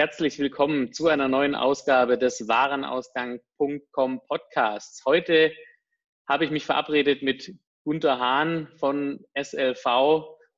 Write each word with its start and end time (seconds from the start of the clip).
herzlich 0.00 0.38
willkommen 0.38 0.94
zu 0.94 1.08
einer 1.08 1.28
neuen 1.28 1.54
Ausgabe 1.54 2.16
des 2.16 2.48
Warenausgang.com 2.48 4.22
Podcasts. 4.26 5.04
Heute 5.04 5.52
habe 6.26 6.46
ich 6.46 6.50
mich 6.50 6.64
verabredet 6.64 7.20
mit 7.20 7.54
Gunter 7.84 8.18
Hahn 8.18 8.72
von 8.78 9.22
SLV 9.38 9.84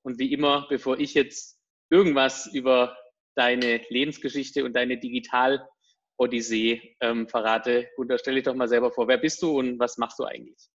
und 0.03 0.21
wie 0.21 0.33
immer, 0.33 0.69
bevor 0.69 0.97
ich 1.01 1.15
jetzt 1.15 1.59
irgendwas 1.91 2.47
über 2.55 2.97
deine 3.35 3.85
Lebensgeschichte 3.89 4.65
und 4.65 4.75
deine 4.75 5.01
Digital-Odyssee 5.01 6.97
ähm, 7.01 7.29
verrate, 7.29 7.91
Gunter, 7.97 8.19
stell 8.19 8.37
dich 8.37 8.45
doch 8.45 8.55
mal 8.55 8.69
selber 8.69 8.93
vor. 8.93 9.09
Wer 9.09 9.19
bist 9.19 9.43
du 9.43 9.59
und 9.59 9.77
was 9.81 9.99
machst 9.99 10.21
du 10.21 10.25
eigentlich? 10.25 10.69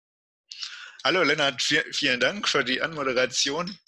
Hallo 1.05 1.23
Lennart, 1.23 1.61
vielen 1.61 2.19
Dank 2.19 2.49
für 2.49 2.65
die 2.65 2.81
Anmoderation. 2.81 3.79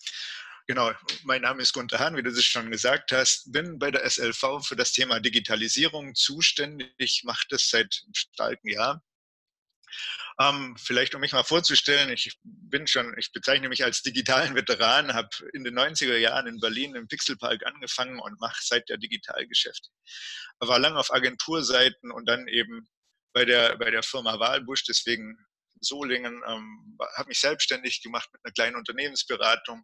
Genau, 0.70 0.92
mein 1.24 1.42
Name 1.42 1.64
ist 1.64 1.74
Gunter 1.74 1.98
Hahn, 1.98 2.16
wie 2.16 2.22
du 2.22 2.30
es 2.30 2.46
schon 2.46 2.70
gesagt 2.70 3.12
hast, 3.12 3.52
bin 3.52 3.80
bei 3.80 3.90
der 3.90 4.08
SLV 4.08 4.64
für 4.64 4.76
das 4.76 4.92
Thema 4.92 5.20
Digitalisierung 5.20 6.14
zuständig, 6.14 7.24
mache 7.24 7.48
das 7.50 7.72
seit 7.72 8.04
einem 8.04 8.14
starken 8.14 8.70
Jahr. 8.70 9.04
Ähm, 10.40 10.76
vielleicht 10.78 11.16
um 11.16 11.22
mich 11.22 11.32
mal 11.32 11.44
vorzustellen, 11.44 12.12
ich 12.12 12.38
bin 12.44 12.86
schon, 12.86 13.18
ich 13.18 13.32
bezeichne 13.32 13.68
mich 13.68 13.84
als 13.84 14.04
digitalen 14.04 14.54
Veteran, 14.54 15.16
habe 15.16 15.30
in 15.54 15.64
den 15.64 15.76
90er 15.76 16.18
Jahren 16.18 16.46
in 16.46 16.60
Berlin 16.60 16.94
im 16.94 17.08
Pixelpark 17.08 17.66
angefangen 17.66 18.20
und 18.20 18.40
mache 18.40 18.62
seit 18.62 18.90
der 18.90 18.98
Digitalgeschäfte. 18.98 19.90
War 20.60 20.78
lange 20.78 21.00
auf 21.00 21.12
Agenturseiten 21.12 22.12
und 22.12 22.30
dann 22.30 22.48
eben 22.48 22.88
bei 23.34 23.44
der, 23.44 23.76
bei 23.80 23.90
der 23.90 24.04
Firma 24.04 24.38
Wahlbusch, 24.38 24.84
deswegen 24.84 25.36
Solingen, 25.82 26.42
ähm, 26.48 26.98
habe 27.16 27.30
mich 27.30 27.40
selbstständig 27.40 28.02
gemacht 28.02 28.30
mit 28.34 28.42
einer 28.44 28.54
kleinen 28.54 28.76
Unternehmensberatung. 28.76 29.84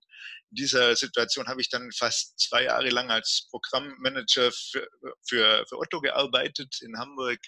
In 0.52 0.56
dieser 0.56 0.95
Situation 0.95 1.47
habe 1.47 1.61
ich 1.61 1.69
dann 1.69 1.92
fast 1.92 2.39
zwei 2.39 2.64
Jahre 2.64 2.89
lang 2.89 3.11
als 3.11 3.47
Programmmanager 3.50 4.52
für, 4.52 4.88
für, 5.28 5.66
für 5.67 5.78
Otto 5.78 6.02
gearbeitet 6.02 6.80
in 6.81 6.97
Hamburg. 6.97 7.39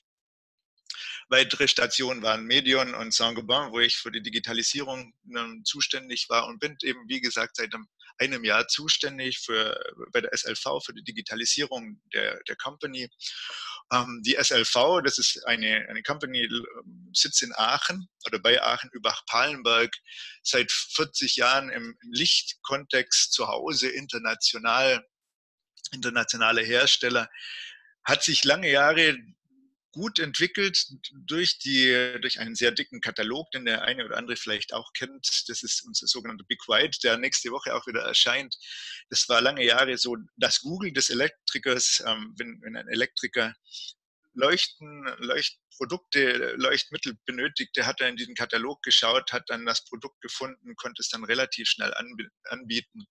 Weitere 1.30 1.68
Stationen 1.68 2.22
waren 2.24 2.46
Medion 2.46 2.96
und 2.96 3.14
Saint-Gobain, 3.14 3.72
wo 3.72 3.80
ich 3.80 3.98
für 3.98 4.12
die 4.12 4.22
Digitalisierung 4.22 5.14
ähm, 5.36 5.62
zuständig 5.66 6.28
war 6.30 6.48
und 6.48 6.60
bin 6.60 6.78
eben, 6.84 7.08
wie 7.08 7.22
gesagt, 7.22 7.58
seit 7.58 7.74
einem, 7.74 7.88
einem 8.20 8.44
Jahr 8.44 8.68
zuständig 8.68 9.40
für, 9.40 9.80
bei 10.12 10.22
der 10.22 10.36
SLV 10.36 10.84
für 10.84 10.94
die 10.94 11.04
Digitalisierung 11.04 12.02
der, 12.14 12.40
der 12.48 12.56
Company. 12.56 13.10
Ähm, 13.94 14.22
die 14.26 14.36
SLV, 14.40 15.02
das 15.04 15.18
ist 15.18 15.46
eine, 15.46 15.88
eine 15.90 16.04
Company, 16.04 16.44
ähm, 16.44 17.10
sitzt 17.14 17.42
in 17.42 17.54
Aachen 17.56 18.08
oder 18.26 18.40
bei 18.40 18.62
Aachen 18.62 18.90
Übach-Palenberg, 18.92 19.96
seit 20.42 20.72
40 20.72 21.36
Jahren 21.38 21.70
im 21.70 21.98
Lichtkontext 22.12 23.32
zu 23.32 23.48
Hause, 23.48 23.90
international, 23.90 25.06
internationale 25.92 26.62
Hersteller, 26.62 27.30
hat 28.04 28.24
sich 28.24 28.44
lange 28.44 28.70
Jahre 28.70 29.18
gut 29.92 30.20
entwickelt 30.20 30.88
durch, 31.26 31.60
die, 31.60 32.16
durch 32.22 32.40
einen 32.40 32.56
sehr 32.56 32.72
dicken 32.72 33.02
Katalog, 33.02 33.50
den 33.52 33.66
der 33.66 33.84
eine 33.84 34.06
oder 34.06 34.18
andere 34.18 34.38
vielleicht 34.38 34.74
auch 34.74 34.92
kennt. 34.94 35.46
Das 35.48 35.64
ist 35.64 35.84
unser 35.86 36.08
sogenannter 36.08 36.46
Big 36.48 36.68
White, 36.68 37.00
der 37.04 37.18
nächste 37.18 37.52
Woche 37.52 37.74
auch 37.76 37.88
wieder 37.88 38.02
erscheint. 38.02 38.58
Das 39.10 39.28
war 39.30 39.42
lange 39.42 39.66
Jahre 39.66 39.98
so 39.98 40.18
das 40.36 40.62
Google 40.62 40.92
des 40.92 41.10
Elektrikers. 41.10 42.04
Ähm, 42.06 42.34
wenn, 42.38 42.62
wenn 42.62 42.76
ein 42.76 42.88
Elektriker 42.88 43.56
Leuchten, 44.34 45.04
Leuchtprodukte, 45.18 46.54
Leuchtmittel 46.58 47.18
benötigte, 47.26 47.88
hat 47.88 48.02
er 48.02 48.10
in 48.10 48.18
diesen 48.18 48.36
Katalog 48.36 48.84
geschaut, 48.84 49.34
hat 49.34 49.50
dann 49.50 49.66
das 49.66 49.84
Produkt 49.86 50.22
gefunden, 50.22 50.76
konnte 50.76 51.02
es 51.02 51.10
dann 51.10 51.24
relativ 51.24 51.68
schnell 51.68 51.94
anbieten. 52.44 53.08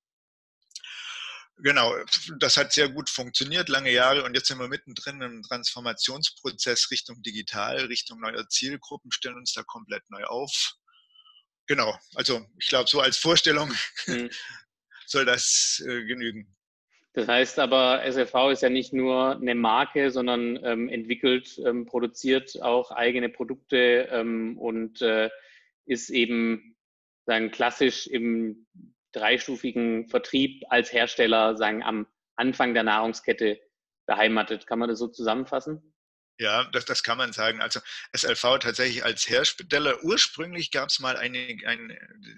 Genau, 1.58 1.94
das 2.38 2.58
hat 2.58 2.72
sehr 2.72 2.90
gut 2.90 3.08
funktioniert, 3.08 3.70
lange 3.70 3.90
Jahre 3.90 4.24
und 4.24 4.34
jetzt 4.34 4.48
sind 4.48 4.58
wir 4.58 4.68
mittendrin 4.68 5.22
im 5.22 5.42
Transformationsprozess 5.42 6.90
Richtung 6.90 7.22
digital, 7.22 7.86
Richtung 7.86 8.20
neuer 8.20 8.46
Zielgruppen, 8.48 9.10
stellen 9.10 9.36
uns 9.36 9.54
da 9.54 9.62
komplett 9.62 10.02
neu 10.10 10.24
auf. 10.24 10.74
Genau, 11.66 11.98
also 12.14 12.44
ich 12.60 12.68
glaube, 12.68 12.88
so 12.88 13.00
als 13.00 13.16
Vorstellung 13.16 13.72
mhm. 14.06 14.28
soll 15.06 15.24
das 15.24 15.82
äh, 15.86 16.04
genügen. 16.04 16.54
Das 17.14 17.26
heißt 17.26 17.58
aber, 17.58 18.02
SLV 18.04 18.52
ist 18.52 18.60
ja 18.60 18.68
nicht 18.68 18.92
nur 18.92 19.36
eine 19.36 19.54
Marke, 19.54 20.10
sondern 20.10 20.62
ähm, 20.62 20.90
entwickelt, 20.90 21.58
ähm, 21.64 21.86
produziert 21.86 22.60
auch 22.60 22.90
eigene 22.90 23.30
Produkte 23.30 24.08
ähm, 24.12 24.58
und 24.58 25.00
äh, 25.00 25.30
ist 25.86 26.10
eben 26.10 26.76
sagen, 27.24 27.50
klassisch 27.50 28.06
im 28.06 28.66
dreistufigen 29.16 30.08
Vertrieb 30.08 30.62
als 30.68 30.92
Hersteller 30.92 31.56
sagen 31.56 31.82
am 31.82 32.06
Anfang 32.36 32.74
der 32.74 32.82
Nahrungskette 32.82 33.58
beheimatet. 34.06 34.66
Kann 34.66 34.78
man 34.78 34.88
das 34.88 34.98
so 34.98 35.08
zusammenfassen? 35.08 35.94
Ja, 36.38 36.64
das, 36.64 36.84
das 36.84 37.02
kann 37.02 37.16
man 37.16 37.32
sagen. 37.32 37.62
Also 37.62 37.80
SLV 38.12 38.58
tatsächlich 38.60 39.04
als 39.04 39.28
Hersteller. 39.28 40.02
Ursprünglich 40.04 40.70
gab 40.70 40.90
es 40.90 40.98
mal 40.98 41.16
eine, 41.16 41.38
ein, 41.66 41.88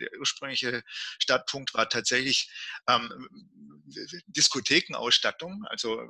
der 0.00 0.10
ursprüngliche 0.20 0.84
Startpunkt 1.18 1.74
war 1.74 1.88
tatsächlich 1.88 2.48
ähm, 2.88 3.28
Diskothekenausstattung, 4.26 5.64
also 5.68 6.00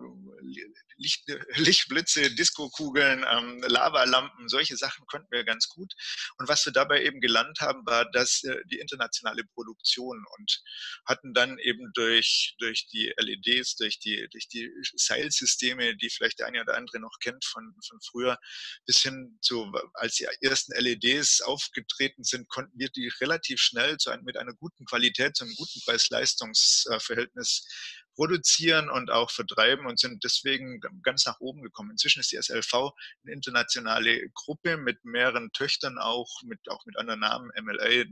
Licht, 0.96 1.24
Lichtblitze, 1.56 2.30
Diskokugeln, 2.34 3.24
ähm, 3.30 3.62
Lavalampen, 3.66 4.48
solche 4.48 4.76
Sachen 4.76 5.06
konnten 5.06 5.30
wir 5.30 5.44
ganz 5.44 5.68
gut. 5.68 5.94
Und 6.38 6.48
was 6.48 6.64
wir 6.66 6.72
dabei 6.72 7.04
eben 7.04 7.20
gelernt 7.20 7.60
haben, 7.60 7.86
war, 7.86 8.10
dass 8.10 8.42
äh, 8.44 8.56
die 8.66 8.78
internationale 8.78 9.44
Produktion 9.44 10.24
und 10.36 10.62
hatten 11.06 11.34
dann 11.34 11.58
eben 11.58 11.90
durch, 11.94 12.54
durch 12.58 12.86
die 12.88 13.12
LEDs, 13.16 13.76
durch 13.76 13.98
die, 13.98 14.28
durch 14.30 14.48
die 14.48 14.70
Seilsysteme, 14.94 15.96
die 15.96 16.10
vielleicht 16.10 16.40
der 16.40 16.48
eine 16.48 16.62
oder 16.62 16.76
andere 16.76 17.00
noch 17.00 17.18
kennt 17.20 17.44
von, 17.44 17.74
von 17.82 18.00
früher, 18.00 18.38
bis 18.86 19.02
hin 19.02 19.38
zu, 19.40 19.72
als 19.94 20.16
die 20.16 20.26
ersten 20.40 20.72
LEDs 20.72 21.42
aufgetreten 21.42 22.24
sind, 22.24 22.48
konnten 22.48 22.78
wir 22.78 22.88
die 22.90 23.10
relativ 23.20 23.60
schnell 23.60 23.96
zu 23.98 24.10
einem, 24.10 24.24
mit 24.24 24.36
einer 24.36 24.54
guten 24.54 24.84
Qualität, 24.84 25.36
zu 25.36 25.44
einem 25.44 25.54
guten 25.54 25.80
Preis-Leistungs-Verhältnis 25.84 27.66
produzieren 28.14 28.90
und 28.90 29.12
auch 29.12 29.30
vertreiben 29.30 29.86
und 29.86 30.00
sind 30.00 30.24
deswegen 30.24 30.80
ganz 31.02 31.24
nach 31.24 31.38
oben 31.38 31.62
gekommen. 31.62 31.92
Inzwischen 31.92 32.18
ist 32.18 32.32
die 32.32 32.42
SLV 32.42 32.74
eine 32.74 33.32
internationale 33.32 34.28
Gruppe 34.30 34.76
mit 34.76 35.04
mehreren 35.04 35.52
Töchtern 35.52 35.98
auch, 35.98 36.42
mit, 36.42 36.58
auch 36.68 36.84
mit 36.84 36.98
anderen 36.98 37.20
Namen, 37.20 37.50
MLA 37.62 38.06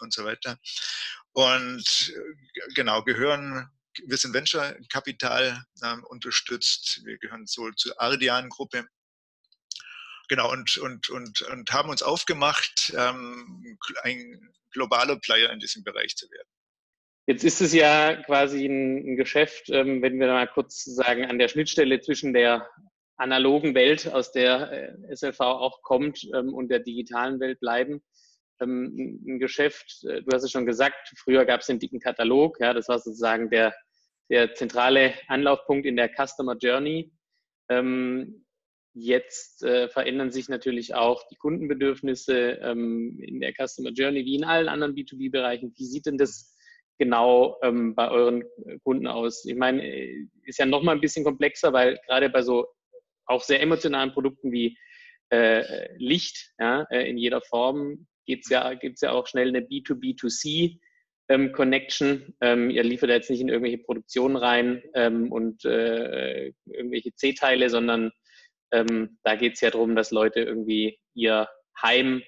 und 0.00 0.12
so 0.12 0.24
weiter. 0.24 0.58
Und 1.32 2.12
äh, 2.14 2.72
genau, 2.74 3.04
gehören 3.04 3.70
wir 4.04 4.16
sind 4.16 4.34
Venture 4.34 4.76
Kapital 4.90 5.64
ähm, 5.82 6.04
unterstützt. 6.04 7.02
Wir 7.04 7.18
gehören 7.18 7.46
so 7.46 7.70
zur 7.72 8.00
Ardian 8.00 8.48
Gruppe. 8.48 8.86
Genau, 10.28 10.50
und, 10.50 10.76
und, 10.78 11.08
und, 11.10 11.42
und 11.42 11.72
haben 11.72 11.90
uns 11.90 12.02
aufgemacht, 12.02 12.92
ähm, 12.96 13.78
ein 14.02 14.54
globaler 14.72 15.16
Player 15.18 15.50
in 15.52 15.60
diesem 15.60 15.84
Bereich 15.84 16.16
zu 16.16 16.30
werden. 16.30 16.48
Jetzt 17.26 17.44
ist 17.44 17.60
es 17.60 17.72
ja 17.72 18.22
quasi 18.22 18.66
ein, 18.66 19.16
Geschäft, 19.16 19.68
ähm, 19.70 20.00
wenn 20.00 20.20
wir 20.20 20.28
mal 20.28 20.46
kurz 20.46 20.84
sagen, 20.84 21.24
an 21.24 21.38
der 21.38 21.48
Schnittstelle 21.48 22.00
zwischen 22.00 22.32
der 22.32 22.68
analogen 23.16 23.74
Welt, 23.74 24.06
aus 24.12 24.30
der 24.30 24.70
äh, 24.70 25.14
SLV 25.14 25.40
auch 25.40 25.82
kommt, 25.82 26.22
ähm, 26.34 26.54
und 26.54 26.68
der 26.68 26.80
digitalen 26.80 27.40
Welt 27.40 27.58
bleiben. 27.58 28.02
Ähm, 28.60 29.20
ein 29.26 29.38
Geschäft, 29.40 30.04
äh, 30.04 30.22
du 30.22 30.32
hast 30.32 30.44
es 30.44 30.52
schon 30.52 30.66
gesagt, 30.66 31.12
früher 31.16 31.44
gab 31.44 31.62
es 31.62 31.66
den 31.66 31.80
dicken 31.80 31.98
Katalog, 31.98 32.60
ja, 32.60 32.72
das 32.72 32.88
war 32.88 32.98
sozusagen 32.98 33.50
der, 33.50 33.74
der 34.30 34.54
zentrale 34.54 35.14
Anlaufpunkt 35.26 35.84
in 35.84 35.96
der 35.96 36.10
Customer 36.10 36.56
Journey. 36.56 37.12
Ähm, 37.68 38.45
Jetzt 38.98 39.62
äh, 39.62 39.90
verändern 39.90 40.30
sich 40.30 40.48
natürlich 40.48 40.94
auch 40.94 41.28
die 41.28 41.36
Kundenbedürfnisse 41.36 42.58
ähm, 42.62 43.20
in 43.22 43.40
der 43.40 43.52
Customer 43.52 43.90
Journey 43.90 44.24
wie 44.24 44.36
in 44.36 44.44
allen 44.44 44.68
anderen 44.68 44.94
B2B-Bereichen. 44.94 45.74
Wie 45.76 45.84
sieht 45.84 46.06
denn 46.06 46.16
das 46.16 46.56
genau 46.98 47.58
ähm, 47.62 47.94
bei 47.94 48.10
euren 48.10 48.42
äh, 48.64 48.78
Kunden 48.82 49.06
aus? 49.06 49.44
Ich 49.44 49.54
meine, 49.54 49.86
äh, 49.86 50.26
ist 50.44 50.58
ja 50.58 50.64
noch 50.64 50.82
mal 50.82 50.92
ein 50.92 51.02
bisschen 51.02 51.24
komplexer, 51.24 51.74
weil 51.74 51.98
gerade 52.06 52.30
bei 52.30 52.40
so 52.40 52.68
auch 53.26 53.42
sehr 53.42 53.60
emotionalen 53.60 54.12
Produkten 54.12 54.50
wie 54.50 54.78
äh, 55.28 55.94
Licht 55.98 56.54
ja, 56.58 56.86
äh, 56.90 57.06
in 57.10 57.18
jeder 57.18 57.42
Form 57.42 58.06
ja, 58.26 58.72
gibt's 58.72 59.02
ja 59.02 59.12
auch 59.12 59.26
schnell 59.26 59.48
eine 59.48 59.60
B2B2C 59.60 60.78
ähm. 61.28 62.34
Ähm, 62.40 62.70
ihr 62.70 62.82
liefert 62.82 63.10
jetzt 63.10 63.28
nicht 63.28 63.42
in 63.42 63.50
irgendwelche 63.50 63.78
Produktionen 63.78 64.36
rein 64.36 64.82
ähm, 64.94 65.30
und 65.30 65.66
äh, 65.66 66.52
irgendwelche 66.64 67.14
C-Teile, 67.14 67.68
sondern 67.68 68.10
ähm, 68.72 69.18
da 69.22 69.36
geht 69.36 69.54
es 69.54 69.60
ja 69.60 69.70
darum, 69.70 69.94
dass 69.94 70.10
Leute 70.10 70.40
irgendwie 70.40 70.98
ihr 71.14 71.48
Heim 71.80 72.22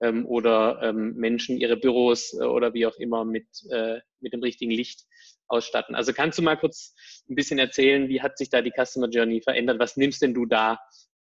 ähm, 0.00 0.26
oder 0.26 0.80
ähm, 0.82 1.14
Menschen 1.14 1.58
ihre 1.58 1.76
Büros 1.76 2.34
äh, 2.34 2.44
oder 2.44 2.74
wie 2.74 2.86
auch 2.86 2.96
immer 2.96 3.24
mit, 3.24 3.46
äh, 3.70 4.00
mit 4.20 4.32
dem 4.32 4.42
richtigen 4.42 4.70
Licht 4.70 5.06
ausstatten. 5.46 5.94
Also 5.94 6.12
kannst 6.12 6.38
du 6.38 6.42
mal 6.42 6.56
kurz 6.56 6.94
ein 7.28 7.34
bisschen 7.34 7.58
erzählen, 7.58 8.08
wie 8.08 8.22
hat 8.22 8.38
sich 8.38 8.50
da 8.50 8.62
die 8.62 8.72
Customer 8.72 9.08
Journey 9.08 9.40
verändert? 9.40 9.78
Was 9.78 9.96
nimmst 9.96 10.22
denn 10.22 10.34
du 10.34 10.46
da 10.46 10.78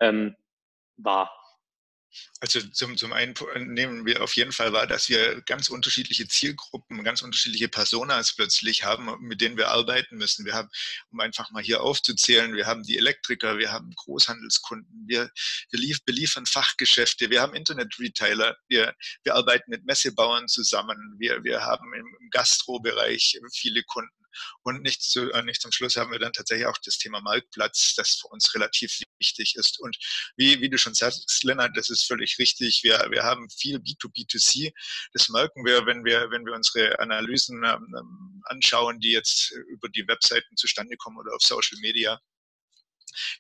ähm, 0.01 0.35
wahr? 0.97 1.31
Also 2.41 2.61
zum, 2.61 2.97
zum 2.97 3.13
einen 3.13 3.35
nehmen 3.57 4.05
wir 4.05 4.23
auf 4.23 4.37
jeden 4.37 4.53
Fall 4.53 4.73
wahr, 4.73 4.87
dass 4.87 5.09
wir 5.09 5.41
ganz 5.43 5.69
unterschiedliche 5.71 6.29
Zielgruppen, 6.29 7.03
ganz 7.03 7.23
unterschiedliche 7.23 7.69
Personas 7.69 8.35
plötzlich 8.35 8.85
haben, 8.85 9.09
mit 9.21 9.41
denen 9.41 9.57
wir 9.57 9.69
arbeiten 9.69 10.17
müssen. 10.17 10.45
Wir 10.45 10.55
haben, 10.55 10.69
um 11.11 11.21
einfach 11.21 11.51
mal 11.51 11.63
hier 11.63 11.83
aufzuzählen, 11.83 12.55
wir 12.55 12.67
haben 12.67 12.83
die 12.83 12.99
Elektriker, 12.99 13.59
wir 13.59 13.73
haben 13.73 13.91
Großhandelskunden, 13.97 15.05
wir, 15.07 15.31
wir 15.71 15.81
lief, 15.81 16.05
beliefern 16.05 16.47
Fachgeschäfte, 16.47 17.31
wir 17.31 17.41
haben 17.41 17.55
Internet-Retailer, 17.55 18.57
wir, 18.69 18.95
wir 19.25 19.35
arbeiten 19.35 19.71
mit 19.71 19.87
Messebauern 19.87 20.49
zusammen, 20.49 21.17
wir, 21.19 21.43
wir 21.43 21.63
haben 21.63 21.93
im 21.95 22.07
Gastrobereich 22.31 23.41
viele 23.53 23.83
Kunden. 23.85 24.26
Und 24.63 24.83
nicht, 24.83 25.03
zu, 25.03 25.31
äh, 25.33 25.43
nicht 25.43 25.61
zum 25.61 25.73
Schluss 25.73 25.97
haben 25.97 26.13
wir 26.13 26.19
dann 26.19 26.33
tatsächlich 26.33 26.67
auch 26.67 26.79
das 26.85 26.99
Thema 26.99 27.21
Marktplatz, 27.21 27.95
das 27.97 28.19
für 28.21 28.29
uns 28.29 28.55
relativ 28.55 29.01
wichtig 29.19 29.57
ist. 29.57 29.81
Und 29.81 29.97
wie, 30.37 30.61
wie 30.61 30.69
du 30.69 30.79
schon 30.79 30.95
sagst, 30.95 31.45
Lennart, 31.45 31.77
das 31.77 31.91
ist 31.91 32.05
völlig 32.05 32.39
richtig. 32.39 32.81
Wir, 32.83 33.07
wir 33.11 33.23
haben 33.23 33.49
viel 33.51 33.79
B2B2C. 33.79 34.73
Das 35.13 35.29
merken 35.29 35.65
wir, 35.65 35.87
wenn 35.87 36.05
wir, 36.05 36.31
wenn 36.31 36.45
wir 36.45 36.55
unsere 36.55 36.99
Analysen 36.99 37.65
ähm, 37.65 38.43
anschauen, 38.45 39.01
die 39.01 39.13
jetzt 39.13 39.53
über 39.69 39.89
die 39.89 40.07
Webseiten 40.07 40.57
zustande 40.57 40.97
kommen 40.97 41.19
oder 41.19 41.35
auf 41.35 41.43
Social 41.43 41.79
Media 41.81 42.21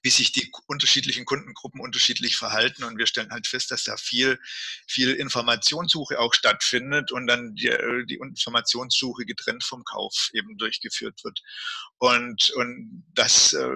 wie 0.02 0.10
sich 0.10 0.32
die 0.32 0.50
unterschiedlichen 0.66 1.24
Kundengruppen 1.24 1.80
unterschiedlich 1.80 2.36
verhalten. 2.36 2.84
Und 2.84 2.98
wir 2.98 3.06
stellen 3.06 3.30
halt 3.30 3.46
fest, 3.46 3.70
dass 3.70 3.84
da 3.84 3.96
viel, 3.96 4.38
viel 4.86 5.12
Informationssuche 5.12 6.18
auch 6.18 6.34
stattfindet 6.34 7.12
und 7.12 7.26
dann 7.26 7.54
die, 7.54 7.70
die 8.08 8.16
Informationssuche 8.16 9.24
getrennt 9.24 9.64
vom 9.64 9.84
Kauf 9.84 10.30
eben 10.32 10.56
durchgeführt 10.58 11.22
wird. 11.24 11.40
Und, 11.98 12.50
und 12.50 13.04
das 13.14 13.52
äh, 13.52 13.68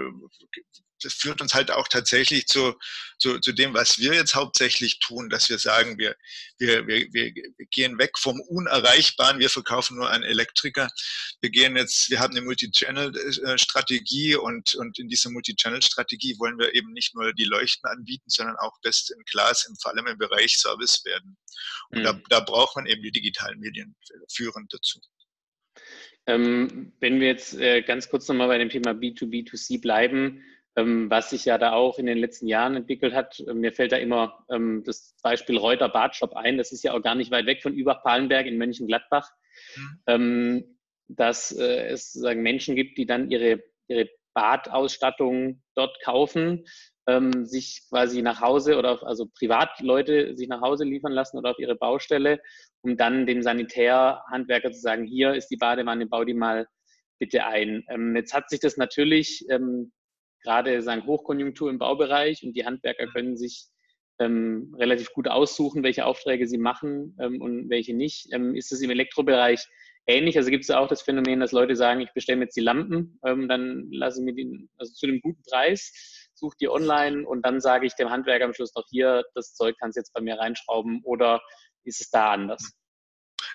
das 1.03 1.15
führt 1.15 1.41
uns 1.41 1.55
halt 1.55 1.71
auch 1.71 1.89
tatsächlich 1.89 2.47
zu, 2.47 2.75
zu, 3.19 3.39
zu 3.39 3.53
dem, 3.53 3.75
was 3.75 3.99
wir 3.99 4.15
jetzt 4.15 4.35
hauptsächlich 4.35 4.99
tun, 4.99 5.31
dass 5.31 5.49
wir 5.49 5.59
sagen, 5.59 5.99
wir, 5.99 6.17
wir, 6.59 6.87
wir, 6.87 7.07
wir 7.13 7.33
gehen 7.71 7.99
weg 7.99 8.19
vom 8.19 8.41
Unerreichbaren, 8.41 9.39
wir 9.39 9.51
verkaufen 9.51 9.97
nur 9.97 10.11
an 10.11 10.23
Elektriker. 10.23 10.89
Wir 11.41 11.51
gehen 11.51 11.77
jetzt, 11.77 12.11
wir 12.11 12.21
haben 12.21 12.37
eine 12.37 12.45
Multi-Channel-Strategie 12.45 14.37
und, 14.37 14.75
und 14.75 14.99
in 14.99 15.09
dieser 15.09 15.31
Multi-Channel-Strategie 15.31 16.39
wollen 16.39 16.59
wir 16.59 16.75
eben 16.75 16.93
nicht 16.93 17.15
nur 17.15 17.33
die 17.33 17.45
Leuchten 17.45 17.89
anbieten, 17.91 18.29
sondern 18.29 18.57
auch 18.57 18.79
best 18.83 19.11
in 19.11 19.25
Class, 19.25 19.71
vor 19.81 19.93
allem 19.93 20.07
im 20.07 20.19
Bereich 20.19 20.59
Service 20.59 21.05
werden. 21.05 21.37
Und 21.91 22.01
mhm. 22.01 22.05
da, 22.05 22.21
da 22.29 22.41
braucht 22.41 22.77
man 22.77 22.87
eben 22.87 23.03
die 23.03 23.13
digitalen 23.13 23.59
Medien 23.61 23.95
führend 24.29 24.73
dazu. 24.73 25.01
Ähm, 26.27 26.93
wenn 27.01 27.21
wir 27.21 27.29
jetzt 27.29 27.55
äh, 27.55 27.83
ganz 27.83 28.09
kurz 28.09 28.29
nochmal 28.29 28.49
bei 28.49 28.59
dem 28.59 28.69
Thema 28.69 28.91
B2B2C 28.93 29.81
bleiben, 29.81 30.45
was 31.11 31.31
sich 31.31 31.45
ja 31.45 31.59
da 31.59 31.73
auch 31.73 31.99
in 31.99 32.07
den 32.07 32.19
letzten 32.19 32.47
Jahren 32.47 32.77
entwickelt 32.77 33.15
hat. 33.15 33.43
Ähm, 33.49 33.61
mir 33.61 33.73
fällt 33.73 33.93
da 33.93 33.97
immer 33.97 34.45
ähm, 34.51 34.83
das 34.85 35.17
Beispiel 35.23 35.57
Reuter 35.57 35.89
Badshop 35.89 36.35
ein. 36.35 36.59
Das 36.59 36.73
ist 36.73 36.83
ja 36.83 36.93
auch 36.93 37.03
gar 37.03 37.15
nicht 37.15 37.31
weit 37.31 37.47
weg 37.47 37.63
von 37.63 37.75
Übach-Palenberg 37.75 38.47
in 38.47 38.59
Mönchengladbach, 38.59 39.31
mhm. 40.07 40.77
dass 41.09 41.53
äh, 41.53 41.89
es 41.89 42.13
sozusagen 42.13 42.43
Menschen 42.43 42.77
gibt, 42.77 42.99
die 42.99 43.07
dann 43.07 43.31
ihre, 43.31 43.63
ihre 43.89 44.09
Badausstattung 44.35 45.63
dort 45.75 46.01
kaufen, 46.03 46.65
sich 47.43 47.83
quasi 47.89 48.23
nach 48.23 48.41
Hause 48.41 48.79
oder 48.79 49.05
also 49.05 49.27
Privatleute 49.27 50.37
sich 50.37 50.49
nach 50.49 50.61
Hause 50.61 50.85
liefern 50.85 51.11
lassen 51.11 51.39
oder 51.39 51.51
auf 51.51 51.59
ihre 51.59 51.75
Baustelle, 51.75 52.41
um 52.83 52.97
dann 52.97 53.27
dem 53.27 53.43
Sanitärhandwerker 53.43 54.71
zu 54.71 54.79
sagen, 54.79 55.05
hier 55.07 55.35
ist 55.35 55.49
die 55.49 55.57
Badewanne, 55.57 56.07
bau 56.07 56.25
die 56.25 56.35
mal 56.35 56.69
bitte 57.19 57.47
ein. 57.47 57.85
jetzt 58.15 58.33
hat 58.33 58.49
sich 58.49 58.61
das 58.61 58.77
natürlich 58.77 59.45
gerade 60.43 60.83
sagen 60.83 61.07
Hochkonjunktur 61.07 61.71
im 61.71 61.79
Baubereich 61.79 62.43
und 62.45 62.55
die 62.55 62.65
Handwerker 62.65 63.07
mhm. 63.07 63.11
können 63.11 63.37
sich 63.37 63.67
ähm, 64.19 64.75
relativ 64.79 65.13
gut 65.13 65.29
aussuchen, 65.29 65.83
welche 65.83 66.05
Aufträge 66.05 66.47
sie 66.47 66.59
machen 66.59 67.17
ähm, 67.21 67.41
und 67.41 67.71
welche 67.71 67.95
nicht. 67.95 68.33
Ähm, 68.33 68.55
ist 68.55 68.71
es 68.71 68.83
im 68.83 68.91
Elektrobereich 68.91 69.67
ähnlich? 70.07 70.37
Also 70.37 70.51
gibt 70.51 70.65
es 70.65 70.71
auch 70.71 70.89
das 70.89 71.03
Phänomen, 71.03 71.41
dass 71.41 71.53
Leute 71.53 71.75
sagen, 71.75 72.01
ich 72.01 72.13
bestelle 72.13 72.39
mir 72.39 72.45
jetzt 72.45 72.57
die 72.57 72.61
Lampen, 72.61 73.19
ähm, 73.25 73.49
dann 73.49 73.89
lasse 73.91 74.21
ich 74.21 74.25
mir 74.25 74.35
die, 74.35 74.69
also 74.77 74.93
zu 74.93 75.07
einem 75.07 75.21
guten 75.21 75.43
Preis, 75.43 76.31
suche 76.35 76.57
die 76.61 76.69
online 76.69 77.27
und 77.27 77.45
dann 77.47 77.61
sage 77.61 77.87
ich 77.87 77.95
dem 77.95 78.11
Handwerker 78.11 78.45
am 78.45 78.55
Schluss 78.55 78.75
noch 78.75 78.85
hier, 78.91 79.25
das 79.35 79.55
Zeug 79.55 79.77
kannst 79.81 79.97
du 79.97 80.01
jetzt 80.01 80.13
bei 80.13 80.21
mir 80.21 80.39
reinschrauben 80.39 81.01
oder 81.05 81.41
ist 81.85 82.01
es 82.01 82.11
da 82.11 82.33
anders? 82.33 82.73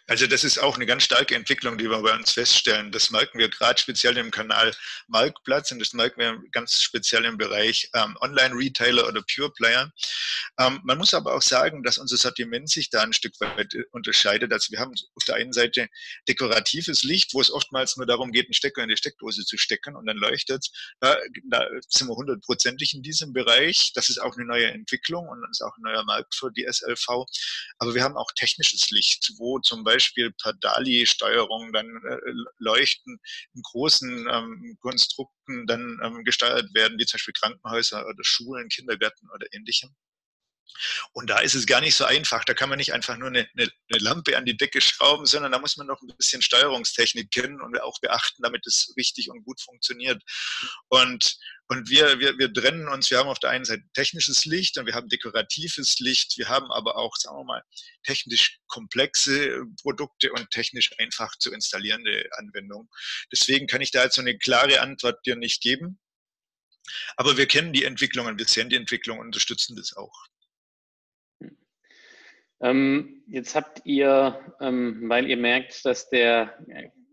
Also 0.07 0.27
das 0.27 0.43
ist 0.43 0.59
auch 0.59 0.75
eine 0.75 0.85
ganz 0.85 1.03
starke 1.03 1.33
Entwicklung, 1.33 1.79
die 1.79 1.89
wir 1.89 1.99
bei 1.99 2.13
uns 2.13 2.31
feststellen. 2.31 2.91
Das 2.91 3.09
merken 3.09 3.39
wir 3.39 3.49
gerade 3.49 3.81
speziell 3.81 4.17
im 4.17 4.29
Kanal 4.29 4.71
Marktplatz 5.07 5.71
und 5.71 5.79
das 5.79 5.93
merken 5.93 6.19
wir 6.19 6.39
ganz 6.51 6.79
speziell 6.79 7.25
im 7.25 7.39
Bereich 7.39 7.89
ähm, 7.95 8.15
Online-Retailer 8.21 9.07
oder 9.07 9.23
Pure 9.23 9.51
Player. 9.53 9.91
Ähm, 10.59 10.79
man 10.83 10.99
muss 10.99 11.15
aber 11.15 11.33
auch 11.33 11.41
sagen, 11.41 11.81
dass 11.81 11.97
unser 11.97 12.17
Sortiment 12.17 12.69
sich 12.69 12.91
da 12.91 13.01
ein 13.01 13.13
Stück 13.13 13.33
weit 13.39 13.73
äh, 13.73 13.83
unterscheidet. 13.93 14.53
Also 14.53 14.71
wir 14.71 14.79
haben 14.79 14.93
auf 15.15 15.23
der 15.23 15.35
einen 15.35 15.53
Seite 15.53 15.87
dekoratives 16.27 17.01
Licht, 17.01 17.33
wo 17.33 17.41
es 17.41 17.51
oftmals 17.51 17.97
nur 17.97 18.05
darum 18.05 18.31
geht, 18.31 18.45
einen 18.45 18.53
Stecker 18.53 18.83
in 18.83 18.89
die 18.89 18.97
Steckdose 18.97 19.43
zu 19.43 19.57
stecken 19.57 19.95
und 19.95 20.05
dann 20.05 20.17
leuchtet. 20.17 20.67
Da, 20.99 21.17
da 21.49 21.67
sind 21.89 22.09
wir 22.09 22.15
hundertprozentig 22.15 22.93
in 22.93 23.01
diesem 23.01 23.33
Bereich. 23.33 23.91
Das 23.95 24.09
ist 24.09 24.19
auch 24.21 24.35
eine 24.35 24.45
neue 24.45 24.67
Entwicklung 24.67 25.27
und 25.27 25.43
ist 25.49 25.63
auch 25.63 25.75
ein 25.77 25.81
neuer 25.81 26.03
Markt 26.05 26.35
für 26.35 26.51
die 26.51 26.67
SLV. 26.71 27.25
Aber 27.79 27.95
wir 27.95 28.03
haben 28.03 28.17
auch 28.17 28.31
technisches 28.35 28.91
Licht, 28.91 29.31
wo 29.37 29.57
zum 29.59 29.83
Beispiel 29.83 29.94
Beispiel 29.95 30.31
per 30.41 30.53
DALI-Steuerung 30.53 31.73
dann 31.73 31.87
äh, 31.87 32.17
Leuchten 32.57 33.19
in 33.53 33.61
großen 33.61 34.27
ähm, 34.29 34.77
Konstrukten 34.81 35.67
dann 35.67 35.99
ähm, 36.03 36.23
gesteuert 36.23 36.73
werden, 36.73 36.97
wie 36.99 37.05
zum 37.05 37.17
Beispiel 37.17 37.33
Krankenhäuser 37.33 38.05
oder 38.05 38.23
Schulen, 38.23 38.69
Kindergärten 38.69 39.29
oder 39.33 39.47
ähnlichem. 39.53 39.95
Und 41.13 41.29
da 41.29 41.39
ist 41.39 41.55
es 41.55 41.65
gar 41.65 41.81
nicht 41.81 41.95
so 41.95 42.05
einfach. 42.05 42.43
Da 42.43 42.53
kann 42.53 42.69
man 42.69 42.77
nicht 42.77 42.93
einfach 42.93 43.17
nur 43.17 43.29
eine, 43.29 43.47
eine, 43.55 43.69
eine, 43.89 44.03
Lampe 44.03 44.37
an 44.37 44.45
die 44.45 44.57
Decke 44.57 44.81
schrauben, 44.81 45.25
sondern 45.25 45.51
da 45.51 45.59
muss 45.59 45.77
man 45.77 45.87
noch 45.87 46.01
ein 46.01 46.15
bisschen 46.17 46.41
Steuerungstechnik 46.41 47.31
kennen 47.31 47.61
und 47.61 47.79
auch 47.81 47.99
beachten, 48.01 48.43
damit 48.43 48.65
es 48.65 48.93
richtig 48.97 49.29
und 49.29 49.43
gut 49.43 49.61
funktioniert. 49.61 50.21
Und, 50.89 51.37
und 51.67 51.89
wir, 51.89 52.19
wir, 52.19 52.37
wir 52.37 52.53
trennen 52.53 52.87
uns, 52.87 53.09
wir 53.09 53.17
haben 53.17 53.29
auf 53.29 53.39
der 53.39 53.49
einen 53.49 53.65
Seite 53.65 53.83
technisches 53.93 54.45
Licht 54.45 54.77
und 54.77 54.85
wir 54.85 54.93
haben 54.93 55.09
dekoratives 55.09 55.99
Licht, 55.99 56.37
wir 56.37 56.47
haben 56.47 56.71
aber 56.71 56.97
auch, 56.97 57.15
sagen 57.15 57.37
wir 57.37 57.43
mal, 57.43 57.63
technisch 58.03 58.59
komplexe 58.67 59.65
Produkte 59.81 60.31
und 60.31 60.49
technisch 60.51 60.91
einfach 60.99 61.35
zu 61.37 61.51
installierende 61.51 62.29
Anwendungen. 62.37 62.87
Deswegen 63.31 63.67
kann 63.67 63.81
ich 63.81 63.91
da 63.91 64.03
jetzt 64.03 64.15
so 64.15 64.21
eine 64.21 64.37
klare 64.37 64.81
Antwort 64.81 65.25
dir 65.25 65.35
nicht 65.35 65.61
geben. 65.61 65.99
Aber 67.17 67.37
wir 67.37 67.47
kennen 67.47 67.73
die 67.73 67.83
Entwicklungen, 67.83 68.37
wir 68.37 68.45
sehen 68.45 68.69
die 68.69 68.75
Entwicklung 68.75 69.17
und 69.17 69.27
unterstützen 69.27 69.75
das 69.75 69.95
auch. 69.95 70.27
Ähm, 72.61 73.23
jetzt 73.27 73.55
habt 73.55 73.81
ihr, 73.85 74.55
ähm, 74.61 75.09
weil 75.09 75.29
ihr 75.29 75.37
merkt, 75.37 75.83
dass 75.85 76.09
der, 76.09 76.57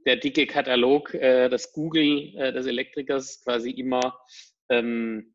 der 0.07 0.17
dicke 0.17 0.47
Katalog 0.47 1.15
äh, 1.15 1.49
des 1.49 1.73
Google 1.73 2.35
äh, 2.37 2.53
des 2.53 2.67
Elektrikers 2.67 3.43
quasi 3.43 3.71
immer, 3.71 4.19
ähm, 4.73 5.35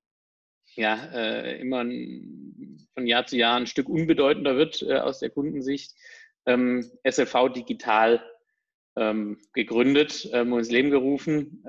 ja, 0.75 0.95
äh, 1.13 1.61
immer 1.61 1.79
von 2.93 3.07
Jahr 3.07 3.25
zu 3.25 3.37
Jahr 3.37 3.57
ein 3.57 3.67
Stück 3.67 3.89
unbedeutender 3.89 4.57
wird 4.57 4.81
äh, 4.81 4.97
aus 4.97 5.19
der 5.19 5.29
Kundensicht, 5.29 5.93
ähm, 6.45 6.89
SLV 7.03 7.49
Digital 7.53 8.23
ähm, 8.95 9.39
gegründet 9.53 10.29
ähm, 10.33 10.53
und 10.53 10.59
ins 10.59 10.71
Leben 10.71 10.91
gerufen. 10.91 11.63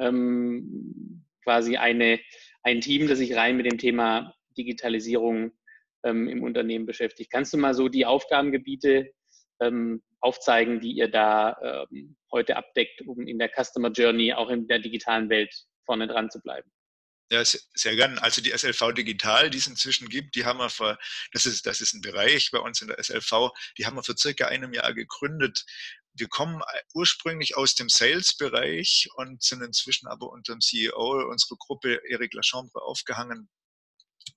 quasi 1.44 1.76
eine, 1.76 2.20
ein 2.62 2.80
Team, 2.80 3.08
das 3.08 3.18
sich 3.18 3.34
rein 3.34 3.56
mit 3.56 3.66
dem 3.66 3.78
Thema 3.78 4.34
Digitalisierung 4.56 5.52
ähm, 6.04 6.28
im 6.28 6.42
Unternehmen 6.42 6.86
beschäftigt. 6.86 7.30
Kannst 7.30 7.52
du 7.52 7.58
mal 7.58 7.74
so 7.74 7.88
die 7.88 8.06
Aufgabengebiete 8.06 9.10
ähm, 9.60 10.02
aufzeigen, 10.20 10.80
die 10.80 10.92
ihr 10.92 11.08
da 11.08 11.86
ähm, 11.90 12.16
heute 12.32 12.56
abdeckt, 12.56 13.02
um 13.02 13.26
in 13.26 13.38
der 13.38 13.50
Customer 13.50 13.90
Journey 13.90 14.32
auch 14.32 14.50
in 14.50 14.66
der 14.68 14.78
digitalen 14.78 15.28
Welt 15.30 15.54
vorne 15.84 16.06
dran 16.06 16.30
zu 16.30 16.40
bleiben? 16.40 16.70
Ja, 17.30 17.44
sehr 17.44 17.94
gern. 17.94 18.18
Also 18.18 18.40
die 18.40 18.56
SLV 18.56 18.92
Digital, 18.94 19.50
die 19.50 19.58
es 19.58 19.66
inzwischen 19.66 20.08
gibt, 20.08 20.34
die 20.34 20.46
haben 20.46 20.58
wir 20.58 20.70
vor, 20.70 20.98
das 21.32 21.44
ist, 21.44 21.66
das 21.66 21.82
ist 21.82 21.92
ein 21.92 22.00
Bereich 22.00 22.50
bei 22.50 22.58
uns 22.58 22.80
in 22.80 22.88
der 22.88 23.02
SLV, 23.02 23.50
die 23.76 23.84
haben 23.84 23.96
wir 23.96 24.02
vor 24.02 24.16
circa 24.16 24.46
einem 24.46 24.72
Jahr 24.72 24.94
gegründet. 24.94 25.66
Wir 26.14 26.28
kommen 26.28 26.62
ursprünglich 26.94 27.56
aus 27.56 27.74
dem 27.74 27.90
Sales-Bereich 27.90 29.08
und 29.16 29.42
sind 29.42 29.62
inzwischen 29.62 30.08
aber 30.08 30.30
unter 30.30 30.54
dem 30.54 30.60
CEO 30.60 31.28
unserer 31.30 31.56
Gruppe 31.58 32.00
Eric 32.08 32.32
Lachambre 32.32 32.80
aufgehangen. 32.82 33.50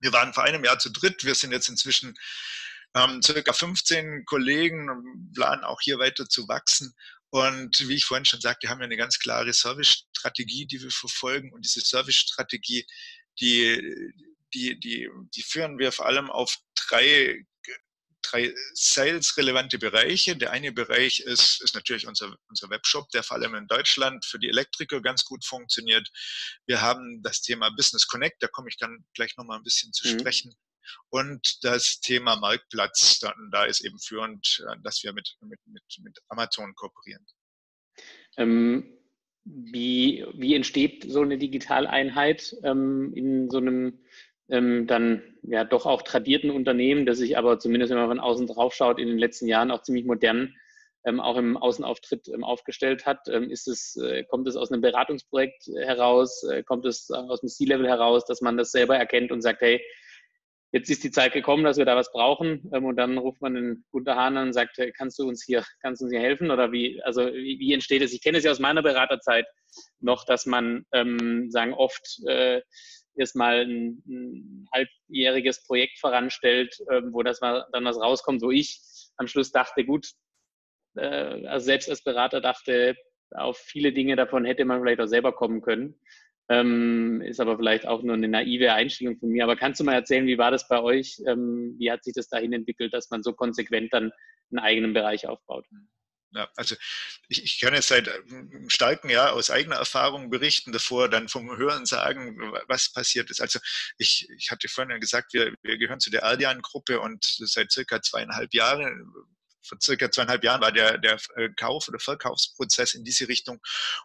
Wir 0.02 0.12
waren 0.12 0.34
vor 0.34 0.44
einem 0.44 0.64
Jahr 0.66 0.78
zu 0.78 0.92
dritt. 0.92 1.24
Wir 1.24 1.34
sind 1.34 1.54
jetzt 1.54 1.70
inzwischen 1.70 2.14
ähm, 2.94 3.22
circa 3.22 3.54
15 3.54 4.26
Kollegen 4.26 4.90
und 4.90 5.34
planen 5.34 5.64
auch 5.64 5.80
hier 5.82 5.98
weiter 5.98 6.28
zu 6.28 6.48
wachsen. 6.48 6.94
Und 7.32 7.88
wie 7.88 7.96
ich 7.96 8.06
vorhin 8.06 8.26
schon 8.26 8.42
sagte, 8.42 8.70
haben 8.70 8.80
wir 8.80 8.86
eine 8.86 8.98
ganz 8.98 9.18
klare 9.20 9.54
Service-Strategie, 9.54 10.68
die 10.68 10.82
wir 10.82 10.92
verfolgen. 10.92 11.52
Und 11.54 11.66
diese 11.66 11.82
Service-Strategie, 11.82 12.86
die, 13.40 14.14
die, 14.54 14.80
die, 14.80 15.10
die 15.34 15.42
führen 15.42 15.80
wir 15.80 15.92
vor 15.92 16.06
allem 16.06 16.30
auf 16.30 16.58
drei 16.76 17.46
drei 18.22 18.54
sales-relevante 18.74 19.78
Bereiche. 19.80 20.36
Der 20.36 20.52
eine 20.52 20.72
Bereich 20.72 21.20
ist, 21.22 21.62
ist 21.62 21.76
natürlich 21.76 22.08
unser, 22.08 22.36
unser 22.50 22.70
Webshop, 22.70 23.10
der 23.10 23.24
vor 23.24 23.38
allem 23.38 23.56
in 23.56 23.68
Deutschland 23.68 24.26
für 24.26 24.40
die 24.40 24.50
Elektriker 24.50 25.02
ganz 25.02 25.26
gut 25.26 25.46
funktioniert. 25.46 26.08
Wir 26.66 26.82
haben 26.82 27.22
das 27.24 27.42
Thema 27.42 27.70
Business 27.72 28.08
Connect, 28.08 28.42
da 28.42 28.48
komme 28.48 28.70
ich 28.70 28.78
dann 28.78 29.04
gleich 29.14 29.36
nochmal 29.38 29.58
ein 29.58 29.64
bisschen 29.64 29.92
zu 29.94 30.08
mhm. 30.08 30.20
sprechen. 30.20 30.56
Und 31.10 31.64
das 31.64 32.00
Thema 32.00 32.36
Marktplatz, 32.38 33.20
dann, 33.20 33.50
da 33.52 33.66
ist 33.66 33.84
eben 33.86 34.00
führend, 34.00 34.64
äh, 34.68 34.76
dass 34.84 35.04
wir 35.04 35.14
mit, 35.14 35.36
mit, 35.42 35.60
mit, 35.66 35.84
mit 36.04 36.20
Amazon 36.30 36.74
kooperieren. 36.76 37.26
Ähm, 38.38 38.98
wie, 39.44 40.26
wie 40.34 40.56
entsteht 40.56 41.06
so 41.08 41.22
eine 41.22 41.38
Digitaleinheit 41.38 42.56
ähm, 42.64 43.14
in 43.16 43.50
so 43.50 43.58
einem 43.58 44.00
ähm, 44.50 44.86
dann 44.86 45.24
ja 45.44 45.64
doch 45.64 45.86
auch 45.86 46.02
tradierten 46.04 46.52
Unternehmen, 46.52 47.06
das 47.06 47.18
sich 47.18 47.38
aber 47.38 47.58
zumindest, 47.58 47.92
wenn 47.92 47.98
man 47.98 48.10
von 48.10 48.20
außen 48.20 48.48
drauf 48.48 48.76
schaut, 48.76 49.00
in 49.00 49.08
den 49.08 49.18
letzten 49.18 49.48
Jahren 49.48 49.72
auch 49.72 49.82
ziemlich 49.82 50.06
modern 50.06 50.54
ähm, 51.06 51.20
auch 51.20 51.38
im 51.38 51.58
Außenauftritt 51.58 52.28
ähm, 52.28 52.44
aufgestellt 52.44 53.06
hat. 53.06 53.28
Ähm, 53.28 53.50
ist 53.50 53.68
es, 53.68 53.96
äh, 53.96 54.24
kommt 54.24 54.48
es 54.48 54.56
aus 54.56 54.72
einem 54.72 54.82
Beratungsprojekt 54.82 55.68
heraus? 55.68 56.44
Äh, 56.44 56.64
kommt 56.64 56.86
es 56.86 57.10
aus 57.10 57.42
dem 57.42 57.50
C-Level 57.50 57.88
heraus, 57.88 58.26
dass 58.26 58.42
man 58.42 58.58
das 58.58 58.72
selber 58.72 58.98
erkennt 58.98 59.32
und 59.32 59.42
sagt, 59.42 59.62
hey, 59.62 59.82
jetzt 60.72 60.90
ist 60.90 61.04
die 61.04 61.12
Zeit 61.12 61.34
gekommen, 61.34 61.64
dass 61.64 61.78
wir 61.78 61.86
da 61.86 61.96
was 61.96 62.12
brauchen 62.12 62.70
ähm, 62.74 62.86
und 62.86 62.96
dann 62.96 63.18
ruft 63.18 63.42
man 63.42 63.54
den 63.54 63.86
Gunter 63.92 64.16
Hahn 64.16 64.38
an 64.38 64.48
und 64.48 64.54
sagt, 64.54 64.80
kannst 64.98 65.20
du 65.20 65.28
uns 65.28 65.44
hier, 65.44 65.64
kannst 65.82 66.02
du 66.02 66.06
uns 66.06 66.14
hier 66.14 66.22
helfen 66.22 66.52
oder 66.52 66.72
wie, 66.72 67.02
also 67.04 67.26
wie, 67.26 67.60
wie 67.60 67.74
entsteht 67.74 68.02
es? 68.02 68.14
Ich 68.14 68.22
kenne 68.22 68.38
es 68.38 68.44
ja 68.44 68.52
aus 68.52 68.60
meiner 68.60 68.82
Beraterzeit 68.82 69.46
noch, 70.00 70.26
dass 70.26 70.46
man 70.46 70.86
ähm, 70.92 71.50
sagen 71.52 71.74
oft 71.74 72.20
äh, 72.28 72.62
erstmal 73.16 73.66
ein, 73.66 74.04
ein 74.08 74.68
halbjähriges 74.74 75.66
Projekt 75.66 76.00
voranstellt, 76.00 76.78
ähm, 76.92 77.14
wo 77.14 77.24
das 77.24 77.42
mal 77.42 77.66
dann 77.72 77.86
was 77.86 78.00
rauskommt, 78.00 78.42
wo 78.42 78.52
ich 78.52 78.80
am 79.18 79.28
Schluss 79.28 79.52
dachte, 79.52 79.86
gut, 79.86 80.12
äh, 80.96 81.48
also 81.48 81.66
selbst 81.66 81.90
als 81.90 82.04
Berater 82.04 82.42
dachte, 82.42 82.96
auf 83.32 83.58
viele 83.58 83.94
Dinge 83.94 84.16
davon 84.16 84.46
hätte 84.46 84.66
man 84.66 84.82
vielleicht 84.82 85.00
auch 85.00 85.08
selber 85.08 85.34
kommen 85.34 85.62
können. 85.62 86.00
Ähm, 86.52 87.22
ist 87.22 87.40
aber 87.40 87.56
vielleicht 87.56 87.88
auch 87.88 88.04
nur 88.04 88.16
eine 88.16 88.28
naive 88.28 88.74
Einstellung 88.74 89.18
von 89.18 89.30
mir. 89.30 89.46
Aber 89.46 89.56
kannst 89.56 89.80
du 89.80 89.86
mal 89.86 89.94
erzählen, 89.94 90.28
wie 90.28 90.38
war 90.38 90.52
das 90.52 90.68
bei 90.68 90.82
euch? 90.82 91.22
Ähm, 91.26 91.76
wie 91.78 91.90
hat 91.90 92.04
sich 92.04 92.14
das 92.14 92.28
dahin 92.28 92.52
entwickelt, 92.52 92.94
dass 92.94 93.10
man 93.10 93.24
so 93.24 93.32
konsequent 93.32 93.94
dann 93.94 94.12
einen 94.52 94.60
eigenen 94.60 94.94
Bereich 94.94 95.28
aufbaut? 95.28 95.66
Ja, 96.34 96.50
also 96.58 96.76
ich, 97.30 97.44
ich 97.44 97.60
kann 97.62 97.74
jetzt 97.74 97.88
seit 97.88 98.10
einem 98.10 98.70
starken 98.70 99.10
Jahr 99.10 99.32
aus 99.32 99.50
eigener 99.50 99.78
Erfahrung 99.78 100.30
berichten, 100.30 100.74
davor 100.74 101.08
dann 101.08 101.30
vom 101.30 101.56
Hören 101.56 101.86
sagen, 101.86 102.38
was 102.68 102.92
passiert 102.92 103.30
ist. 103.30 103.40
Also 103.40 103.60
ich, 103.98 104.28
ich 104.38 104.52
hatte 104.52 104.68
vorhin 104.68 105.00
gesagt, 105.00 105.34
wir, 105.34 105.54
wir 105.62 105.78
gehören 105.78 106.02
zu 106.02 106.10
der 106.10 106.26
Aldian-Gruppe 106.26 107.00
und 107.00 107.24
seit 107.24 107.72
circa 107.72 108.02
zweieinhalb 108.02 108.54
Jahren 108.54 109.06
vor 109.64 109.78
circa 109.82 110.12
zweieinhalb 110.12 110.44
Jahren 110.44 110.62
war 110.62 110.72
der, 110.72 110.98
der 110.98 111.20
äh, 111.36 111.50
Kauf- 111.50 111.88
oder 111.88 112.00
Verkaufsprozess 112.00 112.94
in 112.94 113.04
diese 113.04 113.28
Richtung. 113.28 113.60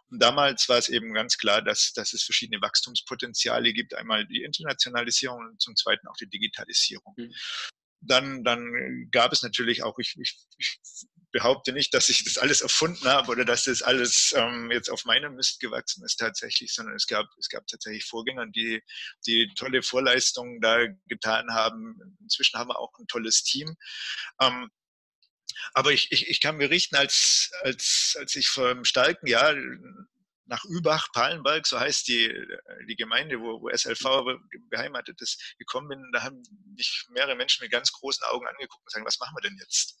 Und 0.09 0.21
damals 0.21 0.69
war 0.69 0.77
es 0.77 0.89
eben 0.89 1.13
ganz 1.13 1.37
klar, 1.37 1.61
dass, 1.61 1.93
dass 1.93 2.13
es 2.13 2.23
verschiedene 2.23 2.61
Wachstumspotenziale 2.61 3.73
gibt. 3.73 3.93
Einmal 3.95 4.25
die 4.27 4.43
Internationalisierung 4.43 5.39
und 5.39 5.61
zum 5.61 5.75
Zweiten 5.75 6.07
auch 6.07 6.17
die 6.17 6.29
Digitalisierung. 6.29 7.13
Mhm. 7.17 7.33
Dann, 8.01 8.43
dann 8.43 9.09
gab 9.11 9.33
es 9.33 9.41
natürlich 9.41 9.83
auch, 9.83 9.97
ich, 9.97 10.15
ich, 10.19 10.37
ich 10.57 10.79
behaupte 11.31 11.73
nicht, 11.73 11.93
dass 11.93 12.09
ich 12.09 12.23
das 12.23 12.37
alles 12.37 12.61
erfunden 12.61 13.07
habe 13.07 13.31
oder 13.31 13.43
dass 13.43 13.65
das 13.65 13.81
alles 13.81 14.33
ähm, 14.35 14.71
jetzt 14.71 14.89
auf 14.89 15.05
meinem 15.05 15.35
Mist 15.35 15.59
gewachsen 15.59 16.03
ist 16.05 16.17
tatsächlich, 16.17 16.73
sondern 16.73 16.95
es 16.95 17.07
gab, 17.07 17.25
es 17.37 17.49
gab 17.49 17.67
tatsächlich 17.67 18.05
Vorgänger, 18.05 18.47
die, 18.47 18.81
die 19.25 19.51
tolle 19.55 19.83
Vorleistungen 19.83 20.61
da 20.61 20.85
getan 21.07 21.53
haben. 21.53 22.17
Inzwischen 22.21 22.57
haben 22.57 22.69
wir 22.69 22.79
auch 22.79 22.97
ein 22.99 23.07
tolles 23.07 23.43
Team. 23.43 23.75
Ähm, 24.39 24.69
aber 25.73 25.91
ich, 25.91 26.11
ich, 26.11 26.29
ich 26.29 26.41
kann 26.41 26.57
berichten, 26.57 26.95
als, 26.95 27.51
als, 27.61 28.15
als 28.19 28.35
ich 28.35 28.49
vor 28.49 28.69
einem 28.69 28.85
starken 28.85 29.27
Jahr 29.27 29.55
nach 30.45 30.63
Übach, 30.65 31.07
Palenberg, 31.13 31.67
so 31.67 31.79
heißt 31.79 32.07
die, 32.07 32.33
die 32.87 32.95
Gemeinde, 32.95 33.39
wo, 33.39 33.61
wo 33.61 33.69
SLV 33.69 34.39
beheimatet 34.69 35.21
ist, 35.21 35.55
gekommen 35.57 35.89
bin, 35.89 36.09
da 36.13 36.23
haben 36.23 36.41
mich 36.75 37.05
mehrere 37.09 37.35
Menschen 37.35 37.63
mit 37.63 37.71
ganz 37.71 37.91
großen 37.91 38.23
Augen 38.25 38.47
angeguckt 38.47 38.83
und 38.83 38.91
sagen, 38.91 39.05
was 39.05 39.19
machen 39.19 39.35
wir 39.35 39.49
denn 39.49 39.57
jetzt? 39.59 39.97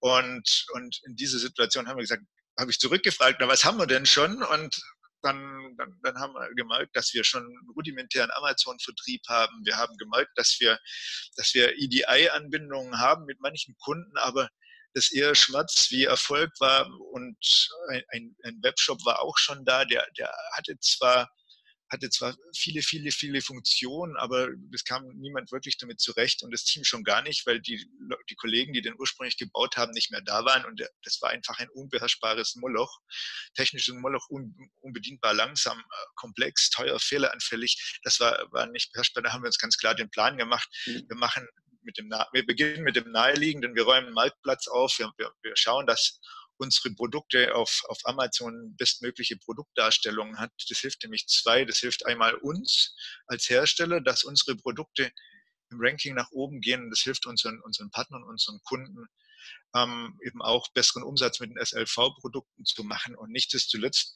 Und, 0.00 0.66
und 0.72 1.00
in 1.04 1.14
dieser 1.14 1.38
Situation 1.38 1.86
haben 1.86 1.96
wir 1.96 2.02
gesagt, 2.02 2.24
habe 2.58 2.70
ich 2.70 2.78
zurückgefragt, 2.78 3.36
na, 3.40 3.48
was 3.48 3.64
haben 3.64 3.78
wir 3.78 3.86
denn 3.86 4.06
schon? 4.06 4.42
Und 4.42 4.80
dann, 5.22 5.74
dann, 5.76 5.98
dann 6.02 6.18
haben 6.18 6.34
wir 6.34 6.54
gemerkt, 6.54 6.96
dass 6.96 7.12
wir 7.12 7.24
schon 7.24 7.44
rudimentären 7.76 8.30
Amazon-Vertrieb 8.32 9.22
haben. 9.28 9.60
Wir 9.64 9.76
haben 9.76 9.96
gemerkt, 9.96 10.32
dass 10.36 10.56
wir, 10.60 10.78
dass 11.36 11.54
wir 11.54 11.76
EDI-Anbindungen 11.76 12.98
haben 12.98 13.24
mit 13.26 13.40
manchen 13.40 13.76
Kunden, 13.78 14.16
aber 14.18 14.48
das 14.94 15.12
eher 15.12 15.34
Schmerz 15.34 15.88
wie 15.90 16.04
Erfolg 16.04 16.50
war 16.58 16.86
und 17.12 17.68
ein, 18.08 18.34
ein 18.42 18.58
Webshop 18.62 19.04
war 19.04 19.20
auch 19.20 19.38
schon 19.38 19.64
da, 19.64 19.84
der, 19.84 20.06
der 20.18 20.32
hatte 20.56 20.78
zwar 20.80 21.30
hatte 21.90 22.08
zwar 22.10 22.36
viele, 22.56 22.82
viele, 22.82 23.10
viele 23.10 23.42
Funktionen, 23.42 24.16
aber 24.16 24.48
es 24.72 24.84
kam 24.84 25.06
niemand 25.16 25.50
wirklich 25.50 25.76
damit 25.76 26.00
zurecht 26.00 26.42
und 26.42 26.52
das 26.52 26.64
Team 26.64 26.84
schon 26.84 27.02
gar 27.02 27.22
nicht, 27.22 27.46
weil 27.46 27.60
die, 27.60 27.84
die 28.28 28.34
Kollegen, 28.36 28.72
die 28.72 28.80
den 28.80 28.94
ursprünglich 28.98 29.36
gebaut 29.36 29.76
haben, 29.76 29.92
nicht 29.92 30.10
mehr 30.10 30.20
da 30.20 30.44
waren 30.44 30.64
und 30.64 30.80
das 31.02 31.20
war 31.20 31.30
einfach 31.30 31.58
ein 31.58 31.68
unbeherrschbares 31.70 32.56
Moloch, 32.56 33.00
technisches 33.54 33.94
Moloch, 33.94 34.28
un, 34.30 34.54
unbedienbar 34.80 35.34
langsam, 35.34 35.78
äh, 35.78 36.06
komplex, 36.14 36.70
teuer, 36.70 36.98
fehleranfällig. 37.00 37.98
Das 38.04 38.20
war, 38.20 38.46
war 38.52 38.66
nicht 38.66 38.92
beherrschbar. 38.92 39.22
Da 39.22 39.32
haben 39.32 39.42
wir 39.42 39.48
uns 39.48 39.58
ganz 39.58 39.76
klar 39.76 39.94
den 39.94 40.10
Plan 40.10 40.38
gemacht. 40.38 40.68
Mhm. 40.86 41.06
Wir 41.08 41.16
machen 41.16 41.46
mit 41.82 41.98
dem, 41.98 42.10
wir 42.10 42.46
beginnen 42.46 42.84
mit 42.84 42.96
dem 42.96 43.10
Naheliegenden, 43.10 43.74
wir 43.74 43.84
räumen 43.84 44.06
einen 44.06 44.14
Marktplatz 44.14 44.68
auf, 44.68 44.98
wir, 44.98 45.10
wir, 45.16 45.32
wir 45.42 45.52
schauen, 45.56 45.86
dass 45.86 46.20
unsere 46.60 46.94
Produkte 46.94 47.54
auf, 47.54 47.82
auf 47.88 47.98
Amazon 48.04 48.76
bestmögliche 48.76 49.36
Produktdarstellungen 49.38 50.38
hat. 50.38 50.52
Das 50.68 50.78
hilft 50.78 51.02
nämlich 51.02 51.26
zwei. 51.26 51.64
Das 51.64 51.78
hilft 51.78 52.06
einmal 52.06 52.34
uns 52.34 52.94
als 53.26 53.48
Hersteller, 53.48 54.00
dass 54.00 54.24
unsere 54.24 54.56
Produkte 54.56 55.10
im 55.70 55.78
Ranking 55.80 56.14
nach 56.14 56.30
oben 56.30 56.60
gehen. 56.60 56.90
Das 56.90 57.00
hilft 57.00 57.26
unseren, 57.26 57.60
unseren 57.60 57.90
Partnern, 57.90 58.22
unseren 58.24 58.60
Kunden, 58.64 59.06
ähm, 59.74 60.18
eben 60.24 60.42
auch 60.42 60.68
besseren 60.72 61.02
Umsatz 61.02 61.40
mit 61.40 61.50
den 61.50 61.64
SLV-Produkten 61.64 62.64
zu 62.64 62.84
machen. 62.84 63.14
Und 63.16 63.30
nicht 63.30 63.50
zuletzt 63.50 64.14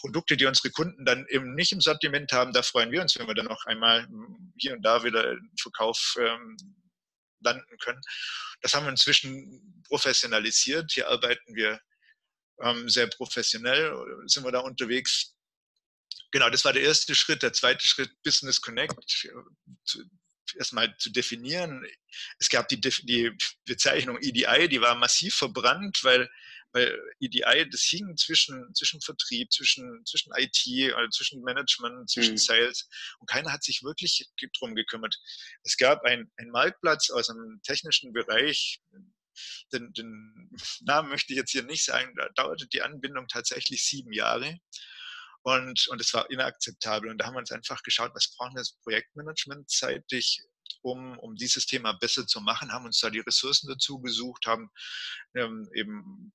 Produkte, 0.00 0.36
die 0.36 0.46
unsere 0.46 0.70
Kunden 0.70 1.04
dann 1.04 1.26
eben 1.28 1.54
nicht 1.54 1.72
im 1.72 1.80
Sortiment 1.80 2.32
haben, 2.32 2.52
da 2.52 2.62
freuen 2.62 2.90
wir 2.90 3.02
uns, 3.02 3.18
wenn 3.18 3.26
wir 3.26 3.34
dann 3.34 3.46
noch 3.46 3.64
einmal 3.66 4.08
hier 4.56 4.74
und 4.74 4.82
da 4.82 5.04
wieder 5.04 5.28
einen 5.28 5.50
Verkauf 5.60 6.16
ähm, 6.18 6.56
landen 7.44 7.78
können. 7.78 8.00
Das 8.60 8.74
haben 8.74 8.86
wir 8.86 8.90
inzwischen 8.90 9.82
professionalisiert. 9.88 10.92
Hier 10.92 11.08
arbeiten 11.08 11.54
wir 11.54 11.80
ähm, 12.62 12.88
sehr 12.88 13.06
professionell, 13.08 13.94
sind 14.26 14.44
wir 14.44 14.52
da 14.52 14.60
unterwegs. 14.60 15.34
Genau, 16.30 16.50
das 16.50 16.64
war 16.64 16.72
der 16.72 16.82
erste 16.82 17.14
Schritt. 17.14 17.42
Der 17.42 17.52
zweite 17.52 17.86
Schritt, 17.86 18.10
Business 18.22 18.60
Connect, 18.60 19.28
erstmal 20.56 20.96
zu 20.98 21.10
definieren. 21.10 21.86
Es 22.38 22.48
gab 22.48 22.68
die, 22.68 22.80
die 22.80 23.36
Bezeichnung 23.64 24.18
EDI, 24.20 24.68
die 24.68 24.80
war 24.80 24.94
massiv 24.94 25.34
verbrannt, 25.34 26.00
weil 26.02 26.30
weil 26.74 27.00
EDI, 27.20 27.68
das 27.70 27.82
hing 27.82 28.16
zwischen, 28.16 28.74
zwischen 28.74 29.00
Vertrieb, 29.00 29.50
zwischen, 29.52 30.04
zwischen 30.04 30.32
IT, 30.36 30.94
also 30.94 31.08
zwischen 31.10 31.42
Management, 31.42 32.10
zwischen 32.10 32.32
mhm. 32.32 32.38
Sales 32.38 32.88
und 33.20 33.30
keiner 33.30 33.52
hat 33.52 33.62
sich 33.62 33.82
wirklich 33.82 34.28
drum 34.58 34.74
gekümmert. 34.74 35.16
Es 35.62 35.76
gab 35.76 36.02
einen 36.02 36.30
Marktplatz 36.50 37.10
aus 37.10 37.30
einem 37.30 37.60
technischen 37.62 38.12
Bereich, 38.12 38.80
den, 39.72 39.92
den 39.92 40.50
Namen 40.80 41.08
möchte 41.08 41.32
ich 41.32 41.38
jetzt 41.38 41.52
hier 41.52 41.62
nicht 41.62 41.84
sagen, 41.84 42.12
da 42.16 42.28
dauerte 42.34 42.66
die 42.66 42.82
Anbindung 42.82 43.28
tatsächlich 43.28 43.84
sieben 43.84 44.12
Jahre. 44.12 44.58
Und, 45.42 45.88
und 45.88 46.00
es 46.00 46.14
war 46.14 46.30
inakzeptabel. 46.30 47.10
Und 47.10 47.18
da 47.18 47.26
haben 47.26 47.34
wir 47.34 47.40
uns 47.40 47.52
einfach 47.52 47.82
geschaut, 47.82 48.12
was 48.14 48.34
brauchen 48.34 48.54
wir 48.54 48.60
als 48.60 48.78
Projektmanagement 48.82 49.70
zeitig, 49.70 50.42
um, 50.84 51.18
um 51.18 51.34
dieses 51.34 51.66
Thema 51.66 51.92
besser 51.92 52.26
zu 52.26 52.40
machen, 52.40 52.72
haben 52.72 52.84
uns 52.84 53.00
da 53.00 53.10
die 53.10 53.20
Ressourcen 53.20 53.68
dazu 53.68 54.00
gesucht, 54.00 54.46
haben 54.46 54.70
ähm, 55.34 55.68
eben 55.74 56.32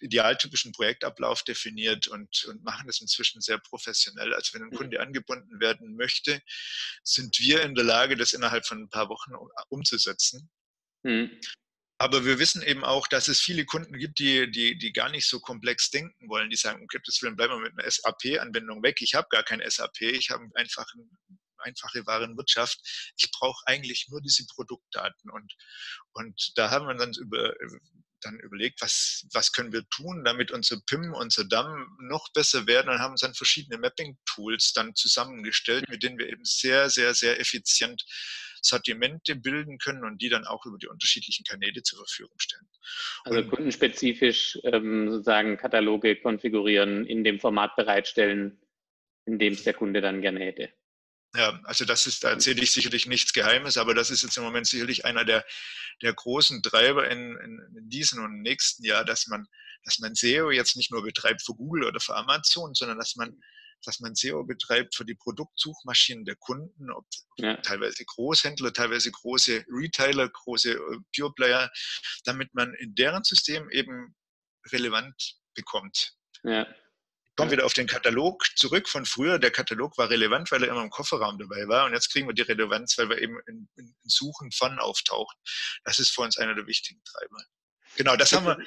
idealtypischen 0.00 0.72
Projektablauf 0.72 1.42
definiert 1.42 2.08
und, 2.08 2.44
und 2.46 2.64
machen 2.64 2.86
das 2.86 3.00
inzwischen 3.00 3.40
sehr 3.40 3.58
professionell. 3.58 4.34
Also 4.34 4.54
wenn 4.54 4.62
ein 4.62 4.70
mhm. 4.70 4.76
Kunde 4.76 5.00
angebunden 5.00 5.60
werden 5.60 5.96
möchte, 5.96 6.40
sind 7.04 7.38
wir 7.38 7.62
in 7.62 7.74
der 7.74 7.84
Lage, 7.84 8.16
das 8.16 8.32
innerhalb 8.32 8.66
von 8.66 8.82
ein 8.82 8.90
paar 8.90 9.08
Wochen 9.08 9.32
umzusetzen. 9.68 10.50
Mhm. 11.02 11.38
Aber 11.98 12.24
wir 12.24 12.40
wissen 12.40 12.62
eben 12.62 12.84
auch, 12.84 13.06
dass 13.06 13.28
es 13.28 13.40
viele 13.40 13.64
Kunden 13.64 13.96
gibt, 13.96 14.18
die, 14.18 14.50
die, 14.50 14.76
die 14.76 14.92
gar 14.92 15.08
nicht 15.10 15.28
so 15.28 15.38
komplex 15.38 15.90
denken 15.90 16.28
wollen. 16.28 16.50
Die 16.50 16.56
sagen, 16.56 16.82
okay, 16.82 16.98
das 17.04 17.20
bleiben 17.20 17.36
wir 17.38 17.58
mit 17.58 17.78
einer 17.78 17.88
SAP-Anwendung 17.88 18.82
weg. 18.82 19.00
Ich 19.00 19.14
habe 19.14 19.28
gar 19.30 19.44
kein 19.44 19.62
SAP, 19.64 20.00
ich 20.00 20.30
habe 20.30 20.44
einfach 20.54 20.86
ein 20.94 21.08
einfache 21.62 22.06
Warenwirtschaft. 22.06 22.78
Ich 23.16 23.30
brauche 23.32 23.62
eigentlich 23.66 24.06
nur 24.10 24.20
diese 24.20 24.44
Produktdaten. 24.46 25.30
Und, 25.30 25.54
und 26.12 26.52
da 26.56 26.70
haben 26.70 26.86
wir 26.86 26.94
dann 26.94 27.12
über, 27.20 27.54
dann 28.20 28.38
überlegt, 28.40 28.80
was, 28.80 29.26
was 29.32 29.52
können 29.52 29.72
wir 29.72 29.88
tun, 29.88 30.24
damit 30.24 30.50
unser 30.50 30.80
PIM, 30.86 31.12
unser 31.14 31.44
DAM 31.44 31.96
noch 32.00 32.28
besser 32.32 32.66
werden 32.66 32.90
und 32.90 32.98
haben 32.98 33.12
uns 33.12 33.20
dann 33.20 33.34
verschiedene 33.34 33.78
Mapping-Tools 33.78 34.72
dann 34.72 34.94
zusammengestellt, 34.94 35.88
mit 35.88 36.02
denen 36.02 36.18
wir 36.18 36.28
eben 36.28 36.44
sehr, 36.44 36.90
sehr, 36.90 37.14
sehr 37.14 37.40
effizient 37.40 38.04
Sortimente 38.64 39.34
bilden 39.34 39.78
können 39.78 40.04
und 40.04 40.22
die 40.22 40.28
dann 40.28 40.46
auch 40.46 40.64
über 40.66 40.78
die 40.78 40.86
unterschiedlichen 40.86 41.44
Kanäle 41.44 41.82
zur 41.82 41.98
Verfügung 41.98 42.38
stellen. 42.38 42.68
Also 43.24 43.40
und, 43.40 43.50
kundenspezifisch 43.50 44.58
ähm, 44.62 45.10
sozusagen 45.10 45.56
Kataloge 45.56 46.16
konfigurieren, 46.16 47.04
in 47.04 47.24
dem 47.24 47.40
Format 47.40 47.74
bereitstellen, 47.74 48.60
in 49.26 49.38
dem 49.38 49.54
es 49.54 49.64
der 49.64 49.74
Kunde 49.74 50.00
dann 50.00 50.22
gerne 50.22 50.40
hätte. 50.40 50.72
Ja, 51.34 51.58
also 51.64 51.84
das 51.84 52.06
ist, 52.06 52.24
da 52.24 52.30
erzähle 52.30 52.62
ich 52.62 52.72
sicherlich 52.72 53.06
nichts 53.06 53.32
Geheimes, 53.32 53.78
aber 53.78 53.94
das 53.94 54.10
ist 54.10 54.22
jetzt 54.22 54.36
im 54.36 54.42
Moment 54.42 54.66
sicherlich 54.66 55.06
einer 55.06 55.24
der, 55.24 55.44
der 56.02 56.12
großen 56.12 56.62
Treiber 56.62 57.08
in, 57.08 57.38
in, 57.38 57.76
in 57.76 57.88
diesem 57.88 58.22
und 58.22 58.42
nächsten 58.42 58.84
Jahr, 58.84 59.04
dass 59.04 59.26
man, 59.28 59.46
dass 59.84 59.98
man 59.98 60.14
SEO 60.14 60.50
jetzt 60.50 60.76
nicht 60.76 60.90
nur 60.90 61.02
betreibt 61.02 61.42
für 61.42 61.54
Google 61.54 61.84
oder 61.84 62.00
für 62.00 62.14
Amazon, 62.16 62.74
sondern 62.74 62.98
dass 62.98 63.16
man, 63.16 63.40
dass 63.82 64.00
man 64.00 64.14
SEO 64.14 64.44
betreibt 64.44 64.94
für 64.94 65.06
die 65.06 65.14
Produktsuchmaschinen 65.14 66.26
der 66.26 66.36
Kunden, 66.36 66.90
ob 66.90 67.06
ja. 67.38 67.56
teilweise 67.56 68.04
Großhändler, 68.04 68.74
teilweise 68.74 69.10
große 69.10 69.64
Retailer, 69.70 70.28
große 70.28 70.72
äh, 70.72 70.98
Pure 71.16 71.32
Player, 71.34 71.70
damit 72.24 72.52
man 72.52 72.74
in 72.74 72.94
deren 72.94 73.24
System 73.24 73.70
eben 73.70 74.14
relevant 74.70 75.36
bekommt. 75.54 76.12
Ja 76.44 76.66
kommen 77.36 77.50
wieder 77.50 77.64
auf 77.64 77.72
den 77.72 77.86
Katalog 77.86 78.44
zurück 78.56 78.88
von 78.88 79.06
früher. 79.06 79.38
Der 79.38 79.50
Katalog 79.50 79.96
war 79.98 80.10
relevant, 80.10 80.50
weil 80.50 80.62
er 80.62 80.70
immer 80.70 80.82
im 80.82 80.90
Kofferraum 80.90 81.38
dabei 81.38 81.66
war. 81.68 81.86
Und 81.86 81.94
jetzt 81.94 82.12
kriegen 82.12 82.28
wir 82.28 82.34
die 82.34 82.42
Relevanz, 82.42 82.96
weil 82.98 83.08
wir 83.08 83.20
eben 83.20 83.38
in, 83.46 83.68
in 83.76 83.94
Suchen 84.04 84.50
von 84.52 84.78
auftauchen. 84.78 85.36
Das 85.84 85.98
ist 85.98 86.10
für 86.10 86.22
uns 86.22 86.38
einer 86.38 86.54
der 86.54 86.66
wichtigen 86.66 87.02
Treiber. 87.04 87.42
Genau, 87.96 88.16
das 88.16 88.32
haben 88.32 88.46
wir. 88.46 88.58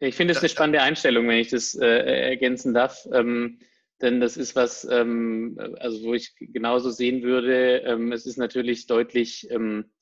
Ich 0.00 0.16
finde 0.16 0.32
es 0.32 0.38
eine 0.38 0.48
spannende 0.48 0.82
Einstellung, 0.82 1.28
wenn 1.28 1.38
ich 1.38 1.48
das 1.48 1.74
äh, 1.74 1.86
ergänzen 2.30 2.74
darf. 2.74 3.06
Ähm, 3.12 3.60
denn 4.00 4.20
das 4.20 4.36
ist 4.36 4.54
was, 4.54 4.84
ähm, 4.84 5.56
also 5.78 6.02
wo 6.02 6.14
ich 6.14 6.34
genauso 6.38 6.90
sehen 6.90 7.22
würde. 7.22 7.78
Ähm, 7.78 8.12
es 8.12 8.26
ist 8.26 8.36
natürlich 8.36 8.86
deutlich 8.86 9.48
ähm, 9.50 9.92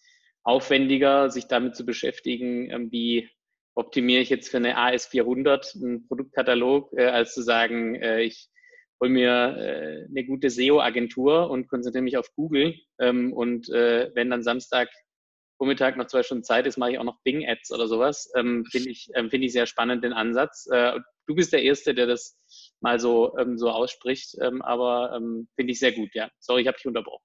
aufwendiger, 0.43 1.31
sich 1.31 1.47
damit 1.47 1.77
zu 1.77 1.85
beschäftigen, 1.85 2.71
ähm, 2.71 2.91
wie 2.91 3.31
optimiere 3.75 4.23
ich 4.23 4.31
jetzt 4.31 4.49
für 4.49 4.59
eine 4.59 4.77
AS400 4.77 5.83
einen 5.83 6.07
Produktkatalog, 6.07 6.93
äh, 6.97 7.07
als 7.07 7.35
zu 7.35 7.43
sagen, 7.43 7.95
äh, 7.95 8.23
ich 8.23 8.49
hole 9.01 9.11
mir 9.11 9.31
äh, 9.31 10.07
eine 10.09 10.25
gute 10.27 10.51
SEO-Agentur 10.51 11.51
und 11.51 11.69
konzentriere 11.69 12.05
mich 12.05 12.17
auf 12.17 12.33
Google. 12.35 12.75
Ähm, 13.01 13.33
und 13.33 13.69
äh, 13.71 14.11
wenn 14.15 14.31
dann 14.31 14.43
Samstag 14.43 14.89
Vormittag 15.59 15.97
noch 15.97 16.07
zwei 16.07 16.23
Stunden 16.23 16.45
Zeit 16.45 16.67
ist, 16.67 16.77
mache 16.77 16.93
ich 16.93 16.99
auch 16.99 17.05
noch 17.05 17.21
Bing-Ads 17.23 17.73
oder 17.73 17.87
sowas. 17.87 18.31
Ähm, 18.35 18.65
Finde 18.71 18.91
ich, 18.91 19.09
ähm, 19.15 19.31
find 19.31 19.45
ich 19.45 19.53
sehr 19.53 19.67
spannend 19.67 20.03
den 20.03 20.13
Ansatz. 20.13 20.67
Äh, 20.71 20.99
du 21.27 21.35
bist 21.35 21.53
der 21.53 21.63
Erste, 21.63 21.95
der 21.95 22.07
das 22.07 22.37
mal 22.81 22.99
so, 22.99 23.37
ähm, 23.39 23.59
so 23.59 23.71
ausspricht, 23.71 24.37
ähm, 24.41 24.61
aber 24.63 25.15
ähm, 25.17 25.49
finde 25.55 25.73
ich 25.73 25.79
sehr 25.79 25.93
gut, 25.93 26.11
ja. 26.15 26.29
Sorry, 26.41 26.63
ich 26.63 26.67
habe 26.67 26.77
dich 26.77 26.87
unterbrochen. 26.87 27.23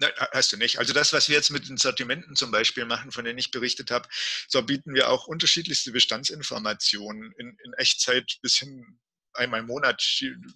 Nein, 0.00 0.12
hast 0.32 0.52
du 0.52 0.56
nicht. 0.56 0.78
Also 0.78 0.94
das, 0.94 1.12
was 1.12 1.28
wir 1.28 1.36
jetzt 1.36 1.50
mit 1.50 1.68
den 1.68 1.76
Sortimenten 1.76 2.34
zum 2.34 2.50
Beispiel 2.50 2.86
machen, 2.86 3.12
von 3.12 3.24
denen 3.24 3.38
ich 3.38 3.50
berichtet 3.50 3.90
habe, 3.90 4.08
so 4.48 4.62
bieten 4.62 4.94
wir 4.94 5.10
auch 5.10 5.26
unterschiedlichste 5.26 5.92
Bestandsinformationen 5.92 7.32
in, 7.36 7.56
in 7.62 7.72
Echtzeit 7.74 8.38
bis 8.40 8.56
hin 8.56 8.98
einmal 9.34 9.60
im 9.60 9.66
Monat, 9.66 10.02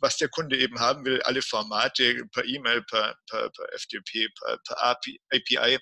was 0.01 0.17
der 0.17 0.29
Kunde 0.29 0.59
eben 0.59 0.81
haben 0.81 1.05
will, 1.05 1.23
alle 1.23 1.43
Formate 1.43 2.27
per 2.33 2.45
E-Mail, 2.45 2.83
per, 2.83 3.17
per, 3.29 3.51
per, 3.51 3.79
FTP, 3.79 4.29
per, 4.39 4.59
per 4.67 4.83
API, 4.83 5.79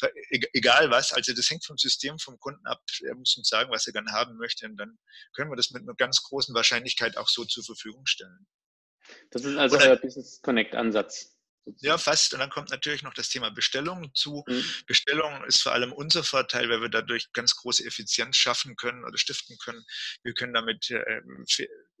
per, 0.00 0.16
e, 0.30 0.40
egal 0.52 0.90
was. 0.90 1.12
Also 1.12 1.32
das 1.34 1.48
hängt 1.50 1.64
vom 1.64 1.78
System 1.78 2.18
vom 2.18 2.38
Kunden 2.38 2.66
ab. 2.66 2.82
Er 3.02 3.14
muss 3.14 3.36
uns 3.36 3.48
sagen, 3.48 3.70
was 3.70 3.86
er 3.86 3.92
gerne 3.92 4.10
haben 4.12 4.36
möchte 4.38 4.66
und 4.66 4.76
dann 4.76 4.98
können 5.34 5.50
wir 5.50 5.56
das 5.56 5.70
mit 5.70 5.82
einer 5.82 5.94
ganz 5.94 6.22
großen 6.22 6.54
Wahrscheinlichkeit 6.54 7.16
auch 7.16 7.28
so 7.28 7.44
zur 7.44 7.64
Verfügung 7.64 8.06
stellen. 8.06 8.46
Das 9.30 9.44
ist 9.44 9.56
also 9.56 9.76
Oder, 9.76 9.90
euer 9.90 9.96
Business 9.96 10.40
Connect 10.42 10.74
Ansatz. 10.74 11.35
Ja, 11.78 11.98
fast. 11.98 12.32
Und 12.32 12.40
dann 12.40 12.50
kommt 12.50 12.70
natürlich 12.70 13.02
noch 13.02 13.14
das 13.14 13.28
Thema 13.28 13.50
Bestellung 13.50 14.14
zu. 14.14 14.44
Mhm. 14.46 14.64
Bestellung 14.86 15.44
ist 15.44 15.62
vor 15.62 15.72
allem 15.72 15.92
unser 15.92 16.22
Vorteil, 16.22 16.68
weil 16.68 16.80
wir 16.80 16.88
dadurch 16.88 17.32
ganz 17.32 17.56
große 17.56 17.84
Effizienz 17.84 18.36
schaffen 18.36 18.76
können 18.76 19.04
oder 19.04 19.18
stiften 19.18 19.56
können. 19.58 19.84
Wir 20.22 20.34
können 20.34 20.54
damit 20.54 20.90
äh, 20.90 21.20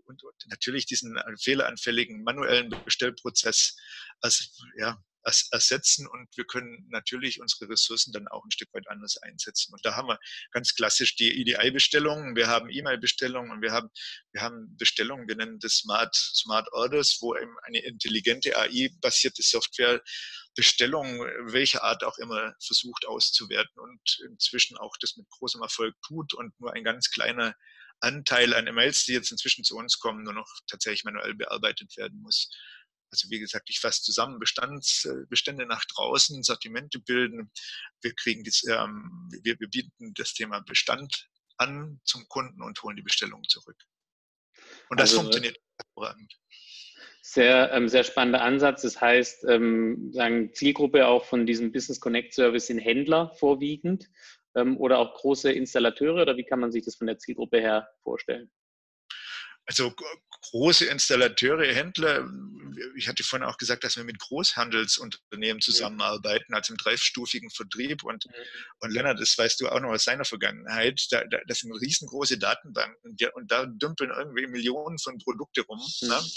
und 0.06 0.22
natürlich 0.46 0.86
diesen 0.86 1.18
fehleranfälligen 1.40 2.22
manuellen 2.22 2.70
Bestellprozess 2.84 3.76
als, 4.20 4.56
ja, 4.78 5.02
ersetzen 5.50 6.06
und 6.06 6.28
wir 6.36 6.44
können 6.44 6.86
natürlich 6.90 7.40
unsere 7.40 7.70
Ressourcen 7.70 8.12
dann 8.12 8.28
auch 8.28 8.44
ein 8.44 8.50
Stück 8.50 8.72
weit 8.72 8.88
anders 8.88 9.16
einsetzen. 9.18 9.72
Und 9.72 9.84
da 9.84 9.96
haben 9.96 10.08
wir 10.08 10.18
ganz 10.52 10.74
klassisch 10.74 11.16
die 11.16 11.40
EDI-Bestellungen, 11.40 12.36
wir 12.36 12.46
haben 12.46 12.70
E-Mail-Bestellungen 12.70 13.50
und 13.50 13.62
wir 13.62 13.72
haben, 13.72 13.88
wir 14.32 14.42
haben 14.42 14.76
Bestellungen, 14.76 15.28
wir 15.28 15.36
nennen 15.36 15.58
das 15.58 15.78
Smart, 15.78 16.14
Smart 16.14 16.72
Orders, 16.72 17.18
wo 17.20 17.34
eben 17.36 17.56
eine 17.64 17.80
intelligente 17.80 18.56
AI-basierte 18.56 19.42
Software 19.42 20.00
Bestellungen 20.54 21.20
welcher 21.52 21.84
Art 21.84 22.02
auch 22.02 22.16
immer 22.18 22.54
versucht 22.64 23.06
auszuwerten 23.06 23.78
und 23.78 24.00
inzwischen 24.26 24.76
auch 24.78 24.96
das 25.00 25.16
mit 25.16 25.28
großem 25.28 25.60
Erfolg 25.60 25.94
tut 26.06 26.32
und 26.32 26.58
nur 26.58 26.72
ein 26.72 26.82
ganz 26.82 27.10
kleiner 27.10 27.54
Anteil 28.00 28.54
an 28.54 28.66
E-Mails, 28.66 29.04
die 29.04 29.12
jetzt 29.12 29.30
inzwischen 29.30 29.64
zu 29.64 29.76
uns 29.76 29.98
kommen, 29.98 30.24
nur 30.24 30.32
noch 30.32 30.48
tatsächlich 30.66 31.04
manuell 31.04 31.34
bearbeitet 31.34 31.96
werden 31.96 32.20
muss. 32.20 32.50
Also 33.10 33.30
wie 33.30 33.38
gesagt, 33.38 33.70
ich 33.70 33.80
fasse 33.80 34.02
zusammen 34.02 34.38
Bestandsbestände 34.38 35.64
äh, 35.64 35.66
nach 35.66 35.84
draußen, 35.84 36.42
Sortimente 36.42 36.98
bilden. 36.98 37.50
Wir 38.02 38.14
kriegen 38.14 38.42
dies, 38.44 38.64
ähm, 38.64 39.28
wir, 39.42 39.58
wir 39.58 39.68
bieten 39.68 40.12
das 40.14 40.34
Thema 40.34 40.60
Bestand 40.60 41.28
an 41.56 42.00
zum 42.04 42.26
Kunden 42.28 42.62
und 42.62 42.82
holen 42.82 42.96
die 42.96 43.02
Bestellung 43.02 43.42
zurück. 43.48 43.76
Und 44.88 45.00
das 45.00 45.10
also, 45.10 45.22
funktioniert 45.22 45.58
hervorragend. 45.78 46.34
Sehr, 47.22 47.72
ähm, 47.72 47.88
sehr 47.88 48.04
spannender 48.04 48.42
Ansatz. 48.42 48.82
Das 48.82 49.00
heißt, 49.00 49.44
ähm, 49.48 50.12
sagen 50.12 50.52
Zielgruppe 50.54 51.06
auch 51.06 51.24
von 51.24 51.44
diesem 51.44 51.72
Business 51.72 52.00
Connect 52.00 52.34
Service 52.34 52.68
sind 52.68 52.78
Händler 52.78 53.32
vorwiegend 53.34 54.08
ähm, 54.54 54.76
oder 54.78 54.98
auch 54.98 55.14
große 55.14 55.50
Installateure 55.50 56.22
oder 56.22 56.36
wie 56.36 56.44
kann 56.44 56.60
man 56.60 56.72
sich 56.72 56.84
das 56.84 56.96
von 56.96 57.06
der 57.06 57.18
Zielgruppe 57.18 57.60
her 57.60 57.88
vorstellen? 58.02 58.50
Also 59.66 59.92
große 60.50 60.86
Installateure, 60.86 61.66
Händler, 61.66 62.28
ich 62.96 63.08
hatte 63.08 63.24
vorhin 63.24 63.46
auch 63.48 63.56
gesagt, 63.56 63.82
dass 63.84 63.96
wir 63.96 64.04
mit 64.04 64.18
Großhandelsunternehmen 64.18 65.60
zusammenarbeiten, 65.60 66.54
also 66.54 66.72
im 66.72 66.76
dreistufigen 66.76 67.50
Vertrieb. 67.50 68.04
Und, 68.04 68.26
und 68.80 68.90
Lennart, 68.90 69.20
das 69.20 69.36
weißt 69.36 69.60
du 69.60 69.68
auch 69.68 69.80
noch 69.80 69.90
aus 69.90 70.04
seiner 70.04 70.24
Vergangenheit, 70.24 71.04
da, 71.10 71.24
da, 71.24 71.38
das 71.46 71.60
sind 71.60 71.72
riesengroße 71.72 72.38
Datenbanken 72.38 73.16
und 73.34 73.50
da 73.50 73.66
dümpeln 73.66 74.10
irgendwie 74.10 74.46
Millionen 74.46 74.98
von 74.98 75.18
Produkte 75.18 75.62
rum. 75.62 75.80
Ne? 76.02 76.08
Mhm. 76.08 76.08
Ne? 76.08 76.30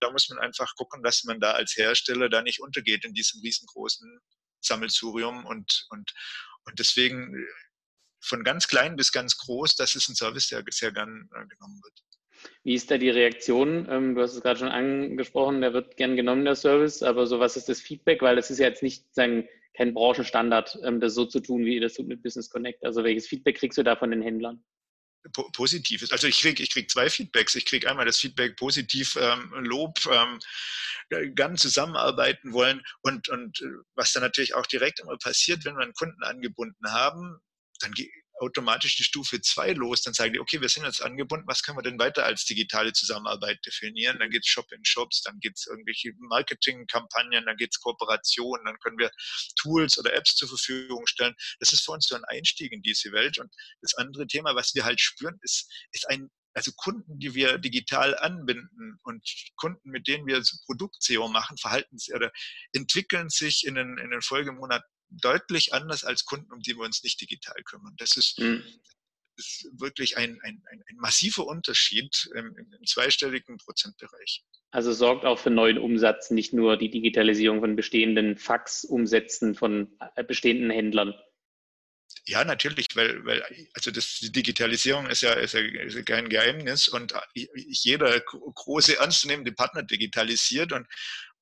Da 0.00 0.10
muss 0.10 0.28
man 0.28 0.38
einfach 0.38 0.74
gucken, 0.76 1.02
dass 1.02 1.24
man 1.24 1.40
da 1.40 1.52
als 1.52 1.76
Hersteller 1.76 2.28
da 2.28 2.42
nicht 2.42 2.60
untergeht 2.60 3.04
in 3.04 3.14
diesem 3.14 3.40
riesengroßen 3.40 4.20
Sammelsurium 4.60 5.46
und, 5.46 5.86
und, 5.90 6.12
und 6.64 6.78
deswegen 6.78 7.46
von 8.20 8.42
ganz 8.42 8.68
klein 8.68 8.96
bis 8.96 9.12
ganz 9.12 9.36
groß, 9.36 9.76
das 9.76 9.94
ist 9.94 10.08
ein 10.08 10.14
Service, 10.14 10.48
der 10.48 10.64
sehr 10.70 10.92
gern 10.92 11.28
äh, 11.34 11.46
genommen 11.46 11.80
wird. 11.82 12.02
Wie 12.62 12.74
ist 12.74 12.90
da 12.90 12.98
die 12.98 13.10
Reaktion? 13.10 13.86
Ähm, 13.90 14.14
du 14.14 14.22
hast 14.22 14.34
es 14.34 14.42
gerade 14.42 14.58
schon 14.58 14.68
angesprochen, 14.68 15.60
der 15.60 15.72
wird 15.72 15.96
gern 15.96 16.16
genommen, 16.16 16.44
der 16.44 16.56
Service, 16.56 17.02
aber 17.02 17.26
so 17.26 17.40
was 17.40 17.56
ist 17.56 17.68
das 17.68 17.80
Feedback? 17.80 18.22
Weil 18.22 18.36
das 18.36 18.50
ist 18.50 18.58
ja 18.58 18.68
jetzt 18.68 18.82
nicht 18.82 19.14
sagen, 19.14 19.48
kein 19.76 19.92
Branchenstandard, 19.92 20.78
ähm, 20.84 21.00
das 21.00 21.14
so 21.14 21.24
zu 21.24 21.40
tun, 21.40 21.64
wie 21.64 21.74
ihr 21.74 21.80
das 21.80 21.94
tut 21.94 22.06
mit 22.06 22.22
Business 22.22 22.48
Connect. 22.48 22.84
Also 22.84 23.04
welches 23.04 23.26
Feedback 23.26 23.58
kriegst 23.58 23.76
du 23.78 23.82
da 23.82 23.96
von 23.96 24.10
den 24.10 24.22
Händlern? 24.22 24.64
Positives. 25.32 26.12
Also 26.12 26.26
ich 26.26 26.38
kriege 26.40 26.62
ich 26.62 26.70
krieg 26.70 26.90
zwei 26.90 27.08
Feedbacks. 27.08 27.54
Ich 27.54 27.64
kriege 27.64 27.88
einmal 27.88 28.04
das 28.04 28.18
Feedback 28.18 28.56
positiv, 28.56 29.16
ähm, 29.18 29.50
Lob, 29.64 29.98
ähm, 30.12 30.38
gern 31.34 31.56
zusammenarbeiten 31.56 32.52
wollen 32.52 32.82
und, 33.02 33.28
und 33.28 33.60
äh, 33.62 33.66
was 33.94 34.12
dann 34.12 34.22
natürlich 34.22 34.54
auch 34.54 34.66
direkt 34.66 35.00
immer 35.00 35.16
passiert, 35.16 35.64
wenn 35.64 35.76
wir 35.76 35.82
einen 35.82 35.94
Kunden 35.94 36.22
angebunden 36.22 36.92
haben, 36.92 37.38
dann 37.80 37.92
automatisch 38.44 38.96
die 38.96 39.04
Stufe 39.04 39.40
2 39.40 39.72
los, 39.72 40.02
dann 40.02 40.14
sagen 40.14 40.32
die, 40.32 40.38
okay, 40.38 40.60
wir 40.60 40.68
sind 40.68 40.84
jetzt 40.84 41.02
angebunden, 41.02 41.46
was 41.46 41.62
können 41.62 41.78
wir 41.78 41.82
denn 41.82 41.98
weiter 41.98 42.24
als 42.24 42.44
digitale 42.44 42.92
Zusammenarbeit 42.92 43.58
definieren? 43.66 44.18
Dann 44.18 44.30
geht 44.30 44.42
es 44.44 44.48
Shop 44.48 44.70
in 44.72 44.84
Shops, 44.84 45.22
dann 45.22 45.40
geht 45.40 45.54
es 45.56 45.66
irgendwelche 45.66 46.12
Marketingkampagnen, 46.18 47.46
dann 47.46 47.56
geht 47.56 47.70
es 47.72 47.80
Kooperationen, 47.80 48.64
dann 48.66 48.78
können 48.80 48.98
wir 48.98 49.10
Tools 49.56 49.98
oder 49.98 50.14
Apps 50.14 50.36
zur 50.36 50.48
Verfügung 50.48 51.06
stellen. 51.06 51.34
Das 51.60 51.72
ist 51.72 51.84
für 51.84 51.92
uns 51.92 52.06
so 52.06 52.14
ein 52.14 52.24
Einstieg 52.24 52.72
in 52.72 52.82
diese 52.82 53.12
Welt. 53.12 53.38
Und 53.38 53.52
das 53.80 53.94
andere 53.94 54.26
Thema, 54.26 54.54
was 54.54 54.74
wir 54.74 54.84
halt 54.84 55.00
spüren, 55.00 55.38
ist, 55.42 55.72
ist 55.92 56.08
ein 56.08 56.30
also 56.54 56.70
Kunden, 56.76 57.18
die 57.18 57.34
wir 57.34 57.58
digital 57.58 58.16
anbinden 58.16 58.98
und 59.02 59.28
Kunden, 59.56 59.90
mit 59.90 60.06
denen 60.06 60.26
wir 60.26 60.40
Produkt-SEO 60.66 61.26
machen, 61.28 61.56
verhalten 61.56 61.98
sich 61.98 62.14
oder 62.14 62.30
entwickeln 62.72 63.28
sich 63.28 63.66
in 63.66 63.74
den, 63.74 63.98
in 63.98 64.10
den 64.10 64.22
Folgemonaten 64.22 64.88
deutlich 65.10 65.72
anders 65.72 66.04
als 66.04 66.24
Kunden, 66.24 66.52
um 66.52 66.60
die 66.60 66.76
wir 66.76 66.84
uns 66.84 67.02
nicht 67.02 67.20
digital 67.20 67.62
kümmern. 67.64 67.94
Das 67.98 68.16
ist, 68.16 68.38
mhm. 68.38 68.64
ist 69.36 69.68
wirklich 69.78 70.16
ein, 70.16 70.38
ein, 70.42 70.62
ein, 70.70 70.96
massiver 70.96 71.46
Unterschied 71.46 72.28
im, 72.34 72.56
im 72.56 72.86
zweistelligen 72.86 73.58
Prozentbereich. 73.58 74.44
Also 74.70 74.92
sorgt 74.92 75.24
auch 75.24 75.38
für 75.38 75.50
neuen 75.50 75.78
Umsatz, 75.78 76.30
nicht 76.30 76.52
nur 76.52 76.76
die 76.76 76.90
Digitalisierung 76.90 77.60
von 77.60 77.76
bestehenden 77.76 78.36
Fax-Umsätzen 78.36 79.54
von 79.54 79.96
äh, 80.16 80.24
bestehenden 80.24 80.70
Händlern. 80.70 81.14
Ja, 82.26 82.44
natürlich, 82.44 82.88
weil, 82.94 83.24
weil 83.26 83.42
also 83.74 83.90
das, 83.90 84.18
die 84.20 84.32
Digitalisierung 84.32 85.06
ist 85.06 85.20
ja, 85.22 85.34
ist 85.34 85.52
ja, 85.52 85.60
ist 85.60 85.94
ja 85.94 86.02
kein 86.02 86.28
Geheimnis 86.28 86.88
und 86.88 87.12
jeder 87.34 88.18
große 88.20 88.98
ernstzunehmende 88.98 89.52
Partner 89.52 89.82
digitalisiert 89.82 90.72
und, 90.72 90.86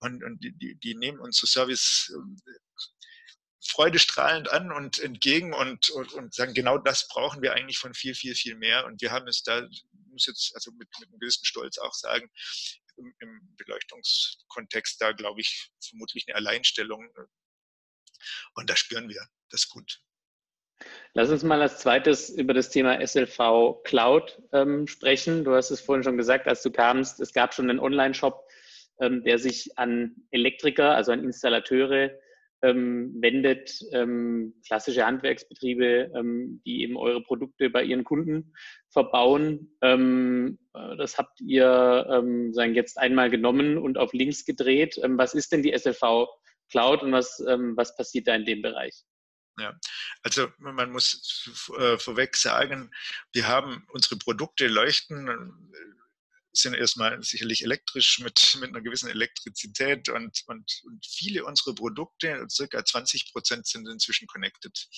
und, 0.01 0.25
und 0.25 0.43
die, 0.43 0.77
die 0.77 0.95
nehmen 0.97 1.21
unsere 1.21 1.47
Service 1.47 2.13
freudestrahlend 3.65 4.51
an 4.51 4.73
und 4.73 4.99
entgegen 4.99 5.55
und, 5.55 5.91
und, 5.91 6.13
und 6.15 6.35
sagen, 6.35 6.55
genau 6.55 6.79
das 6.79 7.09
brauchen 7.09 7.43
wir 7.43 7.55
eigentlich 7.55 7.79
von 7.79 7.95
viel, 7.95 8.15
viel, 8.15 8.35
viel 8.35 8.57
mehr. 8.57 8.87
Und 8.87 9.01
wir 9.01 9.13
haben 9.13 9.29
es 9.29 9.43
da, 9.43 9.67
muss 10.11 10.27
jetzt 10.27 10.53
also 10.55 10.73
mit, 10.73 10.89
mit 10.99 11.09
einem 11.09 11.19
gewissen 11.21 11.45
Stolz 11.45 11.79
auch 11.79 11.95
sagen, 11.95 12.31
im 12.97 13.57
Beleuchtungskontext 13.57 15.01
da, 15.01 15.13
glaube 15.13 15.41
ich, 15.41 15.71
vermutlich 15.81 16.27
eine 16.29 16.37
Alleinstellung. 16.37 17.09
Und 18.55 18.71
da 18.71 18.77
spüren 18.77 19.09
wir 19.09 19.27
das 19.51 19.69
gut. 19.69 20.01
Lass 21.15 21.31
uns 21.31 21.43
mal 21.43 21.63
als 21.63 21.79
zweites 21.79 22.31
über 22.31 22.55
das 22.55 22.71
Thema 22.71 23.01
SLV 23.07 23.83
Cloud 23.85 24.43
ähm, 24.53 24.87
sprechen. 24.89 25.45
Du 25.45 25.55
hast 25.55 25.71
es 25.71 25.81
vorhin 25.81 26.03
schon 26.03 26.17
gesagt, 26.17 26.49
als 26.49 26.63
du 26.63 26.71
kamst, 26.71 27.21
es 27.21 27.33
gab 27.33 27.55
schon 27.55 27.71
einen 27.71 27.79
Online-Shop, 27.79 28.49
ähm, 29.01 29.23
der 29.23 29.39
sich 29.39 29.79
an 29.79 30.17
Elektriker, 30.31 30.95
also 30.95 31.13
an 31.13 31.23
Installateure 31.23 32.11
ähm, 32.63 33.15
wendet, 33.21 33.81
ähm, 33.93 34.55
klassische 34.67 35.05
Handwerksbetriebe, 35.05 36.13
ähm, 36.15 36.63
die 36.65 36.83
eben 36.83 36.97
eure 36.97 37.23
Produkte 37.23 37.71
bei 37.71 37.83
ihren 37.83 38.05
Kunden 38.05 38.55
verbauen. 38.91 39.77
Ähm, 39.83 40.59
äh, 40.75 40.97
das 40.97 41.19
habt 41.19 41.41
ihr 41.41 42.07
ähm, 42.11 42.53
sagen, 42.55 42.75
jetzt 42.75 42.99
einmal 42.99 43.31
genommen 43.31 43.79
und 43.79 43.99
auf 43.99 44.13
Links 44.13 44.45
gedreht. 44.45 44.99
Ähm, 45.03 45.19
was 45.19 45.35
ist 45.35 45.53
denn 45.53 45.63
die 45.63 45.77
SLV 45.77 46.29
Cloud 46.71 47.03
und 47.03 47.13
was, 47.13 47.39
was 47.39 47.95
passiert 47.97 48.27
da 48.29 48.35
in 48.35 48.47
dem 48.47 48.63
Bereich? 48.63 49.05
Ja, 49.59 49.79
also 50.23 50.49
man 50.57 50.91
muss 50.91 51.69
äh, 51.79 51.99
vorweg 51.99 52.35
sagen, 52.37 52.91
wir 53.33 53.47
haben 53.47 53.87
unsere 53.93 54.17
Produkte 54.17 54.69
leuchten 54.69 55.29
sind 56.53 56.75
erstmal 56.75 57.23
sicherlich 57.23 57.65
elektrisch 57.65 58.19
mit, 58.21 58.57
mit 58.61 58.71
einer 58.71 58.83
gewissen 58.83 59.09
Elektrizität 59.09 60.09
und, 60.09 60.43
und, 60.47 60.81
und 60.85 61.07
viele 61.07 61.45
unserer 61.45 61.75
Produkte, 61.75 62.47
circa 62.51 62.85
20 62.85 63.33
Prozent 63.33 63.67
sind 63.67 63.89
inzwischen 63.89 64.27
connected. 64.27 64.89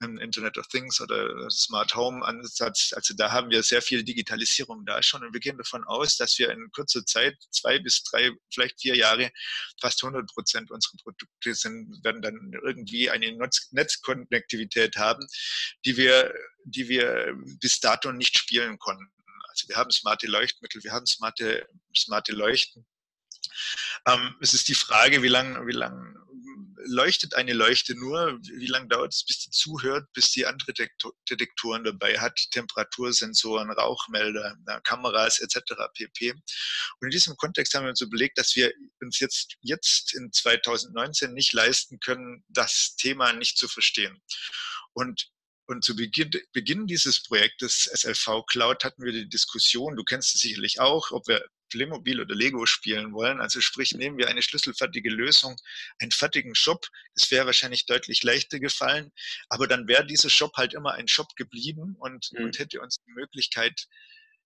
Im 0.00 0.18
Internet 0.18 0.58
of 0.58 0.66
Things 0.68 1.00
oder 1.00 1.50
Smart 1.50 1.94
Home 1.94 2.24
Ansatz. 2.24 2.92
Also 2.94 3.14
da 3.14 3.32
haben 3.32 3.50
wir 3.50 3.62
sehr 3.62 3.82
viel 3.82 4.04
Digitalisierung 4.04 4.84
da 4.84 5.02
schon 5.02 5.24
und 5.24 5.32
wir 5.32 5.40
gehen 5.40 5.58
davon 5.58 5.84
aus, 5.84 6.16
dass 6.16 6.38
wir 6.38 6.50
in 6.50 6.70
kurzer 6.72 7.04
Zeit, 7.04 7.36
zwei 7.50 7.78
bis 7.78 8.02
drei, 8.04 8.30
vielleicht 8.52 8.80
vier 8.80 8.96
Jahre, 8.96 9.30
fast 9.80 10.02
100 10.02 10.28
Prozent 10.28 10.70
unserer 10.70 10.96
Produkte 11.02 11.54
sind, 11.54 12.04
werden 12.04 12.22
dann 12.22 12.52
irgendwie 12.64 13.10
eine 13.10 13.36
Netzkonnektivität 13.70 14.96
haben, 14.96 15.26
die 15.84 15.96
wir, 15.96 16.34
die 16.64 16.88
wir 16.88 17.34
bis 17.60 17.80
dato 17.80 18.12
nicht 18.12 18.38
spielen 18.38 18.78
konnten. 18.78 19.17
Also 19.58 19.68
wir 19.68 19.76
haben 19.76 19.90
smarte 19.90 20.28
Leuchtmittel, 20.28 20.84
wir 20.84 20.92
haben 20.92 21.06
smarte, 21.06 21.68
smarte 21.96 22.32
Leuchten. 22.32 22.86
Ähm, 24.06 24.36
es 24.40 24.54
ist 24.54 24.68
die 24.68 24.74
Frage, 24.74 25.22
wie 25.22 25.28
lange 25.28 25.66
wie 25.66 25.72
lang 25.72 26.14
leuchtet 26.84 27.34
eine 27.34 27.54
Leuchte 27.54 27.96
nur, 27.96 28.38
wie 28.42 28.68
lange 28.68 28.86
dauert 28.86 29.12
es, 29.12 29.24
bis 29.24 29.40
die 29.40 29.50
zuhört, 29.50 30.06
bis 30.12 30.30
die 30.30 30.46
andere 30.46 30.72
Detektoren 31.28 31.82
dabei 31.82 32.20
hat, 32.20 32.38
Temperatursensoren, 32.52 33.72
Rauchmelder, 33.72 34.56
Kameras 34.84 35.40
etc. 35.40 35.74
pp. 35.92 36.30
Und 36.32 37.06
in 37.06 37.10
diesem 37.10 37.36
Kontext 37.36 37.74
haben 37.74 37.82
wir 37.82 37.90
uns 37.90 38.00
überlegt, 38.00 38.38
dass 38.38 38.54
wir 38.54 38.72
uns 39.00 39.18
jetzt, 39.18 39.56
jetzt 39.60 40.14
in 40.14 40.32
2019 40.32 41.34
nicht 41.34 41.52
leisten 41.52 41.98
können, 41.98 42.44
das 42.48 42.94
Thema 42.96 43.32
nicht 43.32 43.58
zu 43.58 43.66
verstehen. 43.66 44.22
Und 44.92 45.32
und 45.68 45.84
zu 45.84 45.94
Beginn, 45.94 46.30
Beginn 46.52 46.86
dieses 46.86 47.22
Projektes 47.22 47.90
SLV 47.92 48.46
Cloud 48.46 48.84
hatten 48.84 49.04
wir 49.04 49.12
die 49.12 49.28
Diskussion, 49.28 49.96
du 49.96 50.02
kennst 50.02 50.34
es 50.34 50.40
sicherlich 50.40 50.80
auch, 50.80 51.10
ob 51.10 51.28
wir 51.28 51.44
Playmobil 51.68 52.20
oder 52.20 52.34
Lego 52.34 52.64
spielen 52.64 53.12
wollen. 53.12 53.42
Also 53.42 53.60
sprich, 53.60 53.92
nehmen 53.92 54.16
wir 54.16 54.28
eine 54.28 54.40
schlüsselfertige 54.40 55.10
Lösung, 55.10 55.56
einen 55.98 56.10
fertigen 56.10 56.54
Shop. 56.54 56.86
Das 57.14 57.30
wäre 57.30 57.44
wahrscheinlich 57.44 57.84
deutlich 57.84 58.22
leichter 58.22 58.58
gefallen. 58.58 59.12
Aber 59.50 59.66
dann 59.66 59.86
wäre 59.86 60.06
dieser 60.06 60.30
Shop 60.30 60.56
halt 60.56 60.72
immer 60.72 60.94
ein 60.94 61.08
Shop 61.08 61.36
geblieben 61.36 61.96
und, 61.98 62.32
mhm. 62.32 62.46
und 62.46 62.58
hätte 62.58 62.80
uns 62.80 62.96
die 63.06 63.12
Möglichkeit 63.12 63.86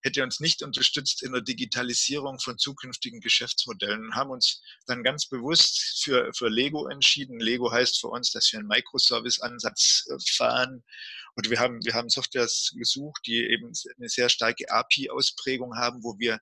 hätte 0.03 0.21
uns 0.21 0.39
nicht 0.39 0.61
unterstützt 0.61 1.23
in 1.23 1.31
der 1.31 1.41
Digitalisierung 1.41 2.39
von 2.39 2.57
zukünftigen 2.57 3.21
Geschäftsmodellen 3.21 4.05
und 4.05 4.15
haben 4.15 4.31
uns 4.31 4.61
dann 4.85 5.03
ganz 5.03 5.27
bewusst 5.27 6.03
für, 6.03 6.31
für 6.33 6.49
Lego 6.49 6.87
entschieden. 6.87 7.39
Lego 7.39 7.71
heißt 7.71 7.99
für 7.99 8.09
uns, 8.09 8.31
dass 8.31 8.51
wir 8.51 8.59
einen 8.59 8.67
Microservice-Ansatz 8.67 10.07
äh, 10.09 10.17
fahren. 10.35 10.83
Und 11.35 11.49
wir 11.49 11.59
haben, 11.59 11.83
wir 11.83 11.93
haben 11.93 12.09
Softwares 12.09 12.73
gesucht, 12.77 13.21
die 13.25 13.37
eben 13.37 13.71
eine 13.97 14.09
sehr 14.09 14.29
starke 14.29 14.69
API-Ausprägung 14.69 15.75
haben, 15.77 16.03
wo 16.03 16.19
wir 16.19 16.39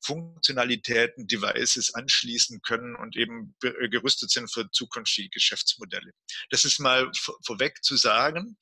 Funktionalitäten, 0.00 1.26
Devices 1.26 1.94
anschließen 1.94 2.60
können 2.62 2.94
und 2.96 3.16
eben 3.16 3.54
äh, 3.62 3.88
gerüstet 3.88 4.30
sind 4.30 4.52
für 4.52 4.70
zukünftige 4.70 5.28
Geschäftsmodelle. 5.30 6.12
Das 6.50 6.64
ist 6.64 6.78
mal 6.78 7.10
vorweg 7.44 7.82
zu 7.82 7.96
sagen. 7.96 8.56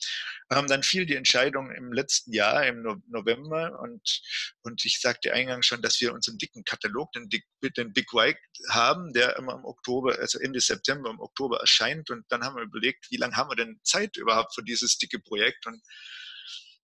Ähm, 0.51 0.66
dann 0.66 0.83
fiel 0.83 1.07
die 1.07 1.16
Entscheidung 1.16 1.70
im 1.70 1.92
letzten 1.92 2.33
Jahr, 2.33 2.66
im 2.66 2.83
November, 3.09 3.81
und, 3.81 4.22
und 4.62 4.85
ich 4.85 5.01
sagte 5.01 5.33
eingangs 5.33 5.66
schon, 5.66 5.83
dass 5.83 6.01
wir 6.01 6.12
unseren 6.12 6.38
dicken 6.38 6.64
Katalog, 6.64 7.12
den, 7.12 7.29
den 7.29 7.92
Big 7.92 8.12
White, 8.12 8.38
haben, 8.68 9.12
der 9.12 9.37
immer 9.37 9.55
im 9.55 9.64
Oktober, 9.64 10.18
also 10.18 10.38
Ende 10.38 10.61
September, 10.61 11.11
im 11.11 11.20
Oktober 11.20 11.61
erscheint. 11.61 12.11
Und 12.11 12.25
dann 12.29 12.42
haben 12.44 12.57
wir 12.57 12.62
überlegt, 12.62 13.11
wie 13.11 13.16
lange 13.16 13.37
haben 13.37 13.51
wir 13.51 13.57
denn 13.57 13.81
Zeit 13.83 14.16
überhaupt 14.16 14.55
für 14.55 14.62
dieses 14.62 14.99
dicke 14.99 15.18
Projekt? 15.18 15.66
Und 15.66 15.83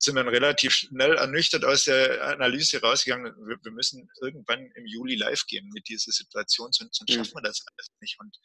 sind 0.05 0.17
dann 0.17 0.29
relativ 0.29 0.75
schnell 0.75 1.15
ernüchtert 1.15 1.65
aus 1.65 1.85
der 1.85 2.23
Analyse 2.23 2.81
rausgegangen, 2.81 3.35
wir, 3.47 3.57
wir 3.63 3.73
müssen 3.73 4.09
irgendwann 4.21 4.71
im 4.75 4.87
Juli 4.87 5.15
live 5.15 5.47
gehen 5.47 5.69
mit 5.73 5.89
dieser 5.89 6.13
Situation, 6.13 6.73
sonst, 6.73 6.97
sonst 6.97 7.11
mhm. 7.11 7.15
schaffen 7.15 7.35
wir 7.37 7.43
das 7.43 7.65
alles 7.67 7.91
nicht. 8.01 8.19
Und 8.19 8.37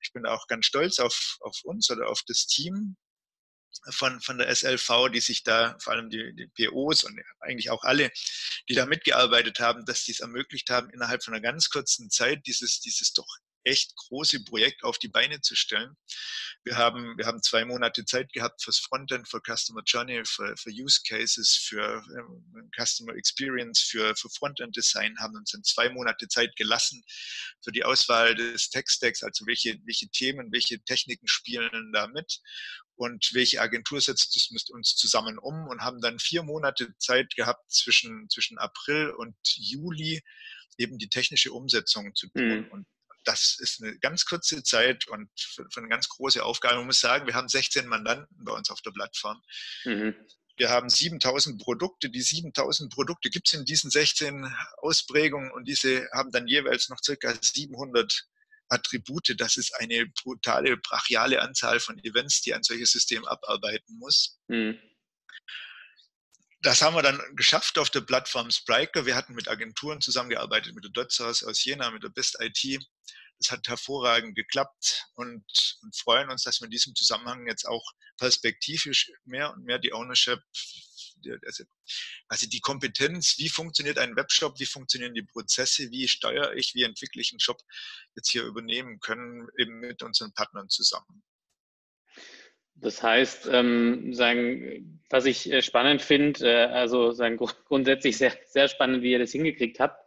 ich 0.00 0.12
bin 0.12 0.26
auch 0.26 0.46
ganz 0.46 0.66
stolz 0.66 0.98
auf, 0.98 1.36
auf 1.40 1.56
uns 1.64 1.90
oder 1.90 2.08
auf 2.08 2.22
das 2.26 2.46
Team 2.46 2.96
von, 3.90 4.20
von 4.20 4.38
der 4.38 4.54
SLV, 4.54 5.10
die 5.12 5.20
sich 5.20 5.42
da, 5.42 5.76
vor 5.80 5.94
allem 5.94 6.10
die, 6.10 6.34
die 6.34 6.46
POs 6.46 7.04
und 7.04 7.18
eigentlich 7.40 7.70
auch 7.70 7.82
alle, 7.84 8.10
die 8.68 8.74
da 8.74 8.86
mitgearbeitet 8.86 9.60
haben, 9.60 9.84
dass 9.84 10.04
die 10.04 10.12
es 10.12 10.20
ermöglicht 10.20 10.70
haben, 10.70 10.90
innerhalb 10.90 11.22
von 11.24 11.34
einer 11.34 11.42
ganz 11.42 11.68
kurzen 11.68 12.10
Zeit 12.10 12.46
dieses, 12.46 12.80
dieses 12.80 13.12
doch 13.12 13.28
echt 13.64 13.94
große 13.96 14.44
Projekt 14.44 14.84
auf 14.84 14.98
die 14.98 15.08
Beine 15.08 15.40
zu 15.40 15.54
stellen. 15.54 15.96
Wir 16.64 16.76
haben, 16.76 17.16
wir 17.18 17.26
haben 17.26 17.42
zwei 17.42 17.64
Monate 17.64 18.04
Zeit 18.04 18.32
gehabt 18.32 18.62
fürs 18.62 18.78
Frontend, 18.78 19.28
für 19.28 19.40
Customer 19.40 19.82
Journey, 19.84 20.22
für, 20.24 20.56
für 20.56 20.70
Use 20.70 21.00
Cases, 21.06 21.56
für 21.56 22.04
ähm, 22.16 22.70
Customer 22.76 23.14
Experience, 23.14 23.80
für, 23.80 24.14
für 24.14 24.30
Frontend 24.30 24.76
Design, 24.76 25.18
haben 25.18 25.36
uns 25.36 25.54
in 25.54 25.64
zwei 25.64 25.88
Monate 25.90 26.28
Zeit 26.28 26.54
gelassen 26.56 27.02
für 27.62 27.72
die 27.72 27.84
Auswahl 27.84 28.34
des 28.34 28.70
Tech-Stacks, 28.70 29.22
also 29.22 29.46
welche, 29.46 29.78
welche 29.84 30.08
Themen, 30.08 30.52
welche 30.52 30.80
Techniken 30.84 31.26
spielen 31.26 31.92
da 31.92 32.06
mit 32.06 32.40
und 32.94 33.30
welche 33.32 33.60
Agentur 33.60 34.00
setzt 34.00 34.36
es 34.36 34.50
mit 34.50 34.70
uns 34.70 34.94
zusammen 34.94 35.38
um 35.38 35.66
und 35.68 35.80
haben 35.80 36.00
dann 36.00 36.18
vier 36.18 36.42
Monate 36.42 36.96
Zeit 36.98 37.34
gehabt 37.34 37.72
zwischen, 37.72 38.28
zwischen 38.30 38.58
April 38.58 39.10
und 39.10 39.34
Juli 39.56 40.22
eben 40.78 40.98
die 40.98 41.08
technische 41.08 41.52
Umsetzung 41.52 42.14
zu 42.14 42.28
tun. 42.28 42.60
Mhm. 42.60 42.68
Und 42.70 42.86
das 43.24 43.56
ist 43.58 43.82
eine 43.82 43.98
ganz 43.98 44.24
kurze 44.24 44.62
Zeit 44.62 45.06
und 45.08 45.28
für, 45.36 45.66
für, 45.70 45.80
eine 45.80 45.88
ganz 45.88 46.08
große 46.08 46.44
Aufgabe. 46.44 46.76
Man 46.76 46.86
muss 46.86 47.00
sagen, 47.00 47.26
wir 47.26 47.34
haben 47.34 47.48
16 47.48 47.86
Mandanten 47.86 48.44
bei 48.44 48.52
uns 48.52 48.70
auf 48.70 48.80
der 48.82 48.90
Plattform. 48.90 49.42
Mhm. 49.84 50.14
Wir 50.56 50.70
haben 50.70 50.88
7000 50.88 51.60
Produkte. 51.62 52.10
Die 52.10 52.20
7000 52.20 52.92
Produkte 52.92 53.30
gibt 53.30 53.48
es 53.48 53.54
in 53.54 53.64
diesen 53.64 53.90
16 53.90 54.54
Ausprägungen 54.78 55.50
und 55.52 55.66
diese 55.66 56.08
haben 56.12 56.30
dann 56.30 56.46
jeweils 56.46 56.88
noch 56.88 56.98
circa 57.02 57.34
700 57.40 58.26
Attribute. 58.68 59.34
Das 59.38 59.56
ist 59.56 59.74
eine 59.78 60.06
brutale, 60.22 60.76
brachiale 60.76 61.40
Anzahl 61.40 61.80
von 61.80 61.98
Events, 62.04 62.42
die 62.42 62.54
ein 62.54 62.62
solches 62.62 62.92
System 62.92 63.24
abarbeiten 63.24 63.98
muss. 63.98 64.38
Mhm. 64.48 64.78
Das 66.62 66.80
haben 66.80 66.94
wir 66.94 67.02
dann 67.02 67.20
geschafft 67.34 67.76
auf 67.76 67.90
der 67.90 68.02
Plattform 68.02 68.52
Spriker. 68.52 69.04
Wir 69.04 69.16
hatten 69.16 69.34
mit 69.34 69.48
Agenturen 69.48 70.00
zusammengearbeitet, 70.00 70.76
mit 70.76 70.84
der 70.84 70.92
Dotsas 70.92 71.42
aus 71.42 71.64
Jena, 71.64 71.90
mit 71.90 72.04
der 72.04 72.08
Best 72.08 72.36
IT. 72.38 72.80
Das 73.40 73.50
hat 73.50 73.66
hervorragend 73.66 74.36
geklappt 74.36 75.08
und, 75.14 75.44
und, 75.82 75.96
freuen 75.96 76.30
uns, 76.30 76.44
dass 76.44 76.60
wir 76.60 76.66
in 76.66 76.70
diesem 76.70 76.94
Zusammenhang 76.94 77.48
jetzt 77.48 77.66
auch 77.66 77.84
perspektivisch 78.16 79.10
mehr 79.24 79.52
und 79.52 79.64
mehr 79.64 79.80
die 79.80 79.92
Ownership, 79.92 80.38
also, 81.44 81.64
also 82.28 82.46
die 82.46 82.60
Kompetenz, 82.60 83.38
wie 83.38 83.48
funktioniert 83.48 83.98
ein 83.98 84.14
Webshop, 84.14 84.60
wie 84.60 84.66
funktionieren 84.66 85.14
die 85.14 85.24
Prozesse, 85.24 85.90
wie 85.90 86.06
steuere 86.06 86.54
ich, 86.54 86.74
wie 86.74 86.84
entwickle 86.84 87.20
ich 87.20 87.32
einen 87.32 87.40
Shop, 87.40 87.60
jetzt 88.14 88.30
hier 88.30 88.44
übernehmen 88.44 89.00
können, 89.00 89.48
eben 89.58 89.80
mit 89.80 90.04
unseren 90.04 90.32
Partnern 90.32 90.68
zusammen. 90.68 91.24
Das 92.74 93.02
heißt, 93.02 93.48
ähm, 93.52 94.12
sagen, 94.14 95.00
was 95.10 95.26
ich 95.26 95.52
äh, 95.52 95.62
spannend 95.62 96.02
finde, 96.02 96.46
äh, 96.46 96.66
also 96.66 97.12
sagen, 97.12 97.36
grundsätzlich 97.66 98.16
sehr, 98.16 98.32
sehr 98.46 98.68
spannend, 98.68 99.02
wie 99.02 99.12
ihr 99.12 99.18
das 99.18 99.32
hingekriegt 99.32 99.78
habt. 99.78 100.00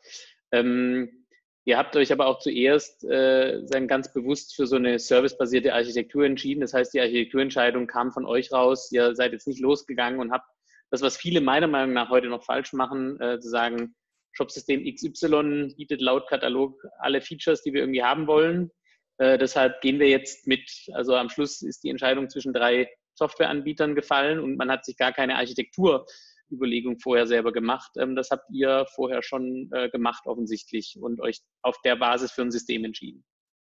Ähm, 0.51 1.25
ihr 1.63 1.77
habt 1.77 1.95
euch 1.95 2.11
aber 2.11 2.27
auch 2.27 2.39
zuerst 2.39 3.03
äh, 3.05 3.61
sagen, 3.65 3.87
ganz 3.87 4.11
bewusst 4.11 4.55
für 4.55 4.67
so 4.67 4.75
eine 4.75 4.99
servicebasierte 4.99 5.73
Architektur 5.73 6.25
entschieden. 6.25 6.61
Das 6.61 6.73
heißt, 6.73 6.93
die 6.93 6.99
Architekturentscheidung 6.99 7.87
kam 7.87 8.11
von 8.11 8.25
euch 8.25 8.51
raus. 8.51 8.91
Ihr 8.91 9.15
seid 9.15 9.31
jetzt 9.31 9.47
nicht 9.47 9.61
losgegangen 9.61 10.19
und 10.19 10.31
habt 10.31 10.49
das, 10.89 11.01
was 11.01 11.17
viele 11.17 11.41
meiner 11.41 11.67
Meinung 11.67 11.93
nach 11.93 12.09
heute 12.09 12.27
noch 12.27 12.43
falsch 12.43 12.73
machen, 12.73 13.19
äh, 13.19 13.39
zu 13.39 13.49
sagen, 13.49 13.95
Shopsystem 14.33 14.83
XY 14.83 15.73
bietet 15.77 16.01
laut 16.01 16.27
Katalog 16.27 16.83
alle 16.99 17.21
Features, 17.21 17.63
die 17.63 17.73
wir 17.73 17.81
irgendwie 17.81 18.03
haben 18.03 18.27
wollen. 18.27 18.69
Äh, 19.17 19.37
deshalb 19.37 19.81
gehen 19.81 19.99
wir 19.99 20.09
jetzt 20.09 20.47
mit, 20.47 20.69
also 20.93 21.15
am 21.15 21.29
Schluss 21.29 21.61
ist 21.61 21.83
die 21.83 21.89
Entscheidung 21.89 22.29
zwischen 22.29 22.53
drei 22.53 22.89
Softwareanbietern 23.13 23.95
gefallen 23.95 24.39
und 24.39 24.57
man 24.57 24.69
hat 24.69 24.85
sich 24.85 24.97
gar 24.97 25.13
keine 25.13 25.35
Architektur 25.35 26.05
Überlegung 26.51 26.99
vorher 26.99 27.27
selber 27.27 27.51
gemacht. 27.51 27.91
Ähm, 27.97 28.15
das 28.15 28.29
habt 28.29 28.49
ihr 28.51 28.85
vorher 28.93 29.23
schon 29.23 29.69
äh, 29.73 29.89
gemacht 29.89 30.25
offensichtlich 30.25 30.97
und 30.99 31.19
euch 31.21 31.41
auf 31.61 31.81
der 31.83 31.95
Basis 31.95 32.31
für 32.31 32.41
ein 32.41 32.51
System 32.51 32.83
entschieden. 32.85 33.25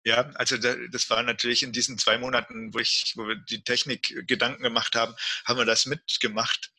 Ja, 0.05 0.31
also 0.35 0.57
das 0.57 1.11
war 1.11 1.23
natürlich 1.23 1.63
in 1.63 1.73
diesen 1.73 1.99
zwei 1.99 2.19
Monaten, 2.19 2.73
wo 2.73 2.79
ich, 2.79 3.13
wo 3.17 3.27
wir 3.27 3.37
die 3.37 3.63
Technik 3.63 4.27
Gedanken 4.27 4.63
gemacht 4.63 4.95
haben, 4.95 5.15
haben 5.45 5.59
wir 5.59 5.67
das 5.67 5.87
mitgemacht. 5.87 6.73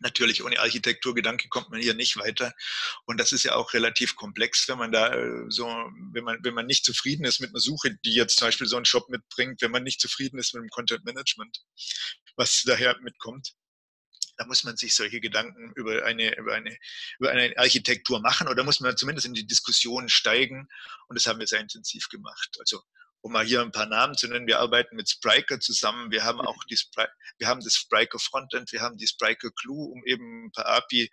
Natürlich, 0.00 0.42
ohne 0.42 0.58
Architekturgedanke 0.60 1.48
kommt 1.48 1.70
man 1.70 1.80
hier 1.80 1.94
nicht 1.94 2.16
weiter. 2.16 2.52
Und 3.04 3.18
das 3.18 3.32
ist 3.32 3.44
ja 3.44 3.54
auch 3.54 3.72
relativ 3.74 4.16
komplex, 4.16 4.68
wenn 4.68 4.78
man 4.78 4.92
da 4.92 5.14
äh, 5.14 5.44
so, 5.48 5.66
wenn 6.12 6.24
man, 6.24 6.38
wenn 6.42 6.54
man 6.54 6.66
nicht 6.66 6.84
zufrieden 6.84 7.24
ist 7.24 7.40
mit 7.40 7.50
einer 7.50 7.60
Suche, 7.60 7.96
die 8.04 8.14
jetzt 8.14 8.38
zum 8.38 8.48
Beispiel 8.48 8.66
so 8.66 8.76
ein 8.76 8.84
Shop 8.84 9.08
mitbringt, 9.08 9.62
wenn 9.62 9.70
man 9.70 9.82
nicht 9.82 10.00
zufrieden 10.00 10.38
ist 10.38 10.54
mit 10.54 10.62
dem 10.62 10.70
Content 10.70 11.04
Management, 11.04 11.58
was 12.36 12.62
daher 12.64 12.98
mitkommt. 13.00 13.52
Da 14.36 14.46
muss 14.46 14.64
man 14.64 14.76
sich 14.76 14.96
solche 14.96 15.20
Gedanken 15.20 15.72
über 15.76 16.04
eine, 16.04 16.36
über 16.36 16.54
eine, 16.54 16.76
über 17.20 17.30
eine 17.30 17.56
Architektur 17.56 18.20
machen 18.20 18.48
oder 18.48 18.64
muss 18.64 18.80
man 18.80 18.96
zumindest 18.96 19.26
in 19.26 19.34
die 19.34 19.46
Diskussion 19.46 20.08
steigen. 20.08 20.68
Und 21.06 21.16
das 21.16 21.26
haben 21.26 21.38
wir 21.38 21.46
sehr 21.46 21.60
intensiv 21.60 22.08
gemacht. 22.08 22.56
Also 22.58 22.82
um 23.24 23.32
mal 23.32 23.46
hier 23.46 23.62
ein 23.62 23.72
paar 23.72 23.86
Namen 23.86 24.14
zu 24.16 24.28
nennen, 24.28 24.46
wir 24.46 24.60
arbeiten 24.60 24.96
mit 24.96 25.08
Spriker 25.08 25.58
zusammen. 25.58 26.10
Wir 26.10 26.24
haben 26.24 26.42
auch 26.42 26.62
die 26.64 26.76
Spri 26.76 27.06
wir 27.38 27.48
haben 27.48 27.60
das 27.64 27.72
Spriker 27.72 28.18
Frontend, 28.18 28.70
wir 28.70 28.82
haben 28.82 28.98
die 28.98 29.06
Spriker 29.06 29.50
Clue, 29.50 29.92
um 29.92 30.04
eben 30.04 30.52
per 30.52 30.68
API, 30.68 31.10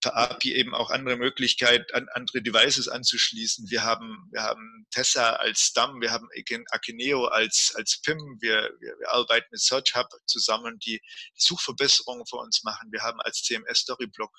per 0.00 0.16
API 0.16 0.54
eben 0.54 0.74
auch 0.74 0.90
andere 0.90 1.16
Möglichkeiten, 1.16 1.84
an 1.92 2.08
andere 2.14 2.40
Devices 2.40 2.88
anzuschließen. 2.88 3.68
Wir 3.68 3.84
haben, 3.84 4.30
wir 4.32 4.44
haben 4.44 4.86
Tessa 4.90 5.34
als 5.34 5.74
DAM, 5.74 6.00
wir 6.00 6.10
haben 6.10 6.26
Akineo 6.70 7.26
als, 7.26 7.74
als 7.76 8.00
PIM, 8.00 8.16
wir, 8.40 8.70
wir, 8.80 8.98
wir 8.98 9.12
arbeiten 9.12 9.48
mit 9.50 9.60
Search 9.60 9.94
Hub 9.94 10.08
zusammen, 10.24 10.78
die, 10.78 10.98
die 11.36 11.42
Suchverbesserungen 11.42 12.24
für 12.26 12.36
uns 12.36 12.64
machen. 12.64 12.90
Wir 12.92 13.02
haben 13.02 13.20
als 13.20 13.42
CMS 13.42 13.80
Storyblock 13.80 14.32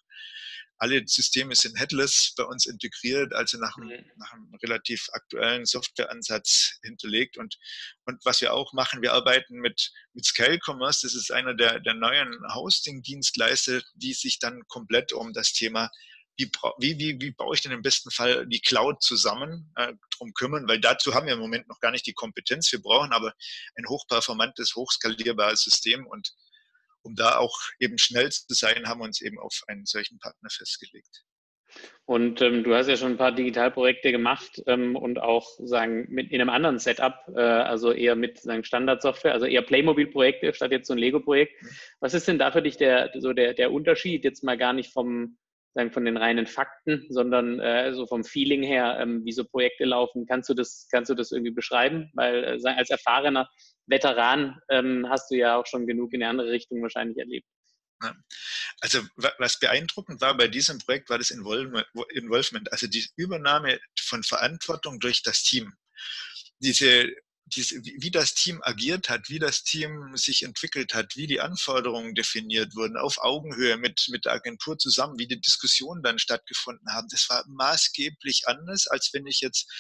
alle 0.78 1.04
Systeme 1.08 1.56
sind 1.56 1.80
headless 1.80 2.34
bei 2.36 2.44
uns 2.44 2.66
integriert, 2.66 3.34
also 3.34 3.58
nach 3.58 3.76
einem, 3.78 3.90
mhm. 3.90 4.12
nach 4.18 4.34
einem 4.34 4.54
relativ 4.62 5.08
aktuellen 5.14 5.66
Softwareansatz 5.66 6.80
hinterlegt. 6.84 7.38
Und, 7.38 7.58
und 8.06 8.24
was 8.26 8.42
wir 8.42 8.54
auch 8.54 8.74
machen, 8.74 9.02
wir 9.02 9.14
arbeiten 9.14 9.56
mit, 9.60 9.92
mit 10.14 10.26
Scale 10.26 10.60
Commerce, 10.64 11.06
das 11.08 11.16
ist 11.16 11.32
einer 11.32 11.54
der, 11.56 11.80
der 11.80 11.94
neuen 11.94 12.36
Hosting-Dienstleister, 12.54 13.82
die 13.96 14.14
sich 14.14 14.40
dann 14.40 14.62
komplett 14.68 15.14
um 15.14 15.34
das 15.34 15.54
Thema 15.54 15.90
wie, 16.38 16.52
wie, 16.78 17.00
wie, 17.00 17.20
wie 17.20 17.32
baue 17.32 17.56
ich 17.56 17.62
denn 17.62 17.72
im 17.72 17.82
besten 17.82 18.12
Fall 18.12 18.46
die 18.48 18.62
Cloud 18.62 19.02
zusammen, 19.02 19.72
äh, 19.76 19.94
drum 20.16 20.34
kümmern, 20.34 20.68
weil 20.68 20.80
dazu 20.80 21.14
haben 21.14 21.26
wir 21.26 21.34
im 21.34 21.40
Moment 21.40 21.68
noch 21.68 21.80
gar 21.80 21.92
nicht 21.92 22.06
die 22.06 22.14
Kompetenz. 22.14 22.72
Wir 22.72 22.82
brauchen 22.82 23.12
aber 23.12 23.34
ein 23.76 23.88
hochperformantes, 23.88 24.76
hochskalierbares 24.76 25.64
System 25.64 26.06
und 26.06 26.32
um 27.08 27.16
da 27.16 27.38
auch 27.38 27.58
eben 27.80 27.98
schnell 27.98 28.30
zu 28.30 28.54
sein, 28.54 28.88
haben 28.88 29.00
wir 29.00 29.06
uns 29.06 29.22
eben 29.22 29.40
auf 29.40 29.64
einen 29.68 29.86
solchen 29.86 30.20
Partner 30.20 30.50
festgelegt. 30.50 31.24
Und 32.06 32.42
ähm, 32.42 32.64
du 32.64 32.74
hast 32.74 32.88
ja 32.88 32.96
schon 32.96 33.12
ein 33.12 33.18
paar 33.18 33.34
Digitalprojekte 33.34 34.12
gemacht 34.12 34.64
ähm, 34.68 34.96
und 34.96 35.20
auch 35.20 35.48
sagen 35.60 36.06
mit 36.10 36.32
in 36.32 36.42
einem 36.42 36.50
anderen 36.50 36.80
Setup, 36.80 37.16
äh, 37.36 37.42
also 37.42 37.92
eher 37.92 38.16
mit 38.16 38.40
sagen 38.40 38.64
Standardsoftware, 38.64 39.34
also 39.34 39.46
eher 39.46 39.62
Playmobil-Projekte 39.62 40.54
statt 40.54 40.72
jetzt 40.72 40.88
so 40.88 40.94
ein 40.94 41.00
Lego-Projekt. 41.00 41.62
Mhm. 41.62 41.68
Was 42.00 42.14
ist 42.14 42.28
denn 42.28 42.40
da 42.40 42.52
für 42.52 42.62
dich 42.62 42.78
der 42.78 43.12
so 43.16 43.34
der, 43.34 43.54
der 43.54 43.72
Unterschied 43.72 44.24
jetzt 44.24 44.44
mal 44.44 44.58
gar 44.58 44.74
nicht 44.74 44.92
vom 44.92 45.38
sagen 45.78 45.92
von 45.92 46.06
den 46.06 46.18
reinen 46.18 46.48
Fakten, 46.48 47.06
sondern 47.10 47.60
äh, 47.60 47.94
so 47.94 48.08
vom 48.08 48.24
Feeling 48.24 48.64
her, 48.64 48.98
ähm, 49.00 49.24
wie 49.24 49.32
so 49.32 49.46
Projekte 49.46 49.86
laufen? 49.86 50.26
Kannst 50.28 50.50
du 50.50 50.54
das 50.54 50.88
kannst 50.92 51.10
du 51.10 51.16
das 51.16 51.32
irgendwie 51.32 51.52
beschreiben? 51.52 52.12
Weil 52.14 52.44
äh, 52.44 52.70
als 52.70 52.90
erfahrener 52.90 53.50
Veteran 53.86 54.60
ähm, 54.70 55.08
hast 55.10 55.32
du 55.32 55.36
ja 55.36 55.56
auch 55.56 55.66
schon 55.66 55.88
genug 55.88 56.14
in 56.14 56.24
eine 56.24 56.32
andere 56.32 56.52
Richtung 56.52 56.82
wahrscheinlich 56.82 57.18
erlebt. 57.18 57.48
Also 58.82 59.02
was 59.16 59.60
beeindruckend 59.60 60.22
war 60.22 60.38
bei 60.38 60.48
diesem 60.48 60.78
Projekt, 60.80 61.10
war 61.10 61.18
das 61.18 61.32
Involvement, 61.32 62.72
also 62.72 62.86
die 62.86 63.08
Übernahme 63.16 63.80
von 64.00 64.22
Verantwortung 64.22 65.00
durch 65.00 65.24
das 65.24 65.42
Team. 65.42 65.74
Diese 66.60 67.12
diese, 67.56 67.84
wie 67.84 68.12
das 68.12 68.34
Team 68.34 68.62
agiert 68.64 69.10
hat, 69.10 69.30
wie 69.30 69.40
das 69.40 69.64
Team 69.64 70.16
sich 70.16 70.44
entwickelt 70.44 70.94
hat, 70.94 71.16
wie 71.16 71.28
die 71.28 71.40
Anforderungen 71.40 72.14
definiert 72.14 72.76
wurden, 72.76 72.98
auf 72.98 73.18
Augenhöhe 73.20 73.78
mit, 73.78 74.08
mit 74.10 74.26
der 74.26 74.34
Agentur 74.34 74.78
zusammen, 74.78 75.18
wie 75.18 75.28
die 75.28 75.40
Diskussionen 75.40 76.04
dann 76.04 76.20
stattgefunden 76.20 76.94
haben, 76.94 77.08
das 77.10 77.30
war 77.30 77.46
maßgeblich 77.48 78.44
anders, 78.48 78.88
als 78.88 79.12
wenn 79.14 79.28
ich 79.28 79.40
jetzt 79.42 79.72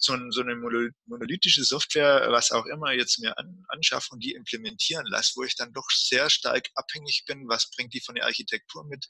so, 0.00 0.14
ein, 0.14 0.30
so 0.32 0.40
eine 0.40 0.56
monolithische 0.56 1.62
Software, 1.62 2.26
was 2.30 2.50
auch 2.50 2.64
immer, 2.66 2.92
jetzt 2.92 3.18
mir 3.20 3.36
an, 3.38 3.64
anschaffe 3.68 4.08
und 4.12 4.24
die 4.24 4.32
implementieren 4.32 5.06
lasse, 5.06 5.32
wo 5.36 5.44
ich 5.44 5.54
dann 5.56 5.72
doch 5.74 5.88
sehr 5.90 6.30
stark 6.30 6.68
abhängig 6.74 7.24
bin, 7.26 7.48
was 7.48 7.70
bringt 7.70 7.92
die 7.92 8.00
von 8.00 8.14
der 8.14 8.24
Architektur 8.24 8.84
mit, 8.86 9.06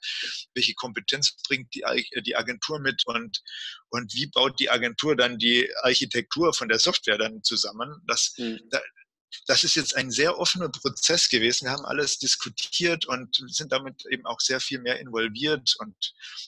welche 0.55 0.75
Kompetenz 0.75 1.37
bringt 1.47 1.73
die, 1.75 1.85
die 2.23 2.37
Agentur 2.37 2.81
mit 2.81 3.07
und, 3.07 3.41
und 3.91 4.13
wie 4.15 4.27
baut 4.27 4.59
die 4.59 4.69
Agentur 4.69 5.17
dann 5.17 5.39
die 5.39 5.71
Architektur 5.83 6.53
von 6.53 6.69
der 6.69 6.81
Software 6.81 7.19
dann 7.19 7.43
zusammen. 7.45 8.03
Das, 8.09 8.35
mhm. 8.37 8.59
da, 8.71 8.81
das 9.47 9.63
ist 9.63 9.77
jetzt 9.77 9.97
ein 9.97 10.11
sehr 10.11 10.39
offener 10.39 10.71
Prozess 10.71 11.29
gewesen. 11.29 11.67
Wir 11.67 11.73
haben 11.73 11.85
alles 11.85 12.19
diskutiert 12.19 13.07
und 13.07 13.37
sind 13.47 13.71
damit 13.71 14.05
eben 14.11 14.27
auch 14.27 14.41
sehr 14.41 14.61
viel 14.61 14.81
mehr 14.81 14.99
involviert 14.99 15.77
und 15.79 15.95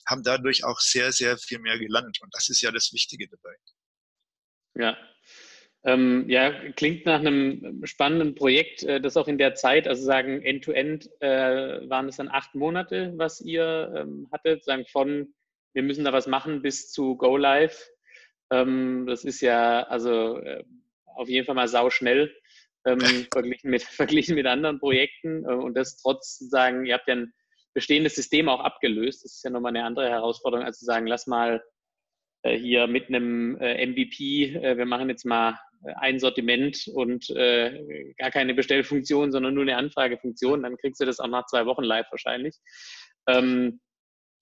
haben 0.05 0.23
dadurch 0.23 0.65
auch 0.65 0.81
sehr, 0.81 1.13
sehr 1.13 1.37
viel 1.37 1.59
mehr 1.59 1.79
gelernt. 1.79 2.19
Und 2.21 2.33
das 2.33 2.49
ist 2.49 2.61
ja 2.61 2.71
das 2.71 2.91
Wichtige 2.91 3.29
dabei. 3.29 3.55
Ja. 4.75 4.97
Ähm, 5.85 6.29
ja, 6.29 6.71
klingt 6.71 7.05
nach 7.05 7.19
einem 7.19 7.85
spannenden 7.85 8.35
Projekt, 8.35 8.83
äh, 8.83 9.01
das 9.01 9.17
auch 9.17 9.27
in 9.27 9.37
der 9.37 9.53
Zeit, 9.53 9.87
also 9.87 10.03
sagen 10.03 10.41
End-to-End, 10.41 11.09
-End, 11.09 11.21
äh, 11.21 11.89
waren 11.89 12.07
es 12.07 12.17
dann 12.17 12.29
acht 12.29 12.55
Monate, 12.55 13.13
was 13.17 13.41
ihr 13.41 13.93
ähm, 13.95 14.29
hattet, 14.31 14.63
sagen 14.63 14.85
von 14.85 15.33
wir 15.73 15.83
müssen 15.83 16.05
da 16.05 16.13
was 16.13 16.27
machen 16.27 16.61
bis 16.61 16.91
zu 16.91 17.17
Go 17.17 17.35
Live. 17.35 17.89
Ähm, 18.51 19.05
das 19.07 19.25
ist 19.25 19.41
ja 19.41 19.83
also 19.83 20.37
äh, 20.37 20.63
auf 21.05 21.27
jeden 21.27 21.45
Fall 21.45 21.55
mal 21.55 21.67
sau 21.67 21.89
schnell 21.89 22.33
ähm, 22.85 22.99
verglichen, 23.31 23.69
mit, 23.69 23.83
verglichen 23.83 24.35
mit 24.35 24.45
anderen 24.45 24.79
Projekten 24.79 25.43
äh, 25.45 25.53
und 25.53 25.75
das 25.75 25.97
trotz 25.97 26.39
sagen, 26.39 26.85
ihr 26.85 26.93
habt 26.93 27.07
ja 27.07 27.15
ein 27.15 27.33
bestehendes 27.73 28.15
System 28.15 28.49
auch 28.49 28.59
abgelöst. 28.59 29.25
Das 29.25 29.33
ist 29.33 29.43
ja 29.43 29.49
nochmal 29.49 29.71
eine 29.71 29.83
andere 29.83 30.09
Herausforderung, 30.09 30.65
als 30.65 30.79
zu 30.79 30.85
sagen, 30.85 31.07
lass 31.07 31.27
mal 31.27 31.63
hier 32.43 32.87
mit 32.87 33.07
einem 33.07 33.57
äh, 33.57 33.85
MVP, 33.85 34.55
äh, 34.55 34.77
wir 34.77 34.85
machen 34.85 35.09
jetzt 35.09 35.25
mal 35.25 35.57
ein 35.97 36.17
Sortiment 36.17 36.87
und 36.93 37.27
gar 37.27 38.31
keine 38.31 38.53
Bestellfunktion, 38.53 39.33
sondern 39.33 39.53
nur 39.53 39.63
eine 39.63 39.75
Anfragefunktion, 39.75 40.63
dann 40.63 40.77
kriegst 40.77 41.01
du 41.01 41.05
das 41.05 41.19
auch 41.19 41.27
nach 41.27 41.45
zwei 41.47 41.65
Wochen 41.65 41.83
live 41.83 42.05
wahrscheinlich. 42.09 42.55
Ähm, 43.27 43.81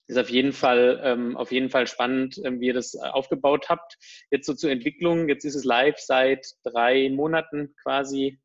ist 0.06 0.18
auf 0.18 0.30
jeden 0.30 0.52
Fall, 0.52 1.00
ähm, 1.02 1.36
auf 1.36 1.50
jeden 1.50 1.68
Fall 1.68 1.88
spannend, 1.88 2.40
ähm, 2.44 2.60
wie 2.60 2.66
ihr 2.66 2.74
das 2.74 2.94
aufgebaut 2.94 3.68
habt. 3.68 3.96
Jetzt 4.30 4.46
so 4.46 4.54
zur 4.54 4.70
Entwicklung, 4.70 5.28
jetzt 5.28 5.44
ist 5.44 5.56
es 5.56 5.64
live 5.64 5.98
seit 5.98 6.46
drei 6.64 7.10
Monaten 7.10 7.74
quasi. 7.82 8.38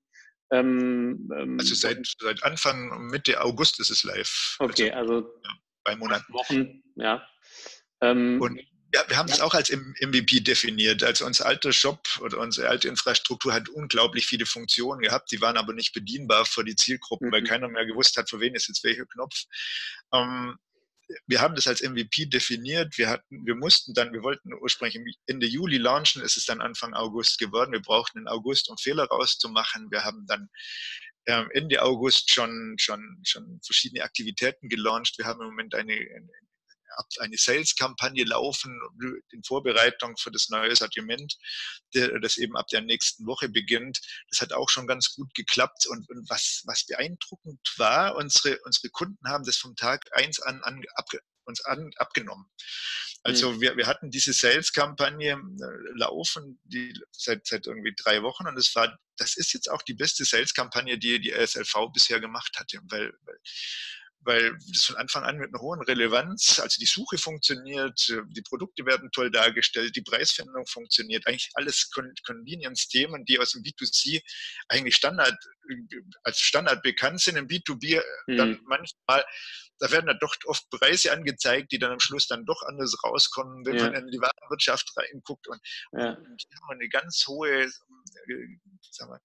Also 0.50 1.76
seit, 1.76 2.00
seit 2.20 2.42
Anfang, 2.44 3.10
Mitte 3.12 3.42
August 3.42 3.82
ist 3.82 3.90
es 3.90 4.04
live. 4.04 4.56
Okay, 4.60 4.92
also, 4.92 5.16
also 5.16 5.28
ja, 5.44 5.52
zwei 5.86 5.96
Monaten. 5.98 6.34
Wochen, 6.34 6.84
ja. 6.96 7.28
und 8.02 8.62
ja, 8.98 9.10
wir 9.10 9.18
haben 9.18 9.30
es 9.30 9.38
ja. 9.38 9.44
auch 9.44 9.54
als 9.54 9.70
MVP 9.70 10.40
definiert. 10.40 11.04
Also 11.04 11.26
unser 11.26 11.46
alter 11.46 11.72
Shop 11.72 12.08
oder 12.22 12.40
unsere 12.40 12.68
alte 12.70 12.88
Infrastruktur 12.88 13.54
hat 13.54 13.70
unglaublich 13.70 14.26
viele 14.26 14.46
Funktionen 14.46 15.02
gehabt, 15.02 15.32
die 15.32 15.42
waren 15.42 15.58
aber 15.58 15.74
nicht 15.74 15.94
bedienbar 15.94 16.46
für 16.46 16.64
die 16.64 16.76
Zielgruppen, 16.76 17.28
mhm. 17.28 17.32
weil 17.32 17.44
keiner 17.44 17.68
mehr 17.68 17.86
gewusst 17.86 18.18
hat, 18.18 18.30
für 18.30 18.40
wen 18.40 18.56
ist 18.56 18.68
jetzt 18.68 18.84
welcher 18.84 19.06
Knopf. 19.06 19.44
Ähm, 20.14 20.58
wir 21.26 21.42
haben 21.42 21.56
das 21.56 21.68
als 21.68 21.82
MVP 21.82 22.26
definiert. 22.26 22.98
Wir 22.98 23.08
hatten, 23.08 23.46
wir 23.46 23.56
mussten 23.56 23.94
dann, 23.94 24.12
wir 24.14 24.24
wollten 24.24 24.54
ursprünglich 24.54 25.18
Ende 25.28 25.46
Juli 25.46 25.78
launchen, 25.78 26.22
ist 26.22 26.36
es 26.36 26.46
dann 26.46 26.60
Anfang 26.60 26.94
August 26.94 27.38
geworden. 27.40 27.72
Wir 27.72 27.82
brauchten 27.82 28.20
in 28.20 28.28
August, 28.28 28.70
um 28.70 28.78
Fehler 28.78 29.06
rauszumachen. 29.06 29.90
Wir 29.90 30.04
haben 30.04 30.26
dann 30.28 30.50
ähm, 31.28 31.50
Ende 31.54 31.82
August 31.82 32.32
schon, 32.32 32.76
schon, 32.78 33.22
schon 33.24 33.62
verschiedene 33.64 34.04
Aktivitäten 34.04 34.68
gelauncht. 34.68 35.18
Wir 35.18 35.26
haben 35.26 35.40
im 35.42 35.48
Moment 35.48 35.76
eine, 35.76 35.94
eine 35.94 36.30
eine 37.20 37.38
Sales-Kampagne 37.38 38.24
laufen 38.26 38.80
in 39.32 39.44
Vorbereitung 39.44 40.18
für 40.18 40.32
das 40.32 40.50
neue 40.50 40.76
Sortiment, 40.76 41.38
das 41.94 42.38
eben 42.38 42.56
ab 42.56 42.68
der 42.68 42.82
nächsten 42.82 43.26
Woche 43.26 43.50
beginnt. 43.50 44.00
Das 44.30 44.42
hat 44.42 44.54
auch 44.54 44.70
schon 44.70 44.88
ganz 44.88 45.14
gut 45.14 45.34
geklappt. 45.34 45.88
Und, 45.88 46.10
und 46.10 46.30
was, 46.30 46.64
was 46.66 46.86
beeindruckend 46.86 47.60
war, 47.78 48.16
unsere, 48.16 48.60
unsere 48.64 48.90
Kunden 48.90 49.28
haben 49.28 49.46
das 49.46 49.58
vom 49.58 49.76
Tag 49.76 50.06
eins 50.14 50.40
an, 50.42 50.62
an 50.64 50.84
ab, 50.96 51.06
uns 51.46 51.64
an, 51.66 51.92
abgenommen. 51.98 52.46
Also 53.24 53.52
mhm. 53.52 53.62
wir, 53.62 53.78
wir 53.78 53.88
hatten 53.88 54.12
diese 54.12 54.34
Sales-Kampagne 54.34 55.34
äh, 55.34 55.98
laufen 55.98 56.60
die, 56.64 56.94
seit, 57.12 57.46
seit 57.48 57.66
irgendwie 57.66 57.94
drei 57.98 58.22
Wochen 58.24 58.48
und 58.48 58.58
es 58.58 58.74
war, 58.76 58.98
das 59.18 59.36
ist 59.36 59.54
jetzt 59.54 59.70
auch 59.70 59.82
die 59.82 59.96
beste 59.96 60.24
Sales-Kampagne, 60.24 60.98
die 60.98 61.20
die 61.20 61.32
SLV 61.32 61.92
bisher 61.94 62.20
gemacht 62.20 62.58
hatte, 62.58 62.80
weil, 62.90 63.12
weil 63.22 63.40
weil 64.28 64.58
das 64.74 64.84
von 64.84 64.98
Anfang 64.98 65.24
an 65.24 65.38
mit 65.38 65.54
einer 65.54 65.62
hohen 65.62 65.82
Relevanz, 65.82 66.60
also 66.60 66.78
die 66.80 66.86
Suche 66.86 67.18
funktioniert, 67.18 68.14
die 68.28 68.42
Produkte 68.42 68.86
werden 68.86 69.10
toll 69.12 69.32
dargestellt, 69.32 69.96
die 69.96 70.02
Preisfindung 70.02 70.68
funktioniert, 70.68 71.26
eigentlich 71.26 71.50
alles 71.54 71.90
Convenience-Themen, 72.26 73.24
die 73.26 73.40
aus 73.40 73.54
dem 73.54 73.64
B2C 73.64 74.22
eigentlich 74.68 74.98
Standard, 74.98 75.34
als 76.24 76.40
Standard 76.40 76.84
bekannt 76.84 77.22
sind, 77.22 77.38
im 77.38 77.48
B2B 77.48 78.02
mhm. 78.28 78.38
dann 78.38 78.60
manchmal 78.66 79.24
da 79.80 79.92
werden 79.92 80.08
dann 80.08 80.20
doch 80.20 80.36
oft 80.46 80.70
Preise 80.70 81.12
angezeigt, 81.12 81.72
die 81.72 81.80
dann 81.80 81.92
am 81.92 82.00
Schluss 82.00 82.28
dann 82.28 82.46
doch 82.46 82.62
anders 82.64 82.96
rauskommen, 83.04 83.66
wenn 83.66 83.78
ja. 83.78 83.84
man 83.84 83.96
in 83.96 84.12
die 84.12 84.20
Warenwirtschaft 84.20 84.92
reinguckt. 84.96 85.48
Und, 85.48 85.60
ja. 85.94 86.12
und 86.14 86.44
die 86.44 86.56
haben 86.56 86.72
eine 86.72 86.90
ganz 86.90 87.26
hohe 87.28 87.64
äh, 87.64 87.70
wir, 88.28 89.20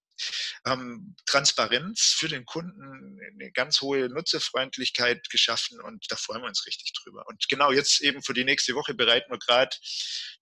ähm, 0.65 1.15
Transparenz 1.25 2.15
für 2.17 2.27
den 2.27 2.45
Kunden, 2.45 3.19
eine 3.33 3.51
ganz 3.51 3.81
hohe 3.81 4.09
Nutzerfreundlichkeit 4.09 5.27
geschaffen 5.29 5.81
und 5.81 6.05
da 6.09 6.15
freuen 6.15 6.41
wir 6.41 6.47
uns 6.47 6.65
richtig 6.67 6.93
drüber. 6.93 7.25
Und 7.27 7.47
genau 7.49 7.71
jetzt 7.71 8.01
eben 8.01 8.21
für 8.21 8.33
die 8.33 8.45
nächste 8.45 8.75
Woche 8.75 8.93
bereiten 8.93 9.31
wir 9.31 9.39
gerade 9.39 9.75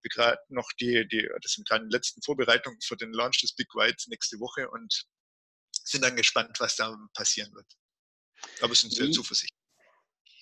wir 0.01 0.09
gerade 0.09 0.39
noch 0.49 0.69
die, 0.79 1.07
die, 1.07 1.29
das 1.41 1.53
sind 1.53 1.67
gerade 1.67 1.85
die 1.85 1.93
letzten 1.93 2.21
Vorbereitungen 2.21 2.79
für 2.81 2.97
den 2.97 3.13
Launch 3.13 3.41
des 3.41 3.53
Big 3.53 3.73
White 3.75 4.03
nächste 4.07 4.39
Woche 4.39 4.69
und 4.69 5.05
sind 5.71 6.03
dann 6.03 6.15
gespannt, 6.15 6.59
was 6.59 6.75
da 6.75 6.95
passieren 7.13 7.53
wird. 7.53 7.67
Aber 8.61 8.73
sind 8.75 8.93
sehr 8.93 9.11
zuversichtlich. 9.11 9.50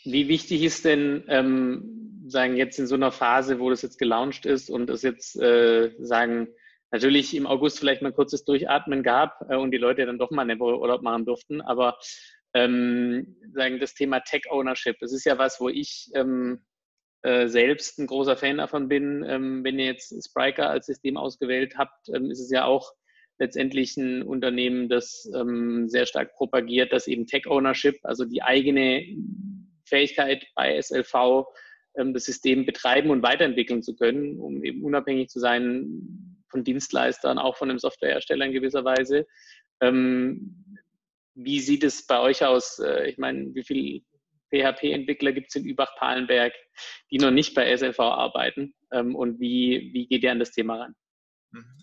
Wie 0.04 0.28
wichtig 0.28 0.64
ist 0.64 0.86
denn, 0.86 1.24
ähm, 1.28 2.26
sagen 2.28 2.56
jetzt 2.56 2.80
in 2.80 2.88
so 2.88 2.96
einer 2.96 3.12
Phase, 3.12 3.60
wo 3.60 3.70
das 3.70 3.82
jetzt 3.82 3.98
gelauncht 3.98 4.46
ist 4.46 4.70
und 4.70 4.90
es 4.90 5.02
jetzt 5.02 5.36
äh, 5.40 5.92
sagen, 6.00 6.48
natürlich 6.92 7.36
im 7.36 7.48
August 7.48 7.80
vielleicht 7.80 8.02
mal 8.02 8.14
kurzes 8.14 8.46
Durchatmen 8.46 9.04
gab 9.04 9.46
äh, 9.50 9.56
und 9.56 9.72
die 9.72 9.78
Leute 9.78 10.06
dann 10.06 10.20
doch 10.20 10.32
mal 10.32 10.44
eine 10.44 10.60
Woche 10.60 10.80
Urlaub 10.80 11.02
machen 11.02 11.26
durften, 11.26 11.62
aber 11.62 11.98
ähm, 12.54 13.36
sagen 13.54 13.80
das 13.80 13.94
Thema 13.94 14.22
Tech 14.22 14.44
Ownership, 14.50 14.98
das 15.00 15.14
ist 15.14 15.26
ja 15.26 15.38
was, 15.38 15.60
wo 15.60 15.70
ich 15.70 16.10
ähm, 16.16 16.64
äh, 17.22 17.48
selbst 17.48 18.00
ein 18.00 18.08
großer 18.08 18.38
Fan 18.38 18.58
davon 18.58 18.88
bin. 18.88 19.24
Ähm, 19.28 19.64
wenn 19.64 19.78
ihr 19.78 19.86
jetzt 19.86 20.14
Spriker 20.26 20.70
als 20.70 20.86
System 20.88 21.18
ausgewählt 21.18 21.78
habt, 21.78 22.10
ähm, 22.10 22.32
ist 22.32 22.40
es 22.40 22.50
ja 22.50 22.66
auch 22.66 22.94
letztendlich 23.38 23.96
ein 23.98 24.24
Unternehmen, 24.24 24.90
das 24.90 25.30
ähm, 25.36 25.88
sehr 25.90 26.06
stark 26.06 26.34
propagiert, 26.36 26.92
dass 26.92 27.08
eben 27.08 27.28
Tech 27.28 27.46
Ownership, 27.48 28.00
also 28.04 28.26
die 28.26 28.42
eigene 28.42 29.06
Fähigkeit 29.90 30.46
bei 30.56 30.80
SLV, 30.82 31.46
ähm, 31.98 32.14
das 32.14 32.26
System 32.26 32.66
betreiben 32.66 33.10
und 33.10 33.24
weiterentwickeln 33.24 33.84
zu 33.84 33.96
können, 33.96 34.40
um 34.40 34.64
eben 34.64 34.84
unabhängig 34.84 35.30
zu 35.30 35.40
sein 35.40 36.38
von 36.50 36.64
Dienstleistern, 36.64 37.38
auch 37.38 37.58
von 37.58 37.70
einem 37.70 37.80
Softwarehersteller 37.80 38.46
in 38.46 38.54
gewisser 38.54 38.86
Weise. 38.86 39.28
Ähm, 39.82 40.78
wie 41.36 41.60
sieht 41.60 41.84
es 41.84 42.06
bei 42.06 42.20
euch 42.20 42.44
aus? 42.44 42.80
Äh, 42.80 43.10
ich 43.10 43.18
meine, 43.18 43.54
wie 43.54 43.64
viele 43.64 44.02
PHP-Entwickler 44.52 45.32
gibt 45.32 45.48
es 45.50 45.56
in 45.56 45.66
Übach-Palenberg, 45.66 46.54
die 47.12 47.18
noch 47.18 47.32
nicht 47.32 47.54
bei 47.54 47.76
SLV 47.76 48.00
arbeiten? 48.00 48.74
Ähm, 48.92 49.16
und 49.16 49.40
wie, 49.40 49.92
wie 49.94 50.08
geht 50.08 50.24
ihr 50.24 50.32
an 50.32 50.40
das 50.40 50.52
Thema 50.52 50.78
ran? 50.78 50.96
Mhm. 51.52 51.82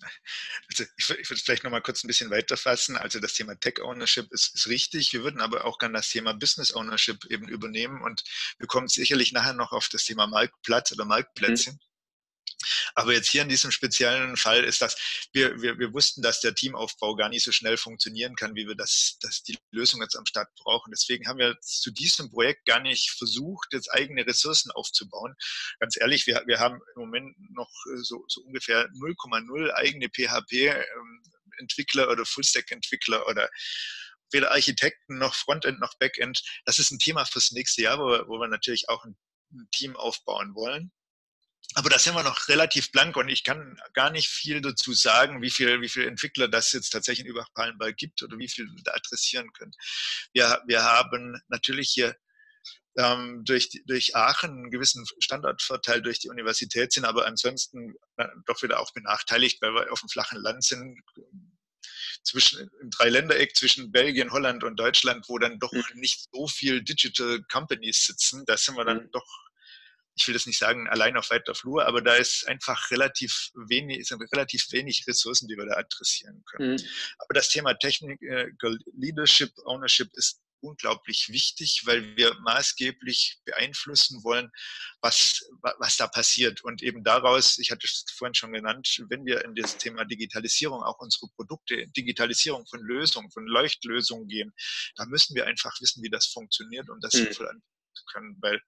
Also 0.68 0.85
ich, 0.96 1.09
würde 1.09 1.22
es 1.35 1.42
vielleicht 1.42 1.64
noch 1.64 1.70
mal 1.70 1.83
kurz 1.83 2.05
ein 2.05 2.09
bisschen 2.09 2.31
weiterfassen. 2.31 2.96
Also 2.96 3.18
das 3.20 3.35
Thema 3.35 3.59
Tech 3.59 3.81
Ownership 3.83 4.31
ist, 4.33 4.55
ist 4.55 4.68
richtig. 4.68 5.12
Wir 5.12 5.22
würden 5.22 5.40
aber 5.40 5.64
auch 5.64 5.79
gerne 5.79 5.94
das 5.94 6.09
Thema 6.09 6.35
Business 6.35 6.74
Ownership 6.74 7.24
eben 7.26 7.48
übernehmen 7.48 8.02
und 8.02 8.22
wir 8.59 8.66
kommen 8.66 8.88
sicherlich 8.88 9.33
nachher 9.33 9.55
noch 9.55 9.72
auf 9.72 9.88
das 9.88 10.05
Thema 10.05 10.26
Marktplatz 10.26 10.92
oder 10.92 11.05
Marktplätze. 11.05 11.72
Mhm. 11.72 11.79
Aber 12.99 13.13
jetzt 13.13 13.29
hier 13.29 13.43
in 13.43 13.51
diesem 13.51 13.71
speziellen 13.71 14.39
Fall 14.39 14.65
ist 14.65 14.81
das, 14.81 14.97
wir, 15.35 15.61
wir, 15.61 15.79
wir 15.79 15.93
wussten, 15.93 16.23
dass 16.23 16.41
der 16.41 16.55
Teamaufbau 16.55 17.15
gar 17.15 17.29
nicht 17.29 17.45
so 17.45 17.53
schnell 17.53 17.77
funktionieren 17.77 18.37
kann, 18.37 18.55
wie 18.55 18.67
wir 18.67 18.75
das, 18.75 19.19
das 19.21 19.43
die 19.43 19.59
Lösung 19.71 20.01
jetzt 20.01 20.17
am 20.17 20.25
Start 20.25 20.49
brauchen. 20.57 20.91
Deswegen 20.91 21.29
haben 21.29 21.39
wir 21.39 21.61
zu 21.61 21.91
diesem 21.91 22.31
Projekt 22.31 22.65
gar 22.65 22.81
nicht 22.81 23.11
versucht, 23.11 23.75
jetzt 23.75 23.93
eigene 23.93 24.27
Ressourcen 24.27 24.71
aufzubauen. 24.71 25.35
Ganz 25.79 26.01
ehrlich, 26.01 26.27
wir, 26.27 26.43
wir 26.47 26.59
haben 26.59 26.81
im 26.95 27.03
Moment 27.03 27.37
noch 27.55 27.71
so, 27.97 28.25
so 28.29 28.41
ungefähr 28.41 28.89
0,0 28.89 29.71
eigene 29.75 30.09
PHP-Entwickler 30.09 32.05
ähm, 32.05 32.11
oder 32.11 32.25
Fullstack-Entwickler 32.25 33.29
oder 33.29 33.51
weder 34.33 34.53
Architekten 34.53 35.19
noch 35.19 35.35
Frontend 35.35 35.81
noch 35.81 35.99
Backend. 35.99 36.43
Das 36.65 36.79
ist 36.79 36.93
ein 36.93 36.99
Thema 36.99 37.27
fürs 37.27 37.53
nächste 37.53 37.83
Jahr, 37.83 37.99
wo 37.99 38.07
wir, 38.07 38.27
wo 38.27 38.39
wir 38.39 38.49
natürlich 38.49 38.89
auch 38.89 39.05
ein 39.05 39.19
Team 39.73 39.97
aufbauen 39.97 40.55
wollen. 40.55 40.93
Aber 41.74 41.90
da 41.90 41.98
sind 41.98 42.14
wir 42.14 42.22
noch 42.22 42.48
relativ 42.48 42.90
blank 42.90 43.16
und 43.16 43.29
ich 43.29 43.44
kann 43.44 43.79
gar 43.92 44.11
nicht 44.11 44.29
viel 44.29 44.61
dazu 44.61 44.94
sagen, 44.94 45.42
wie 45.42 45.50
viel, 45.50 45.81
wie 45.81 45.88
viele 45.88 46.07
Entwickler 46.07 46.48
das 46.48 46.72
jetzt 46.72 46.90
tatsächlich 46.90 47.26
in 47.26 47.33
Übach-Palenberg 47.33 47.96
gibt 47.96 48.22
oder 48.22 48.38
wie 48.38 48.48
viel 48.48 48.66
wir 48.66 48.83
da 48.83 48.92
adressieren 48.92 49.52
können. 49.52 49.72
Wir, 50.33 50.62
wir 50.66 50.83
haben 50.85 51.40
natürlich 51.48 51.90
hier 51.90 52.16
ähm, 52.96 53.42
durch, 53.44 53.68
durch 53.85 54.16
Aachen 54.16 54.50
einen 54.50 54.70
gewissen 54.70 55.05
Standortvorteil 55.18 56.00
durch 56.00 56.18
die 56.18 56.31
Universität 56.31 56.92
sind, 56.92 57.05
aber 57.05 57.26
ansonsten 57.26 57.94
äh, 58.16 58.26
doch 58.46 58.62
wieder 58.62 58.81
auch 58.81 58.92
benachteiligt, 58.92 59.61
weil 59.61 59.74
wir 59.74 59.92
auf 59.92 60.00
dem 60.00 60.09
flachen 60.09 60.40
Land 60.40 60.64
sind, 60.64 60.98
zwischen 62.22 62.70
im 62.81 62.90
Dreiländereck 62.90 63.55
zwischen 63.57 63.92
Belgien, 63.92 64.33
Holland 64.33 64.64
und 64.64 64.76
Deutschland, 64.76 65.29
wo 65.29 65.38
dann 65.38 65.59
doch 65.59 65.72
mhm. 65.72 65.85
nicht 65.94 66.29
so 66.33 66.48
viel 66.48 66.83
Digital 66.83 67.42
Companies 67.50 68.07
sitzen. 68.07 68.44
Da 68.46 68.57
sind 68.57 68.76
wir 68.76 68.85
dann 68.85 69.05
mhm. 69.05 69.11
doch 69.12 69.46
ich 70.16 70.26
will 70.26 70.35
das 70.35 70.46
nicht 70.46 70.59
sagen, 70.59 70.88
allein 70.88 71.16
auf 71.16 71.31
weiter 71.31 71.55
Flur, 71.55 71.87
aber 71.87 72.00
da 72.00 72.14
ist 72.14 72.48
einfach 72.48 72.90
relativ 72.90 73.50
wenig, 73.68 74.09
sind 74.09 74.22
relativ 74.33 74.66
wenig 74.72 75.05
Ressourcen, 75.07 75.46
die 75.46 75.57
wir 75.57 75.66
da 75.66 75.76
adressieren 75.76 76.42
können. 76.46 76.72
Mhm. 76.72 76.88
Aber 77.18 77.35
das 77.35 77.50
Thema 77.50 77.74
Technical 77.74 78.79
Leadership, 78.96 79.52
Ownership 79.64 80.09
ist 80.14 80.40
unglaublich 80.61 81.29
wichtig, 81.29 81.83
weil 81.85 82.16
wir 82.16 82.35
maßgeblich 82.40 83.40
beeinflussen 83.44 84.24
wollen, 84.24 84.50
was, 85.00 85.46
was 85.79 85.96
da 85.96 86.07
passiert. 86.07 86.64
Und 86.64 86.83
eben 86.83 87.05
daraus, 87.05 87.59
ich 87.59 87.70
hatte 87.70 87.87
es 87.87 88.05
vorhin 88.16 88.35
schon 88.35 88.52
genannt, 88.52 89.02
wenn 89.11 89.24
wir 89.26 89.44
in 89.44 89.55
das 89.55 89.76
Thema 89.76 90.05
Digitalisierung 90.05 90.83
auch 90.83 90.98
unsere 90.98 91.29
Produkte, 91.37 91.87
Digitalisierung 91.88 92.66
von 92.66 92.81
Lösungen, 92.81 93.31
von 93.31 93.46
Leuchtlösungen 93.46 94.29
gehen, 94.29 94.52
da 94.96 95.05
müssen 95.05 95.37
wir 95.37 95.46
einfach 95.46 95.79
wissen, 95.81 96.02
wie 96.02 96.11
das 96.11 96.26
funktioniert, 96.26 96.88
um 96.88 97.00
das 97.00 97.14
mhm. 97.14 97.24
sinnvoll 97.24 97.48
anbieten 97.48 97.66
zu 97.94 98.05
können, 98.12 98.37
weil 98.40 98.61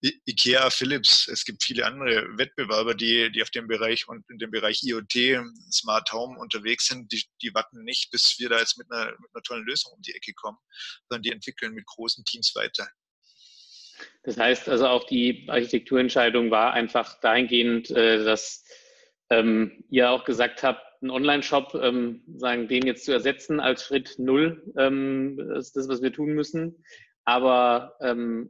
IKEA, 0.00 0.70
Philips, 0.70 1.26
es 1.26 1.44
gibt 1.44 1.64
viele 1.64 1.84
andere 1.84 2.26
Wettbewerber, 2.38 2.94
die, 2.94 3.32
die 3.32 3.42
auf 3.42 3.50
dem 3.50 3.66
Bereich 3.66 4.06
und 4.06 4.24
in 4.30 4.38
dem 4.38 4.50
Bereich 4.50 4.82
IoT, 4.84 5.42
Smart 5.72 6.12
Home 6.12 6.38
unterwegs 6.38 6.86
sind, 6.86 7.10
die, 7.10 7.24
die 7.42 7.52
warten 7.52 7.82
nicht, 7.82 8.10
bis 8.12 8.38
wir 8.38 8.48
da 8.48 8.60
jetzt 8.60 8.78
mit 8.78 8.90
einer, 8.92 9.06
mit 9.06 9.30
einer 9.34 9.42
tollen 9.42 9.64
Lösung 9.64 9.92
um 9.94 10.02
die 10.02 10.14
Ecke 10.14 10.32
kommen, 10.34 10.58
sondern 11.08 11.22
die 11.22 11.32
entwickeln 11.32 11.74
mit 11.74 11.86
großen 11.86 12.24
Teams 12.24 12.54
weiter. 12.54 12.88
Das 14.22 14.36
heißt 14.36 14.68
also 14.68 14.86
auch 14.86 15.04
die 15.04 15.46
Architekturentscheidung 15.48 16.52
war 16.52 16.72
einfach 16.72 17.18
dahingehend, 17.20 17.90
äh, 17.90 18.22
dass 18.22 18.64
ähm, 19.30 19.84
ihr 19.90 20.10
auch 20.10 20.24
gesagt 20.24 20.62
habt, 20.62 20.82
einen 21.00 21.10
Online-Shop, 21.10 21.74
ähm, 21.80 22.22
sagen, 22.36 22.68
den 22.68 22.86
jetzt 22.86 23.04
zu 23.04 23.12
ersetzen 23.12 23.60
als 23.60 23.84
Schritt 23.84 24.16
Null, 24.18 24.72
ähm, 24.76 25.38
ist 25.56 25.76
das, 25.76 25.88
was 25.88 26.02
wir 26.02 26.12
tun 26.12 26.34
müssen. 26.34 26.84
Aber 27.28 27.94
ähm, 28.00 28.48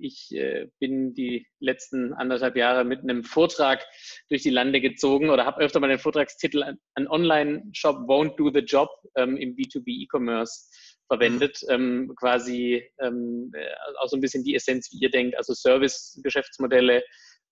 ich 0.00 0.32
äh, 0.36 0.68
bin 0.78 1.14
die 1.14 1.48
letzten 1.58 2.12
anderthalb 2.12 2.54
Jahre 2.54 2.84
mit 2.84 3.00
einem 3.00 3.24
Vortrag 3.24 3.84
durch 4.28 4.44
die 4.44 4.50
Lande 4.50 4.80
gezogen 4.80 5.30
oder 5.30 5.44
habe 5.44 5.60
öfter 5.60 5.80
mal 5.80 5.88
den 5.88 5.98
Vortragstitel 5.98 6.62
An 6.62 7.08
Online-Shop 7.08 8.08
won't 8.08 8.36
do 8.36 8.52
the 8.54 8.60
job 8.60 8.88
ähm, 9.16 9.36
im 9.36 9.56
B2B 9.56 10.04
E-Commerce 10.04 10.70
verwendet. 11.08 11.58
Mhm. 11.64 11.74
Ähm, 11.74 12.12
quasi 12.14 12.88
ähm, 13.00 13.50
äh, 13.52 13.66
auch 13.98 14.06
so 14.06 14.16
ein 14.16 14.20
bisschen 14.20 14.44
die 14.44 14.54
Essenz, 14.54 14.92
wie 14.92 14.98
ihr 14.98 15.10
denkt, 15.10 15.36
also 15.36 15.52
Service-Geschäftsmodelle, 15.52 17.02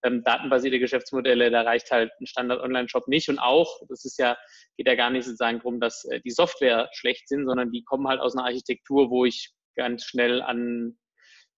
ähm, 0.05 0.23
datenbasierte 0.23 0.79
Geschäftsmodelle, 0.79 1.51
da 1.51 1.63
reicht 1.63 1.91
halt 1.91 2.13
ein 2.21 2.27
Standard-Online-Shop 2.27 3.09
nicht. 3.09 3.29
Und 3.29 3.41
auch, 3.41 3.81
das 3.89 4.05
ist 4.05 4.17
ja, 4.17 4.39
geht 4.77 4.87
ja 4.87 4.95
gar 4.95 5.11
nicht 5.11 5.25
sozusagen 5.25 5.59
darum, 5.59 5.81
dass 5.81 6.05
äh, 6.05 6.21
die 6.21 6.31
Software 6.31 6.89
schlecht 6.93 7.27
sind, 7.27 7.47
sondern 7.47 7.73
die 7.73 7.83
kommen 7.83 8.07
halt 8.07 8.21
aus 8.21 8.37
einer 8.37 8.47
Architektur, 8.47 9.11
wo 9.11 9.25
ich 9.25 9.53
ganz 9.75 10.05
schnell 10.05 10.43
an, 10.43 10.99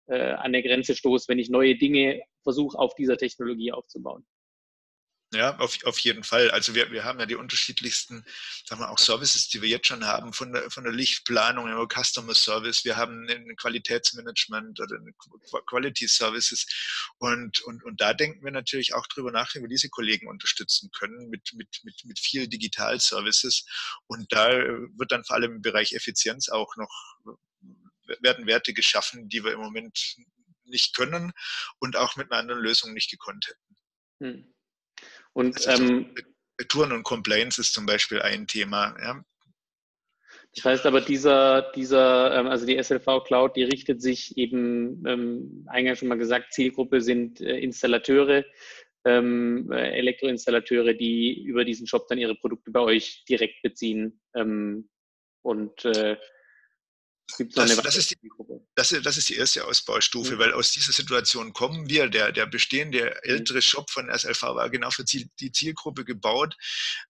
äh, 0.07 0.33
an 0.33 0.53
der 0.53 0.63
Grenze 0.63 0.95
stoße, 0.95 1.29
wenn 1.29 1.39
ich 1.39 1.51
neue 1.51 1.77
Dinge 1.77 2.23
versuche, 2.43 2.79
auf 2.79 2.95
dieser 2.95 3.17
Technologie 3.17 3.73
aufzubauen. 3.73 4.27
Ja, 5.35 5.57
auf, 5.59 5.77
auf 5.85 5.99
jeden 5.99 6.23
Fall. 6.23 6.51
Also 6.53 6.77
wir, 6.77 6.93
wir 6.93 7.03
haben 7.03 7.19
ja 7.19 7.27
die 7.27 7.35
unterschiedlichsten, 7.35 8.25
sagen 8.67 8.81
wir 8.81 8.91
auch 8.91 8.99
Services, 8.99 9.49
die 9.49 9.63
wir 9.63 9.69
jetzt 9.69 9.89
schon 9.89 10.05
haben, 10.07 10.33
von 10.33 10.53
der, 10.53 10.71
von 10.71 10.85
der 10.85 10.93
Lichtplanung 10.93 11.69
über 11.69 11.89
Customer 11.89 12.35
Service. 12.35 12.85
Wir 12.85 12.97
haben 12.97 13.29
ein 13.29 13.57
Qualitätsmanagement 13.57 14.79
oder 14.79 14.97
Quality 15.67 16.07
Services. 16.07 16.67
Und, 17.19 17.61
und, 17.63 17.83
und 17.83 18.01
da 18.01 18.15
denken 18.15 18.45
wir 18.45 18.53
natürlich 18.53 18.95
auch 18.95 19.09
drüber 19.09 19.33
nach, 19.33 19.53
wie 19.55 19.61
wir 19.61 19.69
diese 19.69 19.89
Kollegen 19.89 20.29
unterstützen 20.29 20.91
können 20.97 21.29
mit, 21.31 21.53
mit, 21.55 21.81
mit, 21.83 22.05
mit 22.05 22.19
viel 22.21 22.47
Digital 22.47 23.01
Services. 23.01 23.67
Und 24.07 24.33
da 24.33 24.51
wird 24.51 25.11
dann 25.11 25.25
vor 25.25 25.35
allem 25.35 25.57
im 25.57 25.63
Bereich 25.63 25.95
Effizienz 25.95 26.49
auch 26.49 26.77
noch 26.77 27.17
werden 28.21 28.47
Werte 28.47 28.73
geschaffen, 28.73 29.29
die 29.29 29.45
wir 29.45 29.53
im 29.53 29.61
Moment 29.61 30.17
nicht 30.65 30.97
können 30.97 31.33
und 31.79 31.97
auch 31.97 32.17
mit 32.17 32.31
einer 32.31 32.41
anderen 32.41 32.63
Lösung 32.63 32.95
nicht 32.95 33.11
gekonnt 33.11 33.47
hätten. 33.49 33.77
Hm. 34.21 34.55
Und 35.33 35.67
also 35.67 35.83
ähm, 35.83 36.15
Retouren 36.61 36.93
und 36.93 37.03
Complaints 37.03 37.59
ist 37.59 37.75
zum 37.75 37.87
Beispiel 37.87 38.23
ein 38.23 38.47
Thema. 38.47 38.97
Ja. 39.01 39.25
Das 40.55 40.65
heißt 40.65 40.87
aber, 40.87 41.01
dieser, 41.01 41.73
dieser, 41.73 42.39
ähm, 42.39 42.47
also 42.47 42.65
die 42.65 42.81
SLV 42.81 43.25
Cloud, 43.25 43.57
die 43.57 43.65
richtet 43.65 44.01
sich 44.01 44.37
eben, 44.39 45.05
ähm, 45.07 45.67
eingangs 45.69 45.99
schon 45.99 46.09
mal 46.09 46.19
gesagt, 46.19 46.53
Zielgruppe 46.53 47.01
sind 47.01 47.41
äh, 47.41 47.59
Installateure, 47.59 48.45
ähm, 49.05 49.71
äh, 49.73 49.99
Elektroinstallateure, 49.99 50.95
die 50.95 51.43
über 51.43 51.65
diesen 51.65 51.87
Shop 51.87 52.07
dann 52.09 52.19
ihre 52.19 52.37
Produkte 52.37 52.71
bei 52.71 52.81
euch 52.81 53.25
direkt 53.29 53.63
beziehen. 53.63 54.21
Ähm, 54.35 54.89
und 55.43 55.85
äh, 55.85 56.17
das, 57.55 57.77
das, 57.77 57.97
ist 57.97 58.11
die, 58.11 58.31
das, 58.75 58.95
das, 59.03 59.17
ist 59.17 59.29
die, 59.29 59.37
erste 59.37 59.65
Ausbaustufe, 59.65 60.35
mhm. 60.35 60.39
weil 60.39 60.53
aus 60.53 60.73
dieser 60.73 60.93
Situation 60.93 61.53
kommen 61.53 61.89
wir. 61.89 62.09
Der, 62.09 62.33
der 62.33 62.47
bestehende 62.47 63.23
ältere 63.25 63.63
Shop 63.63 63.91
von 63.91 64.11
SLV 64.11 64.43
war 64.43 64.71
genau 64.71 64.91
für 64.91 65.05
die 65.05 65.53
Zielgruppe 65.53 66.05
gebaut. 66.05 66.57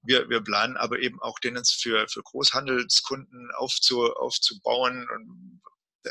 Wir, 0.03 0.29
wir 0.29 0.41
planen 0.41 0.77
aber 0.77 0.99
eben 1.01 1.21
auch 1.21 1.39
den 1.39 1.61
für, 1.65 2.09
für 2.09 2.23
Großhandelskunden 2.23 3.51
aufzu, 3.57 4.13
aufzubauen 4.15 5.07
und 5.15 5.61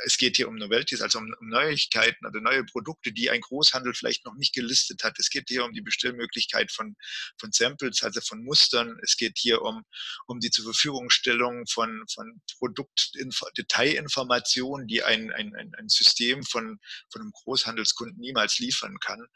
es 0.06 0.18
geht 0.18 0.38
hier 0.38 0.48
um 0.48 0.56
Novelties, 0.56 1.02
also 1.02 1.20
um, 1.20 1.36
um, 1.40 1.50
Neuigkeiten 1.50 2.26
oder 2.26 2.40
neue 2.42 2.64
Produkte, 2.66 3.12
die 3.12 3.30
ein 3.30 3.42
Großhandel 3.42 3.94
vielleicht 3.94 4.26
noch 4.26 4.34
nicht 4.36 4.56
gelistet 4.56 5.04
hat. 5.04 5.20
Es 5.20 5.30
geht 5.30 5.50
hier 5.50 5.66
um 5.66 5.74
die 5.74 5.82
Bestellmöglichkeit 5.82 6.72
von, 6.72 6.96
von 7.38 7.52
Samples, 7.52 8.02
also 8.04 8.22
von 8.22 8.42
Mustern. 8.44 8.98
Es 9.04 9.18
geht 9.18 9.38
hier 9.38 9.62
um, 9.62 9.84
um 10.26 10.40
die 10.40 10.50
zur 10.50 10.66
Verfügungstellung 10.66 11.68
von, 11.68 12.04
von 12.12 12.42
Produktdetailinformationen, 12.58 14.88
die 14.88 15.04
ein, 15.04 15.32
ein, 15.32 15.54
ein 15.56 15.90
System 15.90 16.42
von, 16.44 16.80
von 17.12 17.22
einem 17.22 17.32
Großhandelskunden 17.32 18.20
niemals 18.20 18.58
liefern 18.60 18.98
kann. 19.00 19.28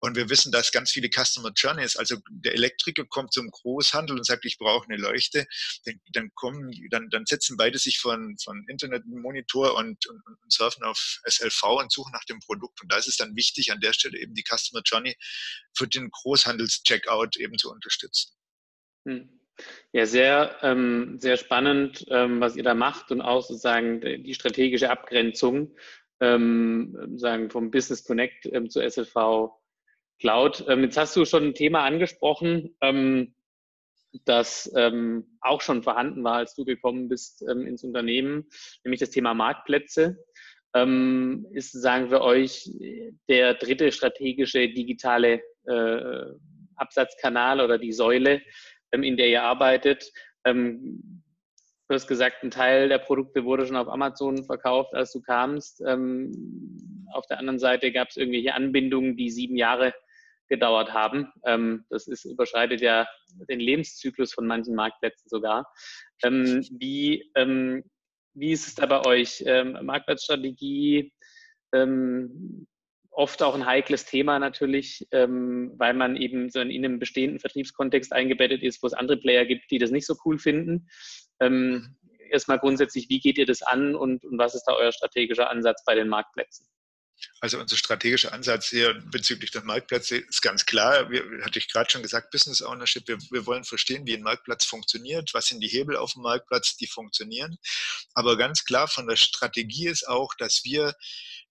Und 0.00 0.16
wir 0.16 0.28
wissen, 0.28 0.50
dass 0.52 0.72
ganz 0.72 0.90
viele 0.90 1.08
Customer 1.08 1.52
Journeys, 1.56 1.96
also 1.96 2.18
der 2.28 2.52
Elektriker 2.54 3.06
kommt 3.06 3.32
zum 3.32 3.50
Großhandel 3.50 4.16
und 4.16 4.24
sagt, 4.24 4.44
ich 4.44 4.58
brauche 4.58 4.88
eine 4.88 5.00
Leuchte, 5.00 5.46
dann, 5.84 6.00
dann 6.12 6.30
kommen, 6.34 6.72
dann, 6.90 7.08
dann 7.10 7.26
setzen 7.26 7.56
beide 7.56 7.78
sich 7.78 7.98
von, 7.98 8.36
von 8.42 8.64
Internetmonitor 8.68 9.76
und 9.76 10.01
und, 10.08 10.24
und, 10.26 10.36
und, 10.42 10.52
surfen 10.52 10.84
auf 10.84 11.20
SLV 11.24 11.62
und 11.80 11.92
suchen 11.92 12.12
nach 12.12 12.24
dem 12.24 12.40
Produkt. 12.40 12.80
Und 12.82 12.92
da 12.92 12.98
ist 12.98 13.08
es 13.08 13.16
dann 13.16 13.36
wichtig, 13.36 13.72
an 13.72 13.80
der 13.80 13.92
Stelle 13.92 14.18
eben 14.18 14.34
die 14.34 14.44
Customer 14.44 14.82
Journey 14.84 15.16
für 15.74 15.86
den 15.86 16.10
Großhandels-Checkout 16.10 17.36
eben 17.36 17.58
zu 17.58 17.70
unterstützen. 17.70 18.32
Hm. 19.06 19.40
Ja, 19.92 20.06
sehr, 20.06 20.58
ähm, 20.62 21.18
sehr 21.18 21.36
spannend, 21.36 22.06
ähm, 22.08 22.40
was 22.40 22.56
ihr 22.56 22.62
da 22.62 22.74
macht 22.74 23.10
und 23.10 23.20
auch 23.20 23.42
sozusagen 23.42 24.00
die 24.00 24.34
strategische 24.34 24.90
Abgrenzung 24.90 25.76
ähm, 26.20 27.18
sagen 27.18 27.50
vom 27.50 27.70
Business 27.70 28.04
Connect 28.04 28.46
ähm, 28.46 28.70
zur 28.70 28.88
SLV 28.88 29.50
Cloud. 30.20 30.64
Ähm, 30.68 30.84
jetzt 30.84 30.96
hast 30.96 31.16
du 31.16 31.24
schon 31.24 31.48
ein 31.48 31.54
Thema 31.54 31.84
angesprochen. 31.84 32.76
Das 34.24 34.70
ähm, 34.76 35.38
auch 35.40 35.60
schon 35.62 35.82
vorhanden 35.82 36.22
war, 36.22 36.36
als 36.36 36.54
du 36.54 36.64
gekommen 36.64 37.08
bist 37.08 37.42
ähm, 37.48 37.66
ins 37.66 37.82
Unternehmen, 37.82 38.46
nämlich 38.84 39.00
das 39.00 39.10
Thema 39.10 39.34
Marktplätze. 39.34 40.18
Ähm, 40.74 41.46
ist, 41.52 41.72
sagen 41.72 42.10
wir 42.10 42.22
euch, 42.22 42.70
der 43.28 43.54
dritte 43.54 43.92
strategische 43.92 44.68
digitale 44.68 45.42
äh, 45.66 46.24
Absatzkanal 46.76 47.60
oder 47.60 47.78
die 47.78 47.92
Säule, 47.92 48.42
ähm, 48.92 49.02
in 49.02 49.16
der 49.16 49.28
ihr 49.28 49.42
arbeitet. 49.42 50.10
Ähm, 50.44 51.22
du 51.88 51.94
hast 51.94 52.06
gesagt, 52.06 52.42
ein 52.42 52.50
Teil 52.50 52.88
der 52.88 52.98
Produkte 52.98 53.44
wurde 53.44 53.66
schon 53.66 53.76
auf 53.76 53.88
Amazon 53.88 54.44
verkauft, 54.44 54.94
als 54.94 55.12
du 55.12 55.20
kamst. 55.20 55.82
Ähm, 55.86 56.32
auf 57.12 57.26
der 57.26 57.38
anderen 57.38 57.58
Seite 57.58 57.92
gab 57.92 58.08
es 58.08 58.16
irgendwelche 58.16 58.54
Anbindungen, 58.54 59.16
die 59.16 59.30
sieben 59.30 59.56
Jahre 59.56 59.94
gedauert 60.52 60.92
haben. 60.92 61.32
Ähm, 61.46 61.86
das 61.88 62.06
ist, 62.06 62.26
überschreitet 62.26 62.82
ja 62.82 63.08
den 63.48 63.58
Lebenszyklus 63.58 64.34
von 64.34 64.46
manchen 64.46 64.74
Marktplätzen 64.74 65.30
sogar. 65.30 65.66
Ähm, 66.22 66.62
wie, 66.78 67.32
ähm, 67.36 67.82
wie 68.34 68.52
ist 68.52 68.66
es 68.66 68.74
da 68.74 68.84
bei 68.84 69.06
euch? 69.06 69.42
Ähm, 69.46 69.78
Marktplatzstrategie, 69.82 71.10
ähm, 71.72 72.66
oft 73.10 73.42
auch 73.42 73.54
ein 73.54 73.64
heikles 73.64 74.04
Thema 74.04 74.38
natürlich, 74.38 75.08
ähm, 75.10 75.72
weil 75.78 75.94
man 75.94 76.16
eben 76.16 76.50
so 76.50 76.60
in 76.60 76.70
einem 76.70 76.98
bestehenden 76.98 77.40
Vertriebskontext 77.40 78.12
eingebettet 78.12 78.62
ist, 78.62 78.82
wo 78.82 78.86
es 78.86 78.92
andere 78.92 79.16
Player 79.16 79.46
gibt, 79.46 79.70
die 79.70 79.78
das 79.78 79.90
nicht 79.90 80.06
so 80.06 80.16
cool 80.26 80.38
finden. 80.38 80.86
erstmal 82.30 82.58
grundsätzlich, 82.58 83.08
wie 83.08 83.20
geht 83.20 83.38
ihr 83.38 83.46
das 83.46 83.62
an 83.62 83.94
und, 83.94 84.24
und 84.24 84.38
was 84.38 84.54
ist 84.54 84.64
da 84.64 84.74
euer 84.74 84.92
strategischer 84.92 85.50
Ansatz 85.50 85.82
bei 85.84 85.94
den 85.94 86.08
Marktplätzen? 86.08 86.66
Also 87.40 87.58
unser 87.58 87.76
strategischer 87.76 88.32
Ansatz 88.32 88.68
hier 88.68 88.94
bezüglich 89.10 89.50
der 89.50 89.64
Marktplätze 89.64 90.18
ist 90.18 90.42
ganz 90.42 90.66
klar. 90.66 91.10
Wir, 91.10 91.24
hatte 91.44 91.58
ich 91.58 91.70
gerade 91.70 91.90
schon 91.90 92.02
gesagt, 92.02 92.30
Business 92.30 92.62
Ownership. 92.62 93.06
Wir, 93.08 93.18
wir, 93.30 93.46
wollen 93.46 93.64
verstehen, 93.64 94.06
wie 94.06 94.14
ein 94.14 94.22
Marktplatz 94.22 94.64
funktioniert. 94.64 95.32
Was 95.34 95.46
sind 95.46 95.60
die 95.60 95.68
Hebel 95.68 95.96
auf 95.96 96.12
dem 96.12 96.22
Marktplatz, 96.22 96.76
die 96.76 96.86
funktionieren. 96.86 97.58
Aber 98.14 98.36
ganz 98.36 98.64
klar 98.64 98.88
von 98.88 99.06
der 99.06 99.16
Strategie 99.16 99.88
ist 99.88 100.08
auch, 100.08 100.34
dass 100.34 100.62
wir 100.64 100.94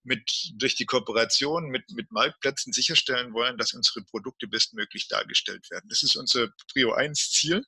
mit, 0.04 0.52
durch 0.54 0.74
die 0.74 0.86
Kooperation 0.86 1.68
mit, 1.68 1.90
mit 1.92 2.10
Marktplätzen 2.10 2.72
sicherstellen 2.72 3.32
wollen, 3.32 3.58
dass 3.58 3.72
unsere 3.72 4.02
Produkte 4.02 4.48
bestmöglich 4.48 5.08
dargestellt 5.08 5.70
werden. 5.70 5.88
Das 5.88 6.02
ist 6.02 6.16
unser 6.16 6.48
Prio 6.72 6.92
1 6.92 7.30
Ziel. 7.30 7.64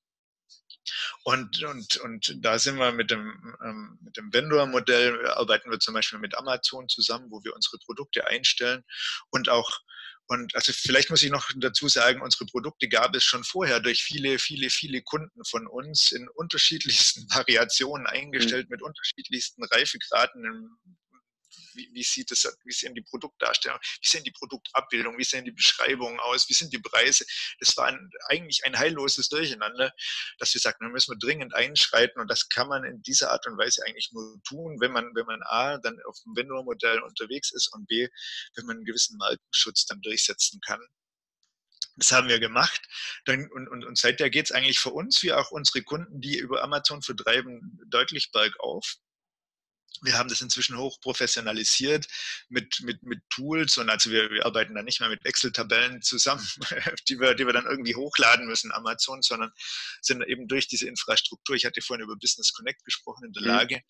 Und, 1.22 1.62
und, 1.62 1.96
und 1.98 2.34
da 2.44 2.58
sind 2.58 2.76
wir 2.76 2.92
mit 2.92 3.10
dem, 3.10 3.56
ähm, 3.64 3.98
mit 4.02 4.16
dem 4.16 4.32
Vendor-Modell, 4.32 5.26
arbeiten 5.28 5.70
wir 5.70 5.78
zum 5.78 5.94
Beispiel 5.94 6.18
mit 6.18 6.36
Amazon 6.36 6.88
zusammen, 6.88 7.30
wo 7.30 7.42
wir 7.44 7.54
unsere 7.54 7.78
Produkte 7.78 8.26
einstellen 8.26 8.84
und 9.30 9.48
auch 9.48 9.80
und 10.26 10.54
also 10.54 10.72
vielleicht 10.72 11.10
muss 11.10 11.22
ich 11.22 11.30
noch 11.30 11.50
dazu 11.56 11.86
sagen, 11.88 12.22
unsere 12.22 12.46
Produkte 12.46 12.88
gab 12.88 13.14
es 13.14 13.24
schon 13.24 13.44
vorher 13.44 13.80
durch 13.80 14.02
viele, 14.02 14.38
viele, 14.38 14.70
viele 14.70 15.02
Kunden 15.02 15.44
von 15.44 15.66
uns 15.66 16.12
in 16.12 16.28
unterschiedlichsten 16.28 17.26
Variationen 17.30 18.06
eingestellt, 18.06 18.68
mhm. 18.70 18.74
mit 18.74 18.82
unterschiedlichsten 18.82 19.64
Reifegraden 19.64 20.70
wie, 21.74 21.90
wie 21.92 22.02
sieht 22.02 22.30
es, 22.30 22.44
wie 22.64 22.72
sehen 22.72 22.94
die 22.94 23.02
Produktdarstellungen, 23.02 23.82
wie 24.00 24.08
sehen 24.08 24.24
die 24.24 24.30
Produktabbildungen, 24.30 25.18
wie 25.18 25.24
sehen 25.24 25.44
die 25.44 25.52
Beschreibungen 25.52 26.20
aus, 26.20 26.48
wie 26.48 26.54
sind 26.54 26.72
die 26.72 26.78
Preise. 26.78 27.24
Das 27.60 27.76
war 27.76 27.86
ein, 27.86 28.10
eigentlich 28.28 28.64
ein 28.64 28.78
heilloses 28.78 29.28
Durcheinander, 29.28 29.92
dass 30.38 30.54
wir 30.54 30.60
sagten, 30.60 30.84
da 30.84 30.90
müssen 30.90 31.12
wir 31.12 31.18
dringend 31.18 31.54
einschreiten 31.54 32.20
und 32.20 32.28
das 32.28 32.48
kann 32.48 32.68
man 32.68 32.84
in 32.84 33.02
dieser 33.02 33.30
Art 33.30 33.46
und 33.46 33.58
Weise 33.58 33.82
eigentlich 33.86 34.10
nur 34.12 34.40
tun, 34.46 34.80
wenn 34.80 34.92
man, 34.92 35.14
wenn 35.14 35.26
man 35.26 35.42
A, 35.42 35.78
dann 35.78 36.00
auf 36.06 36.16
dem 36.24 36.36
Vendor-Modell 36.36 37.00
unterwegs 37.00 37.52
ist 37.52 37.72
und 37.72 37.86
B, 37.86 38.08
wenn 38.56 38.66
man 38.66 38.76
einen 38.76 38.84
gewissen 38.84 39.16
Markenschutz 39.18 39.86
dann 39.86 40.00
durchsetzen 40.02 40.60
kann. 40.60 40.80
Das 41.96 42.10
haben 42.10 42.28
wir 42.28 42.40
gemacht. 42.40 42.82
Und, 43.28 43.52
und, 43.52 43.84
und 43.84 43.98
seither 43.98 44.28
geht 44.28 44.46
es 44.46 44.52
eigentlich 44.52 44.80
für 44.80 44.90
uns, 44.90 45.22
wie 45.22 45.32
auch 45.32 45.52
unsere 45.52 45.82
Kunden, 45.82 46.20
die 46.20 46.36
über 46.36 46.62
Amazon 46.62 47.02
vertreiben, 47.02 47.78
deutlich 47.86 48.32
bergauf 48.32 48.96
wir 50.02 50.18
haben 50.18 50.28
das 50.28 50.40
inzwischen 50.40 50.76
hoch 50.76 51.00
professionalisiert 51.00 52.06
mit, 52.48 52.80
mit, 52.82 53.02
mit 53.02 53.20
Tools 53.30 53.78
und 53.78 53.88
also 53.88 54.10
wir, 54.10 54.30
wir 54.30 54.44
arbeiten 54.44 54.74
da 54.74 54.82
nicht 54.82 55.00
mehr 55.00 55.08
mit 55.08 55.24
Excel-Tabellen 55.24 56.02
zusammen, 56.02 56.46
die 57.08 57.18
wir, 57.18 57.34
die 57.34 57.46
wir 57.46 57.52
dann 57.52 57.66
irgendwie 57.66 57.94
hochladen 57.94 58.46
müssen, 58.46 58.72
Amazon, 58.72 59.22
sondern 59.22 59.52
sind 60.02 60.22
eben 60.26 60.48
durch 60.48 60.68
diese 60.68 60.88
Infrastruktur, 60.88 61.56
ich 61.56 61.64
hatte 61.64 61.80
vorhin 61.80 62.04
über 62.04 62.16
Business 62.16 62.52
Connect 62.52 62.84
gesprochen, 62.84 63.24
in 63.26 63.32
der 63.32 63.42
mhm. 63.42 63.48
Lage, 63.48 63.80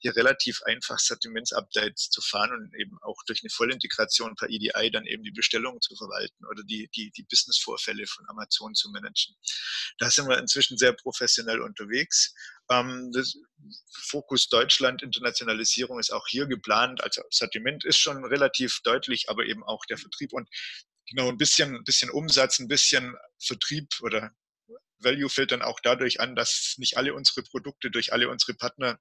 hier 0.00 0.16
relativ 0.16 0.62
einfach 0.62 0.98
Sortiments-Updates 0.98 2.10
zu 2.10 2.20
fahren 2.20 2.52
und 2.52 2.74
eben 2.80 2.98
auch 3.02 3.22
durch 3.26 3.42
eine 3.42 3.50
Vollintegration 3.50 4.34
per 4.34 4.48
EDI 4.48 4.90
dann 4.90 5.06
eben 5.06 5.22
die 5.22 5.30
Bestellungen 5.30 5.80
zu 5.80 5.94
verwalten 5.96 6.44
oder 6.46 6.62
die, 6.64 6.88
die, 6.94 7.10
die 7.10 7.24
Business-Vorfälle 7.24 8.06
von 8.06 8.28
Amazon 8.28 8.74
zu 8.74 8.90
managen. 8.90 9.34
Da 9.98 10.10
sind 10.10 10.28
wir 10.28 10.38
inzwischen 10.38 10.78
sehr 10.78 10.92
professionell 10.92 11.60
unterwegs. 11.60 12.34
Ähm, 12.70 13.10
das 13.12 13.36
Fokus 14.08 14.48
Deutschland, 14.48 15.02
Internationalisierung 15.02 15.98
ist 15.98 16.12
auch 16.12 16.26
hier 16.26 16.46
geplant. 16.46 17.02
Also 17.02 17.22
Sortiment 17.30 17.84
ist 17.84 17.98
schon 17.98 18.24
relativ 18.24 18.80
deutlich, 18.82 19.28
aber 19.28 19.44
eben 19.44 19.62
auch 19.64 19.84
der 19.86 19.98
Vertrieb 19.98 20.32
und 20.32 20.48
genau 21.08 21.28
ein 21.28 21.38
bisschen, 21.38 21.84
bisschen 21.84 22.10
Umsatz, 22.10 22.58
ein 22.58 22.68
bisschen 22.68 23.14
Vertrieb 23.38 23.88
oder 24.02 24.32
Value 24.98 25.28
fällt 25.28 25.52
dann 25.52 25.62
auch 25.62 25.80
dadurch 25.80 26.20
an, 26.20 26.34
dass 26.34 26.74
nicht 26.78 26.96
alle 26.96 27.14
unsere 27.14 27.42
Produkte 27.42 27.90
durch 27.90 28.12
alle 28.12 28.28
unsere 28.28 28.54
Partner 28.54 28.98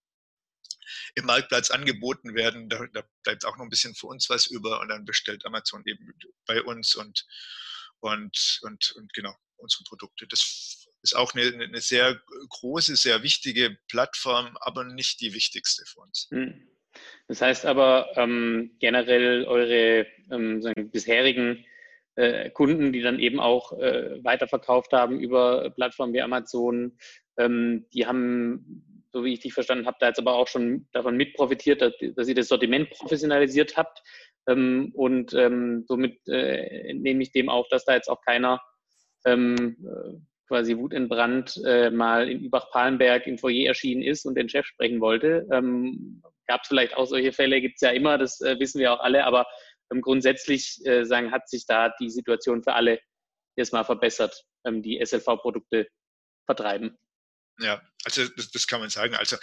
im 1.16 1.26
Marktplatz 1.26 1.72
angeboten 1.72 2.36
werden. 2.36 2.70
Da, 2.70 2.86
da 2.94 3.04
bleibt 3.24 3.46
auch 3.46 3.58
noch 3.58 3.64
ein 3.64 3.70
bisschen 3.70 3.96
für 3.96 4.08
uns 4.08 4.30
was 4.30 4.48
über 4.48 4.80
und 4.82 4.90
dann 4.90 5.06
bestellt 5.06 5.46
Amazon 5.46 5.84
eben 5.86 6.14
bei 6.46 6.62
uns 6.62 6.96
und, 6.96 7.26
und, 8.00 8.60
und, 8.64 8.94
und 8.96 9.14
genau 9.14 9.34
unsere 9.58 9.84
Produkte. 9.84 10.28
Das 10.28 10.88
ist 11.02 11.16
auch 11.16 11.34
eine, 11.34 11.64
eine 11.64 11.82
sehr 11.82 12.22
große, 12.50 12.96
sehr 12.96 13.24
wichtige 13.24 13.78
Plattform, 13.90 14.58
aber 14.60 14.84
nicht 14.84 15.22
die 15.22 15.34
wichtigste 15.34 15.84
für 15.86 16.02
uns. 16.02 16.28
Hm. 16.32 16.68
Das 17.28 17.42
heißt 17.42 17.66
aber 17.66 18.10
ähm, 18.16 18.76
generell 18.80 19.46
eure 19.46 20.08
ähm, 20.32 20.62
bisherigen 20.92 21.66
äh, 22.16 22.50
Kunden, 22.50 22.94
die 22.94 23.02
dann 23.02 23.20
eben 23.20 23.40
auch 23.40 23.74
äh, 23.74 24.24
weiterverkauft 24.24 24.94
haben 24.94 25.20
über 25.20 25.70
Plattformen 25.72 26.14
wie 26.14 26.22
Amazon, 26.22 26.98
ähm, 27.38 27.86
die 27.94 28.06
haben 28.06 28.95
so 29.16 29.24
wie 29.24 29.32
ich 29.32 29.40
dich 29.40 29.54
verstanden 29.54 29.86
habe, 29.86 29.96
da 30.02 30.08
jetzt 30.08 30.20
aber 30.20 30.34
auch 30.34 30.50
schon 30.50 30.90
davon 30.92 31.16
mit 31.16 31.36
profitiert, 31.36 31.82
dass, 31.82 31.94
dass 32.18 32.28
ihr 32.28 32.36
das 32.36 32.50
Sortiment 32.50 32.90
professionalisiert 32.90 33.78
habt. 33.78 34.02
Ähm, 34.46 34.92
und 34.94 35.34
ähm, 35.34 35.86
somit 35.88 36.20
äh, 36.28 36.94
nehme 36.94 37.24
ich 37.24 37.32
dem 37.32 37.48
auch, 37.48 37.66
dass 37.70 37.86
da 37.86 37.94
jetzt 37.94 38.10
auch 38.10 38.20
keiner 38.20 38.62
ähm, 39.26 39.78
äh, 39.86 40.18
quasi 40.50 40.76
wutentbrannt 40.76 41.62
äh, 41.66 41.92
mal 41.92 42.30
in 42.30 42.42
Übach-Palenberg 42.42 43.26
im 43.26 43.38
Foyer 43.38 43.68
erschienen 43.68 44.04
ist 44.04 44.26
und 44.26 44.36
den 44.36 44.50
Chef 44.50 44.66
sprechen 44.66 45.00
wollte. 45.00 45.48
Ähm, 45.50 46.22
Gab 46.48 46.64
es 46.64 46.68
vielleicht 46.68 46.98
auch 46.98 47.06
solche 47.06 47.32
Fälle, 47.32 47.62
gibt 47.62 47.76
es 47.76 47.82
ja 47.82 47.92
immer, 47.92 48.18
das 48.18 48.42
äh, 48.42 48.60
wissen 48.60 48.82
wir 48.82 48.92
auch 48.92 49.00
alle, 49.00 49.24
aber 49.24 49.48
ähm, 49.94 50.02
grundsätzlich 50.02 50.86
äh, 50.86 51.06
sagen, 51.06 51.32
hat 51.32 51.48
sich 51.48 51.66
da 51.66 51.94
die 52.02 52.10
Situation 52.10 52.64
für 52.64 52.74
alle 52.74 53.00
erstmal 53.56 53.86
verbessert, 53.86 54.44
ähm, 54.66 54.84
die 54.84 55.00
SLV-Produkte 55.04 55.88
vertreiben. 56.46 56.98
Ja, 57.62 57.82
also 58.06 58.28
das, 58.28 58.52
das, 58.52 58.68
kann 58.68 58.80
man 58.80 58.90
sagen. 58.90 59.16
Also 59.16 59.36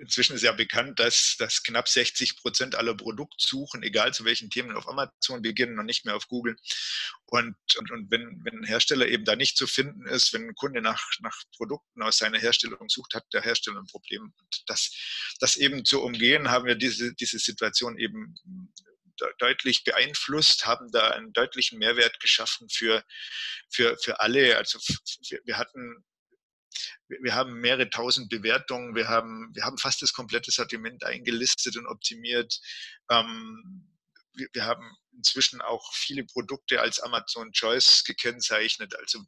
inzwischen 0.00 0.34
ist 0.34 0.42
ja 0.42 0.52
bekannt, 0.52 0.98
dass, 0.98 1.36
dass 1.38 1.62
knapp 1.62 1.86
60 1.86 2.36
Prozent 2.38 2.74
aller 2.74 2.94
Produktsuchen, 2.94 3.82
egal 3.82 4.14
zu 4.14 4.24
welchen 4.24 4.48
Themen, 4.48 4.74
auf 4.74 4.88
Amazon 4.88 5.42
beginnen 5.42 5.78
und 5.78 5.84
nicht 5.84 6.06
mehr 6.06 6.16
auf 6.16 6.28
Google. 6.28 6.56
Und, 7.26 7.54
und, 7.78 7.90
und 7.90 8.10
wenn, 8.10 8.40
wenn 8.44 8.60
ein 8.60 8.64
Hersteller 8.64 9.06
eben 9.06 9.26
da 9.26 9.36
nicht 9.36 9.58
zu 9.58 9.66
finden 9.66 10.06
ist, 10.06 10.32
wenn 10.32 10.48
ein 10.48 10.54
Kunde 10.54 10.80
nach, 10.80 11.02
nach 11.20 11.36
Produkten 11.56 12.02
aus 12.02 12.18
seiner 12.18 12.38
Herstellung 12.38 12.88
sucht, 12.88 13.14
hat 13.14 13.24
der 13.34 13.42
Hersteller 13.42 13.80
ein 13.80 13.86
Problem. 13.86 14.22
Und 14.22 14.62
das, 14.66 14.90
das 15.38 15.56
eben 15.56 15.84
zu 15.84 16.02
umgehen, 16.02 16.48
haben 16.48 16.66
wir 16.66 16.74
diese, 16.74 17.14
diese 17.14 17.38
Situation 17.38 17.98
eben 17.98 18.34
deutlich 19.38 19.84
beeinflusst, 19.84 20.66
haben 20.66 20.90
da 20.90 21.10
einen 21.10 21.32
deutlichen 21.32 21.78
Mehrwert 21.78 22.18
geschaffen 22.20 22.68
für, 22.70 23.04
für, 23.70 23.96
für 23.98 24.20
alle. 24.20 24.56
Also 24.56 24.78
wir, 25.44 25.58
hatten 25.58 26.04
wir 27.08 27.34
haben 27.34 27.60
mehrere 27.60 27.90
tausend 27.90 28.28
Bewertungen, 28.30 28.94
wir 28.94 29.08
haben, 29.08 29.50
wir 29.54 29.64
haben 29.64 29.78
fast 29.78 30.02
das 30.02 30.12
komplette 30.12 30.50
Sortiment 30.50 31.04
eingelistet 31.04 31.76
und 31.76 31.86
optimiert. 31.86 32.60
Ähm, 33.10 33.88
wir, 34.34 34.48
wir, 34.52 34.64
haben 34.64 34.96
inzwischen 35.14 35.60
auch 35.60 35.92
viele 35.94 36.24
Produkte 36.24 36.80
als 36.80 37.00
Amazon 37.00 37.52
Choice 37.52 38.04
gekennzeichnet. 38.04 38.96
Also 38.96 39.20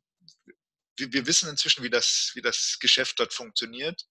wir, 0.97 1.12
wir 1.12 1.26
wissen 1.26 1.49
inzwischen, 1.49 1.84
wie 1.84 1.90
das, 1.90 2.32
wie 2.34 2.42
das 2.42 2.78
Geschäft 2.80 3.18
dort 3.18 3.34
funktioniert 3.34 4.05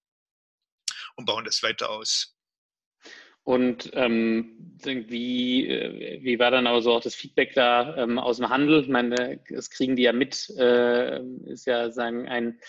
und 1.15 1.25
bauen 1.25 1.45
das 1.45 1.63
weiter 1.63 1.89
aus. 1.89 2.35
Und 3.45 3.91
ähm, 3.93 4.77
wie, 4.83 5.67
äh, 5.67 6.23
wie 6.23 6.39
war 6.39 6.49
dann 6.49 6.65
also 6.65 6.93
auch 6.93 7.01
das 7.01 7.13
Feedback 7.13 7.53
da 7.53 7.97
ähm, 7.97 8.17
aus 8.17 8.37
dem 8.37 8.47
Handel? 8.47 8.81
Ich 8.81 8.87
meine, 8.87 9.43
das 9.49 9.69
kriegen 9.69 9.97
die 9.97 10.03
ja 10.03 10.13
mit, 10.13 10.49
äh, 10.57 11.21
ist 11.47 11.65
ja 11.65 11.91
sagen 11.91 12.27
ein 12.29 12.61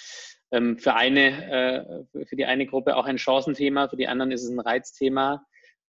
ähm, 0.52 0.78
für 0.78 0.94
eine, 0.94 2.04
äh, 2.14 2.24
für 2.26 2.36
die 2.36 2.44
eine 2.44 2.66
Gruppe 2.66 2.96
auch 2.96 3.06
ein 3.06 3.18
Chancenthema, 3.18 3.88
für 3.88 3.96
die 3.96 4.08
anderen 4.08 4.32
ist 4.32 4.44
es 4.44 4.50
ein 4.50 4.60
Reizthema. 4.60 5.44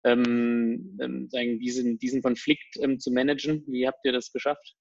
Ähm, 0.07 0.99
ähm, 1.01 1.59
diesen, 1.59 1.99
diesen 1.99 2.23
Konflikt 2.23 2.77
ähm, 2.79 3.01
zu 3.01 3.11
managen. 3.11 3.65
Wie 3.67 3.87
habt 3.87 4.05
ihr 4.05 4.13
das 4.13 4.33
geschafft? 4.33 4.75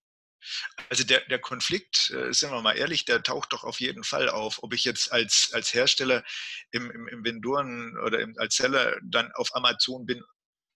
Also 0.90 1.06
der, 1.06 1.22
der 1.30 1.40
Konflikt, 1.40 2.12
äh, 2.12 2.34
sind 2.34 2.52
wir 2.52 2.62
mal 2.62 2.78
ehrlich, 2.78 3.06
der 3.06 3.24
taucht 3.24 3.54
doch 3.54 3.64
auf 3.64 3.80
jeden 3.80 4.04
Fall 4.04 4.28
auf. 4.28 4.62
Ob 4.62 4.74
ich 4.74 4.84
jetzt 4.84 5.12
als, 5.12 5.52
als 5.54 5.74
Hersteller 5.74 6.24
im, 6.72 6.92
im, 6.92 7.08
im 7.08 7.26
Vendoren 7.26 7.98
oder 8.06 8.20
im, 8.20 8.36
als 8.38 8.56
Seller 8.56 8.98
dann 9.02 9.32
auf 9.36 9.56
Amazon 9.56 10.06
bin 10.06 10.22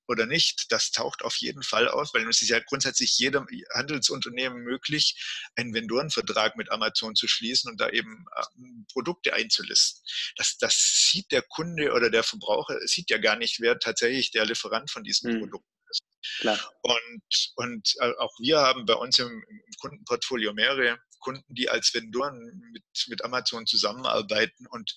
oder 0.08 0.26
nicht, 0.26 0.72
das 0.72 0.92
taucht 0.92 1.24
auf 1.24 1.36
jeden 1.38 1.64
Fall 1.64 1.88
auf, 1.88 2.14
weil 2.14 2.28
es 2.28 2.42
ist 2.42 2.50
ja 2.50 2.60
grundsätzlich 2.60 3.18
jedem 3.18 3.48
Handelsunternehmen 3.74 4.64
möglich, 4.64 5.16
einen 5.56 5.74
Vendorenvertrag 5.74 6.56
mit 6.56 6.72
Amazon 6.72 7.16
zu 7.16 7.28
schließen 7.28 7.72
und 7.72 7.82
da 7.82 7.90
eben 7.90 8.26
ähm, 8.58 8.86
Produkte 8.92 9.34
einzulisten. 9.34 10.02
Das, 10.38 10.58
das 10.58 11.10
sieht 11.10 11.32
der 11.32 11.42
Kunde 11.42 11.94
oder 11.94 12.10
der 12.10 12.24
Verbraucher, 12.24 12.80
sieht 12.86 13.10
ja 13.10 13.18
gar 13.18 13.36
nicht, 13.36 13.60
wer 13.60 13.80
tatsächlich 13.80 14.32
der 14.32 14.46
Lieferant 14.46 14.90
von 14.92 15.04
diesen 15.04 15.34
mhm. 15.34 15.40
Produkten 15.42 15.70
ist. 15.90 16.04
Klar. 16.40 16.74
Und, 16.82 17.54
und 17.56 17.94
äh, 18.00 18.14
auch 18.18 18.34
wir 18.40 18.60
haben 18.60 18.86
bei 18.86 18.96
uns 18.96 19.20
im, 19.20 19.28
im 19.28 19.62
Kundenportfolio 19.80 20.54
mehrere 20.54 21.00
Kunden, 21.20 21.54
die 21.54 21.70
als 21.70 21.94
Vendoren 21.94 22.62
mit, 22.72 22.84
mit 23.08 23.24
Amazon 23.26 23.66
zusammenarbeiten 23.66 24.68
und, 24.68 24.96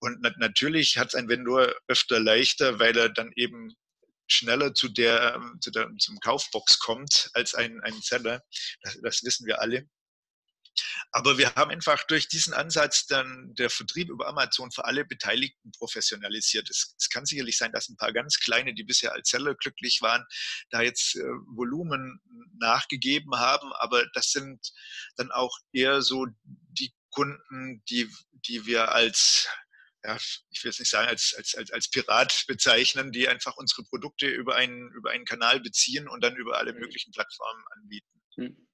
und 0.00 0.20
natürlich 0.38 0.96
hat 0.96 1.08
es 1.08 1.14
ein 1.14 1.28
Vendor 1.28 1.74
öfter 1.86 2.18
leichter, 2.18 2.78
weil 2.78 2.96
er 2.96 3.10
dann 3.10 3.30
eben 3.36 3.74
schneller 4.32 4.74
zu 4.74 4.88
der, 4.88 5.40
zu 5.60 5.70
der 5.70 5.90
zum 5.98 6.18
Kaufbox 6.20 6.78
kommt 6.78 7.30
als 7.34 7.54
ein, 7.54 7.80
ein 7.82 8.00
Seller. 8.00 8.42
Das, 8.82 8.98
das 9.02 9.22
wissen 9.22 9.46
wir 9.46 9.60
alle. 9.60 9.88
Aber 11.12 11.38
wir 11.38 11.54
haben 11.54 11.70
einfach 11.70 12.04
durch 12.04 12.28
diesen 12.28 12.54
Ansatz 12.54 13.06
dann 13.06 13.54
der 13.54 13.70
Vertrieb 13.70 14.08
über 14.08 14.28
Amazon 14.28 14.70
für 14.70 14.84
alle 14.84 15.04
Beteiligten 15.04 15.72
professionalisiert. 15.72 16.70
Es, 16.70 16.94
es 16.98 17.08
kann 17.08 17.26
sicherlich 17.26 17.56
sein, 17.56 17.72
dass 17.72 17.88
ein 17.88 17.96
paar 17.96 18.12
ganz 18.12 18.38
kleine, 18.38 18.74
die 18.74 18.84
bisher 18.84 19.12
als 19.12 19.30
Seller 19.30 19.54
glücklich 19.54 20.00
waren, 20.02 20.24
da 20.70 20.82
jetzt 20.82 21.16
äh, 21.16 21.22
Volumen 21.54 22.20
nachgegeben 22.58 23.36
haben. 23.36 23.72
Aber 23.74 24.06
das 24.14 24.30
sind 24.30 24.72
dann 25.16 25.30
auch 25.32 25.58
eher 25.72 26.02
so 26.02 26.26
die 26.44 26.94
Kunden, 27.10 27.82
die, 27.88 28.08
die 28.46 28.66
wir 28.66 28.92
als 28.92 29.48
ja, 30.04 30.16
ich 30.50 30.64
will 30.64 30.70
es 30.70 30.78
nicht 30.78 30.90
sagen, 30.90 31.08
als, 31.08 31.34
als, 31.36 31.54
als, 31.54 31.70
als 31.70 31.90
Pirat 31.90 32.44
bezeichnen, 32.48 33.12
die 33.12 33.28
einfach 33.28 33.56
unsere 33.56 33.82
Produkte 33.84 34.26
über 34.26 34.56
einen, 34.56 34.90
über 34.92 35.10
einen 35.10 35.24
Kanal 35.24 35.60
beziehen 35.60 36.08
und 36.08 36.24
dann 36.24 36.36
über 36.36 36.58
alle 36.58 36.72
mhm. 36.72 36.80
möglichen 36.80 37.12
Plattformen 37.12 37.64
anbieten. 37.76 38.22
Hm. 38.36 38.66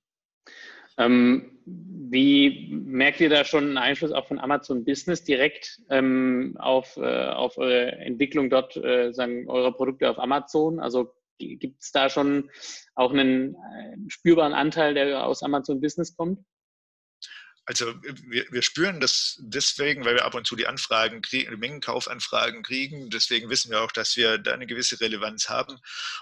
Ähm, 0.98 1.58
wie 1.66 2.70
merkt 2.70 3.20
ihr 3.20 3.28
da 3.28 3.44
schon 3.44 3.64
einen 3.64 3.78
Einfluss 3.78 4.12
auch 4.12 4.26
von 4.28 4.38
Amazon 4.38 4.84
Business 4.84 5.24
direkt 5.24 5.82
ähm, 5.90 6.56
auf, 6.58 6.96
äh, 6.96 7.28
auf 7.28 7.58
eure 7.58 7.92
Entwicklung 7.92 8.48
dort, 8.48 8.76
äh, 8.76 9.12
sagen, 9.12 9.48
eurer 9.48 9.72
Produkte 9.72 10.08
auf 10.08 10.18
Amazon? 10.18 10.80
Also 10.80 11.12
gibt 11.38 11.82
es 11.82 11.92
da 11.92 12.08
schon 12.08 12.50
auch 12.94 13.10
einen 13.12 13.54
äh, 13.56 13.96
spürbaren 14.08 14.54
Anteil, 14.54 14.94
der 14.94 15.26
aus 15.26 15.42
Amazon 15.42 15.80
Business 15.82 16.16
kommt? 16.16 16.40
Also 17.66 17.92
wir, 18.28 18.46
wir 18.50 18.62
spüren 18.62 19.00
das 19.00 19.38
deswegen, 19.40 20.04
weil 20.04 20.14
wir 20.14 20.24
ab 20.24 20.34
und 20.34 20.46
zu 20.46 20.54
die 20.54 20.68
Anfragen 20.68 21.20
kriegen, 21.20 21.58
Mengenkaufanfragen 21.58 22.62
kriegen. 22.62 23.10
Deswegen 23.10 23.50
wissen 23.50 23.72
wir 23.72 23.82
auch, 23.82 23.90
dass 23.90 24.16
wir 24.16 24.38
da 24.38 24.52
eine 24.52 24.68
gewisse 24.68 25.00
Relevanz 25.00 25.48
haben. 25.48 25.76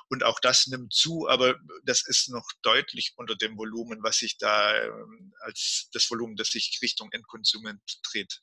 Und 0.09 0.25
auch 0.25 0.41
das 0.41 0.67
nimmt 0.69 0.95
zu, 0.95 1.29
aber 1.29 1.61
das 1.85 2.07
ist 2.07 2.31
noch 2.31 2.49
deutlich 2.63 3.13
unter 3.17 3.37
dem 3.37 3.59
Volumen, 3.59 4.03
was 4.03 4.19
sich 4.19 4.39
da 4.39 4.75
ähm, 4.85 5.35
als 5.41 5.91
das 5.93 6.11
Volumen, 6.11 6.37
das 6.37 6.49
sich 6.49 6.79
Richtung 6.81 7.13
Endkonsument 7.13 7.83
dreht. 8.11 8.41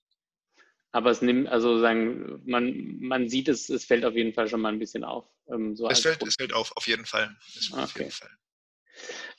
Aber 0.91 1.09
es 1.09 1.23
nimmt, 1.23 1.47
also 1.47 1.79
sagen, 1.79 2.41
man, 2.45 2.99
man 2.99 3.29
sieht 3.29 3.47
es, 3.47 3.69
es 3.69 3.85
fällt 3.85 4.05
auf 4.05 4.13
jeden 4.13 4.33
Fall 4.33 4.47
schon 4.47 4.61
mal 4.61 4.71
ein 4.71 4.79
bisschen 4.79 5.03
auf. 5.03 5.25
Ähm, 5.51 5.75
so 5.75 5.89
es, 5.89 6.01
fällt, 6.01 6.21
es 6.21 6.35
fällt 6.35 6.53
auf, 6.53 6.71
auf 6.77 6.85
jeden 6.85 7.05
Fall. 7.05 7.35
Okay. 7.71 7.81
Auf 7.81 7.97
jeden 7.97 8.11
Fall. 8.11 8.29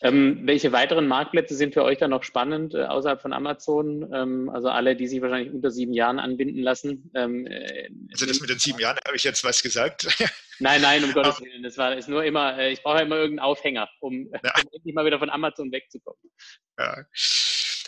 Ähm, 0.03 0.41
welche 0.45 0.73
weiteren 0.73 1.07
Marktplätze 1.07 1.55
sind 1.55 1.75
für 1.75 1.85
euch 1.85 1.99
dann 1.99 2.11
noch 2.11 2.25
spannend 2.25 2.75
äh, 2.75 2.85
außerhalb 2.85 3.23
von 3.23 3.33
Amazon? 3.33 4.13
Ähm, 4.13 4.51
also 4.51 4.69
alle, 4.69 4.97
die 4.97 5.07
sich 5.07 5.23
wahrscheinlich 5.23 5.55
unter 5.55 5.71
sieben 5.71 5.93
Jahren 5.93 6.19
anbinden 6.19 6.61
lassen. 6.61 7.11
Ähm, 7.15 7.47
äh, 7.47 7.89
also 8.11 8.27
das 8.27 8.41
mit 8.41 8.51
den 8.51 8.59
sieben 8.59 8.81
Jahren, 8.81 8.99
habe 9.07 9.17
ich 9.17 9.23
jetzt 9.23 9.45
was 9.45 9.63
gesagt? 9.63 10.09
Nein, 10.59 10.81
nein, 10.81 11.03
um 11.03 11.13
Gottes 11.15 11.41
Willen. 11.41 11.63
Das 11.63 11.77
war 11.77 11.97
ist 11.97 12.09
nur 12.09 12.25
immer, 12.25 12.57
äh, 12.59 12.73
ich 12.73 12.83
brauche 12.83 12.99
ja 12.99 13.03
immer 13.03 13.17
irgendeinen 13.17 13.47
Aufhänger, 13.47 13.89
um, 14.01 14.29
ja. 14.33 14.55
um 14.57 14.69
endlich 14.73 14.95
mal 14.95 15.05
wieder 15.05 15.19
von 15.19 15.31
Amazon 15.31 15.73
wegzukommen. 15.73 16.31
Ja. 16.79 17.05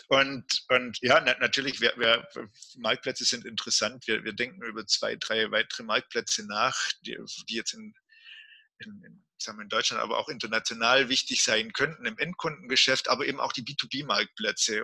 Und, 0.07 0.65
und 0.69 0.99
ja, 1.01 1.21
na, 1.25 1.35
natürlich, 1.39 1.81
wir, 1.81 1.93
wir, 1.97 2.27
Marktplätze 2.77 3.25
sind 3.25 3.45
interessant. 3.45 4.07
Wir, 4.07 4.23
wir 4.23 4.33
denken 4.33 4.61
über 4.63 4.85
zwei, 4.85 5.15
drei 5.15 5.51
weitere 5.51 5.83
Marktplätze 5.83 6.45
nach, 6.47 6.75
die, 7.05 7.17
die 7.49 7.55
jetzt 7.55 7.73
in, 7.73 7.93
in, 8.79 9.03
in 9.05 9.24
sagen 9.37 9.57
wir 9.57 9.63
in 9.63 9.69
Deutschland, 9.69 10.01
aber 10.01 10.17
auch 10.17 10.29
international 10.29 11.09
wichtig 11.09 11.43
sein 11.43 11.73
könnten 11.73 12.05
im 12.05 12.17
Endkundengeschäft, 12.17 13.09
aber 13.09 13.25
eben 13.25 13.39
auch 13.39 13.53
die 13.53 13.63
B2B-Marktplätze, 13.63 14.83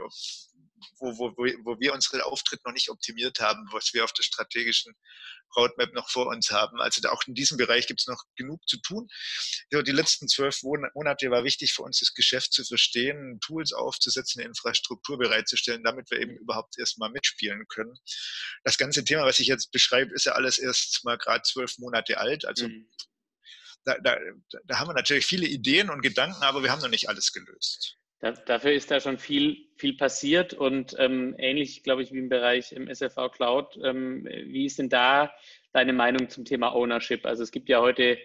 wo, 0.99 1.17
wo, 1.17 1.31
wo 1.35 1.79
wir 1.79 1.93
unseren 1.93 2.21
Auftritt 2.21 2.65
noch 2.65 2.73
nicht 2.73 2.89
optimiert 2.89 3.39
haben, 3.39 3.67
was 3.71 3.93
wir 3.93 4.03
auf 4.03 4.13
der 4.13 4.23
strategischen 4.23 4.93
Roadmap 5.55 5.93
noch 5.93 6.09
vor 6.09 6.27
uns 6.27 6.51
haben. 6.51 6.79
Also 6.79 7.07
auch 7.09 7.23
in 7.27 7.33
diesem 7.33 7.57
Bereich 7.57 7.87
gibt 7.87 7.99
es 7.99 8.07
noch 8.07 8.23
genug 8.35 8.67
zu 8.67 8.77
tun. 8.77 9.07
Ja, 9.69 9.81
die 9.81 9.91
letzten 9.91 10.27
zwölf 10.27 10.63
Monate 10.63 11.29
war 11.29 11.43
wichtig 11.43 11.73
für 11.73 11.83
uns, 11.83 11.99
das 11.99 12.13
Geschäft 12.13 12.53
zu 12.53 12.63
verstehen, 12.63 13.39
Tools 13.41 13.73
aufzusetzen, 13.73 14.41
eine 14.41 14.49
Infrastruktur 14.49 15.17
bereitzustellen, 15.17 15.83
damit 15.83 16.09
wir 16.09 16.19
eben 16.19 16.37
überhaupt 16.37 16.77
erstmal 16.79 17.11
mitspielen 17.11 17.67
können. 17.67 17.93
Das 18.63 18.77
ganze 18.77 19.03
Thema, 19.03 19.25
was 19.25 19.39
ich 19.39 19.47
jetzt 19.47 19.71
beschreibe, 19.71 20.13
ist 20.13 20.25
ja 20.25 20.33
alles 20.33 20.57
erst 20.57 21.03
mal 21.03 21.17
gerade 21.17 21.43
zwölf 21.43 21.77
Monate 21.77 22.17
alt. 22.17 22.45
Also 22.45 22.67
mhm 22.67 22.89
da, 23.85 23.97
da, 23.99 24.17
da 24.65 24.79
haben 24.79 24.89
wir 24.89 24.93
natürlich 24.93 25.25
viele 25.25 25.47
Ideen 25.47 25.89
und 25.89 26.01
Gedanken, 26.01 26.43
aber 26.43 26.63
wir 26.63 26.71
haben 26.71 26.81
noch 26.81 26.89
nicht 26.89 27.09
alles 27.09 27.33
gelöst. 27.33 27.97
Da, 28.19 28.31
dafür 28.31 28.73
ist 28.73 28.91
da 28.91 28.99
schon 28.99 29.17
viel, 29.17 29.67
viel 29.77 29.97
passiert 29.97 30.53
und 30.53 30.95
ähm, 30.99 31.35
ähnlich, 31.39 31.83
glaube 31.83 32.03
ich, 32.03 32.13
wie 32.13 32.19
im 32.19 32.29
Bereich 32.29 32.71
im 32.71 32.87
SFV 32.87 33.31
Cloud. 33.31 33.79
Ähm, 33.83 34.25
wie 34.25 34.65
ist 34.65 34.77
denn 34.77 34.89
da 34.89 35.33
deine 35.73 35.93
Meinung 35.93 36.29
zum 36.29 36.45
Thema 36.45 36.75
Ownership? 36.75 37.25
Also 37.25 37.41
es 37.41 37.51
gibt 37.51 37.67
ja 37.67 37.81
heute 37.81 38.19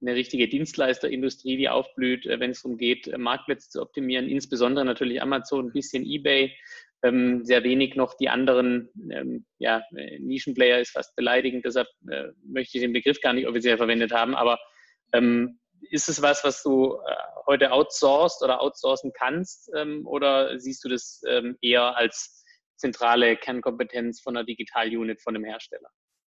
eine 0.00 0.14
richtige 0.14 0.48
Dienstleisterindustrie, 0.48 1.56
die 1.56 1.68
aufblüht, 1.68 2.26
äh, 2.26 2.38
wenn 2.38 2.52
es 2.52 2.62
darum 2.62 2.78
geht, 2.78 3.08
äh, 3.08 3.18
Marktplätze 3.18 3.68
zu 3.70 3.82
optimieren, 3.82 4.28
insbesondere 4.28 4.84
natürlich 4.84 5.20
Amazon, 5.20 5.66
ein 5.66 5.72
bisschen 5.72 6.04
eBay, 6.04 6.56
ähm, 7.02 7.44
sehr 7.44 7.64
wenig 7.64 7.96
noch 7.96 8.14
die 8.14 8.28
anderen 8.28 8.88
ähm, 9.10 9.46
ja, 9.58 9.82
äh, 9.96 10.18
Nischenplayer 10.18 10.80
ist 10.80 10.92
fast 10.92 11.16
beleidigend, 11.16 11.64
deshalb 11.64 11.88
äh, 12.08 12.28
möchte 12.44 12.78
ich 12.78 12.82
den 12.82 12.92
Begriff 12.92 13.20
gar 13.20 13.32
nicht 13.32 13.46
offiziell 13.46 13.78
verwendet 13.78 14.12
haben, 14.12 14.34
aber 14.34 14.58
ähm, 15.12 15.60
ist 15.90 16.08
es 16.08 16.22
was, 16.22 16.44
was 16.44 16.62
du 16.62 16.94
äh, 16.94 17.14
heute 17.46 17.72
outsourced 17.72 18.42
oder 18.42 18.60
outsourcen 18.60 19.12
kannst 19.12 19.70
ähm, 19.76 20.06
oder 20.06 20.58
siehst 20.58 20.84
du 20.84 20.88
das 20.88 21.22
ähm, 21.26 21.56
eher 21.60 21.96
als 21.96 22.44
zentrale 22.76 23.36
Kernkompetenz 23.36 24.20
von 24.20 24.36
einer 24.36 24.44
Digital-Unit 24.44 25.20
von 25.20 25.36
einem 25.36 25.44
Hersteller. 25.44 25.90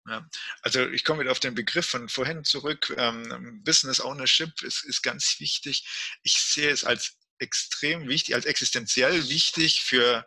Ja, 0.09 0.27
also 0.62 0.89
ich 0.89 1.05
komme 1.05 1.21
wieder 1.21 1.31
auf 1.31 1.41
den 1.41 1.55
Begriff 1.55 1.87
von 1.87 2.09
vorhin 2.09 2.45
zurück. 2.45 2.95
Ähm, 2.97 3.62
Business 3.64 4.01
Ownership 4.01 4.62
ist, 4.62 4.85
ist 4.85 5.03
ganz 5.03 5.37
wichtig. 5.39 5.87
Ich 6.23 6.35
sehe 6.35 6.71
es 6.71 6.85
als 6.85 7.18
extrem 7.39 8.09
wichtig, 8.09 8.35
als 8.35 8.47
existenziell 8.47 9.29
wichtig 9.29 9.83
für, 9.83 10.27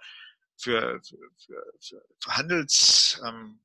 für, 0.57 1.01
für, 1.01 1.75
für 1.79 2.37
Handels, 2.37 3.21
ähm, 3.25 3.59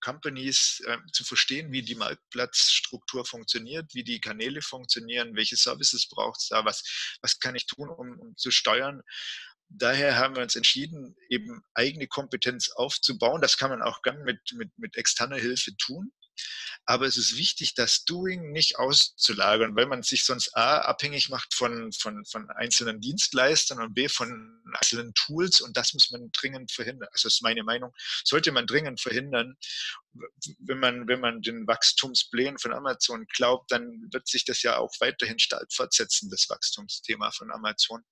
Companies 0.00 0.82
äh, 0.86 0.98
zu 1.12 1.24
verstehen, 1.24 1.72
wie 1.72 1.82
die 1.82 1.94
Marktplatzstruktur 1.94 3.24
funktioniert, 3.24 3.94
wie 3.94 4.04
die 4.04 4.20
Kanäle 4.20 4.62
funktionieren, 4.62 5.36
welche 5.36 5.56
Services 5.56 6.08
braucht 6.08 6.40
es 6.40 6.48
da, 6.48 6.64
was, 6.64 7.18
was 7.22 7.38
kann 7.40 7.54
ich 7.54 7.66
tun, 7.66 7.88
um, 7.88 8.18
um 8.18 8.36
zu 8.36 8.50
steuern. 8.50 9.02
Daher 9.70 10.16
haben 10.16 10.34
wir 10.34 10.42
uns 10.42 10.56
entschieden, 10.56 11.14
eben 11.28 11.62
eigene 11.74 12.06
Kompetenz 12.06 12.70
aufzubauen. 12.70 13.42
Das 13.42 13.58
kann 13.58 13.70
man 13.70 13.82
auch 13.82 14.00
gern 14.02 14.22
mit, 14.24 14.40
mit, 14.54 14.70
mit 14.78 14.96
externer 14.96 15.36
Hilfe 15.36 15.76
tun. 15.76 16.10
Aber 16.84 17.06
es 17.06 17.16
ist 17.16 17.36
wichtig, 17.36 17.74
das 17.74 18.04
Doing 18.04 18.50
nicht 18.52 18.78
auszulagern, 18.78 19.76
weil 19.76 19.86
man 19.86 20.02
sich 20.02 20.24
sonst 20.24 20.56
A 20.56 20.78
abhängig 20.78 21.28
macht 21.28 21.54
von, 21.54 21.92
von, 21.92 22.24
von 22.24 22.50
einzelnen 22.50 23.00
Dienstleistern 23.00 23.80
und 23.80 23.94
B 23.94 24.08
von 24.08 24.62
einzelnen 24.74 25.12
Tools 25.14 25.60
und 25.60 25.76
das 25.76 25.94
muss 25.94 26.10
man 26.10 26.30
dringend 26.32 26.72
verhindern. 26.72 27.08
Also 27.12 27.28
das 27.28 27.34
ist 27.34 27.42
meine 27.42 27.62
Meinung, 27.62 27.92
sollte 28.24 28.52
man 28.52 28.66
dringend 28.66 29.00
verhindern. 29.00 29.56
Wenn 30.58 30.80
man, 30.80 31.06
wenn 31.06 31.20
man 31.20 31.42
den 31.42 31.66
Wachstumsplänen 31.66 32.58
von 32.58 32.72
Amazon 32.72 33.26
glaubt, 33.26 33.70
dann 33.70 34.08
wird 34.10 34.26
sich 34.26 34.44
das 34.44 34.62
ja 34.62 34.78
auch 34.78 34.92
weiterhin 35.00 35.38
stark 35.38 35.72
fortsetzen, 35.72 36.30
das 36.30 36.48
Wachstumsthema 36.48 37.30
von 37.30 37.52
Amazon. 37.52 38.02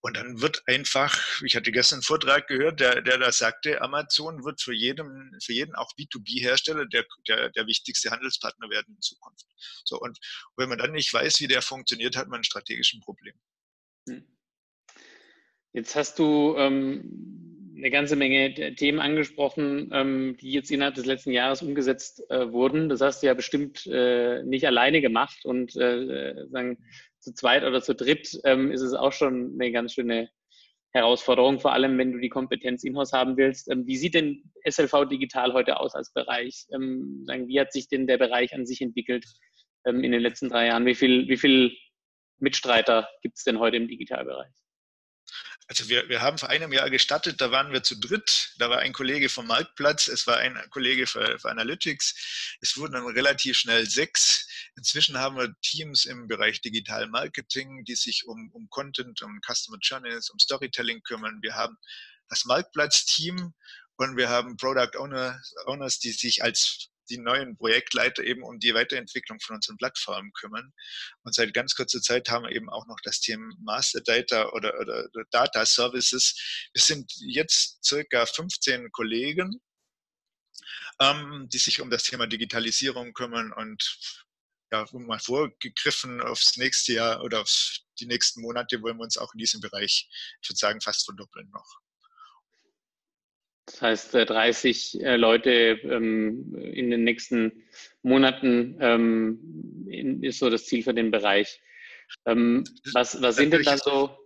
Und 0.00 0.16
dann 0.16 0.40
wird 0.40 0.62
einfach, 0.66 1.42
ich 1.42 1.56
hatte 1.56 1.72
gestern 1.72 1.96
einen 1.96 2.02
Vortrag 2.02 2.46
gehört, 2.46 2.80
der, 2.80 3.02
der 3.02 3.18
da 3.18 3.32
sagte, 3.32 3.80
Amazon 3.82 4.44
wird 4.44 4.60
für 4.60 4.72
jeden, 4.72 5.36
für 5.42 5.52
jeden 5.52 5.74
auch 5.74 5.92
B2B-Hersteller 5.98 6.86
der, 6.86 7.04
der, 7.28 7.50
der 7.50 7.66
wichtigste 7.66 8.10
Handelspartner 8.10 8.70
werden 8.70 8.94
in 8.94 9.00
Zukunft. 9.00 9.46
So, 9.84 9.98
und 9.98 10.18
wenn 10.56 10.68
man 10.68 10.78
dann 10.78 10.92
nicht 10.92 11.12
weiß, 11.12 11.40
wie 11.40 11.48
der 11.48 11.62
funktioniert, 11.62 12.16
hat 12.16 12.28
man 12.28 12.40
ein 12.40 12.44
strategisches 12.44 13.00
Problem. 13.00 13.34
Hm. 14.08 14.26
Jetzt 15.72 15.94
hast 15.94 16.18
du 16.18 16.56
ähm, 16.56 17.49
eine 17.80 17.90
ganze 17.90 18.16
Menge 18.16 18.74
Themen 18.74 19.00
angesprochen, 19.00 19.90
ähm, 19.92 20.36
die 20.40 20.52
jetzt 20.52 20.70
innerhalb 20.70 20.94
des 20.94 21.06
letzten 21.06 21.32
Jahres 21.32 21.62
umgesetzt 21.62 22.22
äh, 22.30 22.52
wurden. 22.52 22.88
Das 22.88 23.00
hast 23.00 23.22
du 23.22 23.26
ja 23.26 23.34
bestimmt 23.34 23.86
äh, 23.86 24.42
nicht 24.42 24.66
alleine 24.66 25.00
gemacht 25.00 25.44
und 25.44 25.74
äh, 25.76 26.46
sagen, 26.50 26.78
zu 27.18 27.34
zweit 27.34 27.64
oder 27.64 27.82
zu 27.82 27.94
dritt 27.94 28.38
ähm, 28.44 28.70
ist 28.70 28.82
es 28.82 28.94
auch 28.94 29.12
schon 29.12 29.54
eine 29.54 29.72
ganz 29.72 29.94
schöne 29.94 30.28
Herausforderung, 30.92 31.60
vor 31.60 31.72
allem 31.72 31.96
wenn 31.98 32.12
du 32.12 32.18
die 32.18 32.28
Kompetenz 32.28 32.84
in-house 32.84 33.12
haben 33.12 33.36
willst. 33.36 33.70
Ähm, 33.70 33.86
wie 33.86 33.96
sieht 33.96 34.14
denn 34.14 34.42
SLV 34.64 35.08
Digital 35.08 35.52
heute 35.52 35.78
aus 35.78 35.94
als 35.94 36.12
Bereich? 36.12 36.66
Ähm, 36.72 37.24
sagen, 37.26 37.48
wie 37.48 37.60
hat 37.60 37.72
sich 37.72 37.88
denn 37.88 38.06
der 38.06 38.18
Bereich 38.18 38.54
an 38.54 38.66
sich 38.66 38.80
entwickelt 38.80 39.24
ähm, 39.86 40.02
in 40.04 40.12
den 40.12 40.20
letzten 40.20 40.48
drei 40.48 40.66
Jahren? 40.66 40.86
Wie 40.86 40.94
viel, 40.94 41.28
wie 41.28 41.36
viel 41.36 41.72
Mitstreiter 42.38 43.08
gibt 43.22 43.38
es 43.38 43.44
denn 43.44 43.58
heute 43.58 43.76
im 43.76 43.88
Digitalbereich? 43.88 44.52
Also 45.66 45.88
wir, 45.88 46.08
wir 46.08 46.20
haben 46.20 46.36
vor 46.36 46.48
einem 46.48 46.72
Jahr 46.72 46.90
gestartet, 46.90 47.40
da 47.40 47.52
waren 47.52 47.72
wir 47.72 47.82
zu 47.82 47.94
dritt. 47.94 48.54
Da 48.58 48.68
war 48.70 48.80
ein 48.80 48.92
Kollege 48.92 49.28
vom 49.28 49.46
Marktplatz, 49.46 50.08
es 50.08 50.26
war 50.26 50.38
ein 50.38 50.60
Kollege 50.70 51.06
für, 51.06 51.38
für 51.38 51.48
Analytics. 51.48 52.58
Es 52.60 52.76
wurden 52.76 52.94
dann 52.94 53.06
relativ 53.06 53.56
schnell 53.56 53.88
sechs. 53.88 54.48
Inzwischen 54.76 55.18
haben 55.18 55.36
wir 55.36 55.54
Teams 55.62 56.06
im 56.06 56.26
Bereich 56.26 56.60
Digital 56.60 57.06
Marketing, 57.08 57.84
die 57.84 57.94
sich 57.94 58.26
um, 58.26 58.50
um 58.52 58.68
Content, 58.68 59.22
um 59.22 59.40
Customer 59.46 59.78
Journeys, 59.80 60.30
um 60.30 60.38
Storytelling 60.38 61.02
kümmern. 61.02 61.38
Wir 61.40 61.54
haben 61.54 61.76
das 62.28 62.44
Marktplatz-Team 62.46 63.54
und 63.96 64.16
wir 64.16 64.28
haben 64.28 64.56
Product 64.56 64.98
Owner, 64.98 65.40
Owners, 65.66 65.98
die 65.98 66.12
sich 66.12 66.42
als 66.42 66.88
die 67.10 67.18
neuen 67.18 67.56
Projektleiter 67.56 68.22
eben 68.24 68.42
um 68.42 68.58
die 68.58 68.74
Weiterentwicklung 68.74 69.40
von 69.40 69.56
unseren 69.56 69.76
Plattformen 69.76 70.32
kümmern. 70.32 70.72
Und 71.22 71.34
seit 71.34 71.52
ganz 71.52 71.74
kurzer 71.74 72.00
Zeit 72.00 72.28
haben 72.30 72.44
wir 72.44 72.52
eben 72.52 72.70
auch 72.70 72.86
noch 72.86 72.98
das 73.02 73.20
Thema 73.20 73.52
Master 73.60 74.00
Data 74.00 74.48
oder, 74.50 74.78
oder, 74.80 75.08
Data 75.30 75.66
Services. 75.66 76.68
Wir 76.72 76.82
sind 76.82 77.12
jetzt 77.18 77.84
circa 77.84 78.24
15 78.26 78.90
Kollegen, 78.92 79.60
ähm, 81.00 81.48
die 81.52 81.58
sich 81.58 81.80
um 81.80 81.90
das 81.90 82.04
Thema 82.04 82.26
Digitalisierung 82.26 83.12
kümmern 83.12 83.52
und 83.52 83.98
ja, 84.72 84.86
mal 84.92 85.18
vorgegriffen 85.18 86.20
aufs 86.20 86.56
nächste 86.56 86.92
Jahr 86.92 87.22
oder 87.24 87.40
auf 87.40 87.78
die 87.98 88.06
nächsten 88.06 88.40
Monate 88.40 88.80
wollen 88.82 88.98
wir 88.98 89.04
uns 89.04 89.18
auch 89.18 89.34
in 89.34 89.38
diesem 89.38 89.60
Bereich, 89.60 90.08
ich 90.40 90.48
würde 90.48 90.58
sagen, 90.58 90.80
fast 90.80 91.04
verdoppeln 91.04 91.50
noch. 91.50 91.80
Das 93.70 93.82
heißt, 93.82 94.14
30 94.14 95.00
äh, 95.00 95.16
Leute 95.16 95.50
ähm, 95.84 96.54
in 96.56 96.90
den 96.90 97.04
nächsten 97.04 97.64
Monaten 98.02 98.76
ähm, 98.80 100.18
ist 100.22 100.40
so 100.40 100.50
das 100.50 100.66
Ziel 100.66 100.82
für 100.82 100.94
den 100.94 101.10
Bereich. 101.10 101.60
Ähm, 102.26 102.64
was, 102.92 103.22
was 103.22 103.36
sind 103.36 103.52
denn 103.52 103.62
da 103.62 103.78
so? 103.78 104.16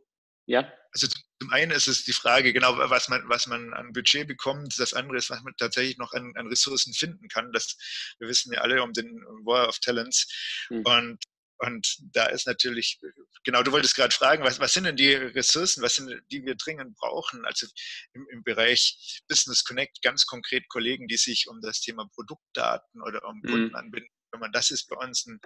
Ja? 0.46 0.72
Also 0.92 1.08
zum 1.40 1.50
einen 1.50 1.72
ist 1.72 1.88
es 1.88 2.04
die 2.04 2.12
Frage, 2.12 2.52
genau, 2.52 2.78
was 2.78 3.08
man, 3.08 3.22
was 3.28 3.46
man 3.46 3.74
an 3.74 3.92
Budget 3.92 4.26
bekommt. 4.26 4.78
Das 4.78 4.94
andere 4.94 5.18
ist, 5.18 5.28
was 5.28 5.42
man 5.42 5.54
tatsächlich 5.58 5.98
noch 5.98 6.12
an, 6.14 6.32
an 6.36 6.46
Ressourcen 6.46 6.94
finden 6.94 7.28
kann. 7.28 7.52
Das, 7.52 7.76
wir 8.18 8.28
wissen 8.28 8.52
ja 8.52 8.60
alle 8.60 8.82
um 8.82 8.92
den 8.92 9.20
War 9.44 9.68
of 9.68 9.78
Talents. 9.80 10.66
Mhm. 10.70 10.82
Und 10.84 11.24
und 11.58 11.98
da 12.14 12.26
ist 12.26 12.46
natürlich, 12.46 12.98
genau, 13.44 13.62
du 13.62 13.72
wolltest 13.72 13.94
gerade 13.94 14.14
fragen, 14.14 14.42
was, 14.42 14.58
was 14.58 14.72
sind 14.72 14.84
denn 14.84 14.96
die 14.96 15.12
Ressourcen, 15.14 15.82
was 15.82 15.96
sind, 15.96 16.10
die 16.30 16.44
wir 16.44 16.54
dringend 16.56 16.96
brauchen? 16.96 17.44
Also 17.44 17.66
im, 18.12 18.26
im 18.30 18.42
Bereich 18.42 19.22
Business 19.28 19.64
Connect 19.64 20.02
ganz 20.02 20.26
konkret 20.26 20.68
Kollegen, 20.68 21.06
die 21.06 21.16
sich 21.16 21.48
um 21.48 21.60
das 21.60 21.80
Thema 21.80 22.08
Produktdaten 22.14 23.02
oder 23.02 23.24
um 23.28 23.38
mhm. 23.38 23.50
Kundenanbindung 23.50 24.10
kümmern. 24.32 24.52
Das 24.52 24.70
ist 24.70 24.88
bei 24.88 24.96
uns 24.96 25.26
ein, 25.26 25.40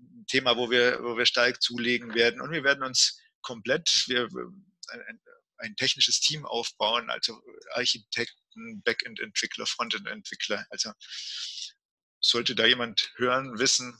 ein 0.00 0.26
Thema, 0.26 0.56
wo 0.56 0.70
wir, 0.70 1.02
wo 1.02 1.16
wir 1.16 1.26
stark 1.26 1.62
zulegen 1.62 2.14
werden. 2.14 2.40
Und 2.40 2.50
wir 2.50 2.64
werden 2.64 2.82
uns 2.82 3.20
komplett, 3.42 4.04
wir, 4.08 4.28
ein, 4.88 5.20
ein 5.58 5.76
technisches 5.76 6.20
Team 6.20 6.44
aufbauen, 6.44 7.10
also 7.10 7.40
Architekten, 7.72 8.82
Backend-Entwickler, 8.82 9.66
Frontend-Entwickler. 9.66 10.66
Also 10.70 10.92
sollte 12.20 12.54
da 12.54 12.66
jemand 12.66 13.12
hören, 13.16 13.58
wissen, 13.58 13.98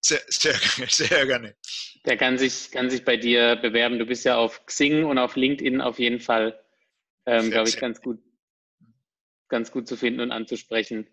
sehr, 0.00 0.20
sehr, 0.28 0.54
sehr 0.88 1.26
gerne. 1.26 1.54
Der 2.06 2.16
kann 2.16 2.38
sich, 2.38 2.70
kann 2.70 2.90
sich 2.90 3.04
bei 3.04 3.16
dir 3.16 3.56
bewerben. 3.56 3.98
Du 3.98 4.06
bist 4.06 4.24
ja 4.24 4.36
auf 4.36 4.64
Xing 4.66 5.04
und 5.04 5.18
auf 5.18 5.36
LinkedIn 5.36 5.80
auf 5.80 5.98
jeden 5.98 6.20
Fall, 6.20 6.58
ähm, 7.26 7.50
glaube 7.50 7.68
ich, 7.68 7.78
ganz 7.78 8.00
gut, 8.00 8.18
ganz 9.48 9.70
gut 9.70 9.86
zu 9.86 9.96
finden 9.96 10.20
und 10.20 10.32
anzusprechen. 10.32 11.08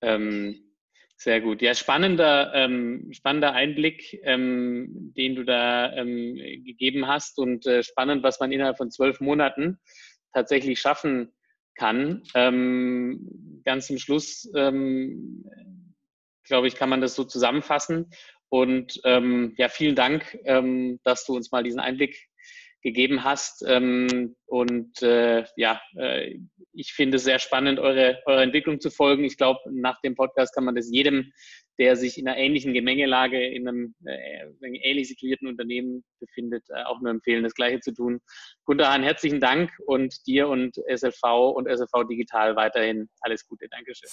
Ähm, 0.00 0.70
sehr 1.16 1.42
gut. 1.42 1.60
Ja, 1.60 1.74
spannender, 1.74 2.52
ähm, 2.54 3.12
spannender 3.12 3.52
Einblick, 3.52 4.18
ähm, 4.22 5.12
den 5.14 5.34
du 5.34 5.44
da 5.44 5.92
ähm, 5.92 6.36
gegeben 6.64 7.06
hast 7.06 7.38
und 7.38 7.66
äh, 7.66 7.82
spannend, 7.82 8.22
was 8.22 8.40
man 8.40 8.52
innerhalb 8.52 8.78
von 8.78 8.90
zwölf 8.90 9.20
Monaten 9.20 9.78
tatsächlich 10.32 10.80
schaffen 10.80 11.34
kann. 11.74 12.22
Ähm, 12.34 13.60
ganz 13.64 13.88
zum 13.88 13.98
Schluss 13.98 14.50
glaube 16.50 16.68
ich, 16.68 16.74
kann 16.74 16.90
man 16.90 17.00
das 17.00 17.14
so 17.14 17.24
zusammenfassen. 17.24 18.10
Und 18.50 19.00
ähm, 19.04 19.54
ja, 19.56 19.68
vielen 19.68 19.94
Dank, 19.94 20.36
ähm, 20.44 20.98
dass 21.04 21.24
du 21.24 21.36
uns 21.36 21.52
mal 21.52 21.62
diesen 21.62 21.80
Einblick 21.80 22.28
gegeben 22.82 23.24
hast. 23.24 23.64
Ähm, 23.66 24.34
und 24.46 25.00
äh, 25.02 25.44
ja, 25.56 25.80
äh, 25.96 26.38
ich 26.72 26.92
finde 26.92 27.16
es 27.16 27.24
sehr 27.24 27.38
spannend, 27.38 27.78
eure, 27.78 28.20
eure 28.26 28.42
Entwicklung 28.42 28.80
zu 28.80 28.90
folgen. 28.90 29.24
Ich 29.24 29.36
glaube, 29.36 29.60
nach 29.70 30.00
dem 30.00 30.14
Podcast 30.14 30.54
kann 30.54 30.64
man 30.64 30.74
das 30.74 30.90
jedem, 30.90 31.32
der 31.78 31.96
sich 31.96 32.18
in 32.18 32.28
einer 32.28 32.36
ähnlichen 32.36 32.74
Gemengelage 32.74 33.46
in 33.46 33.68
einem 33.68 33.94
äh, 34.04 34.46
ähnlich 34.60 35.08
situierten 35.08 35.48
Unternehmen 35.48 36.04
befindet, 36.18 36.64
äh, 36.70 36.82
auch 36.84 37.00
nur 37.00 37.10
empfehlen, 37.10 37.42
das 37.44 37.54
Gleiche 37.54 37.80
zu 37.80 37.94
tun. 37.94 38.20
Gunter 38.64 38.92
Hahn, 38.92 39.02
herzlichen 39.02 39.40
Dank 39.40 39.70
und 39.86 40.26
dir 40.26 40.48
und 40.48 40.76
SLV 40.88 41.22
und 41.54 41.68
SLV 41.68 42.08
Digital 42.08 42.56
weiterhin 42.56 43.08
alles 43.20 43.46
Gute. 43.46 43.68
Dankeschön. 43.70 44.10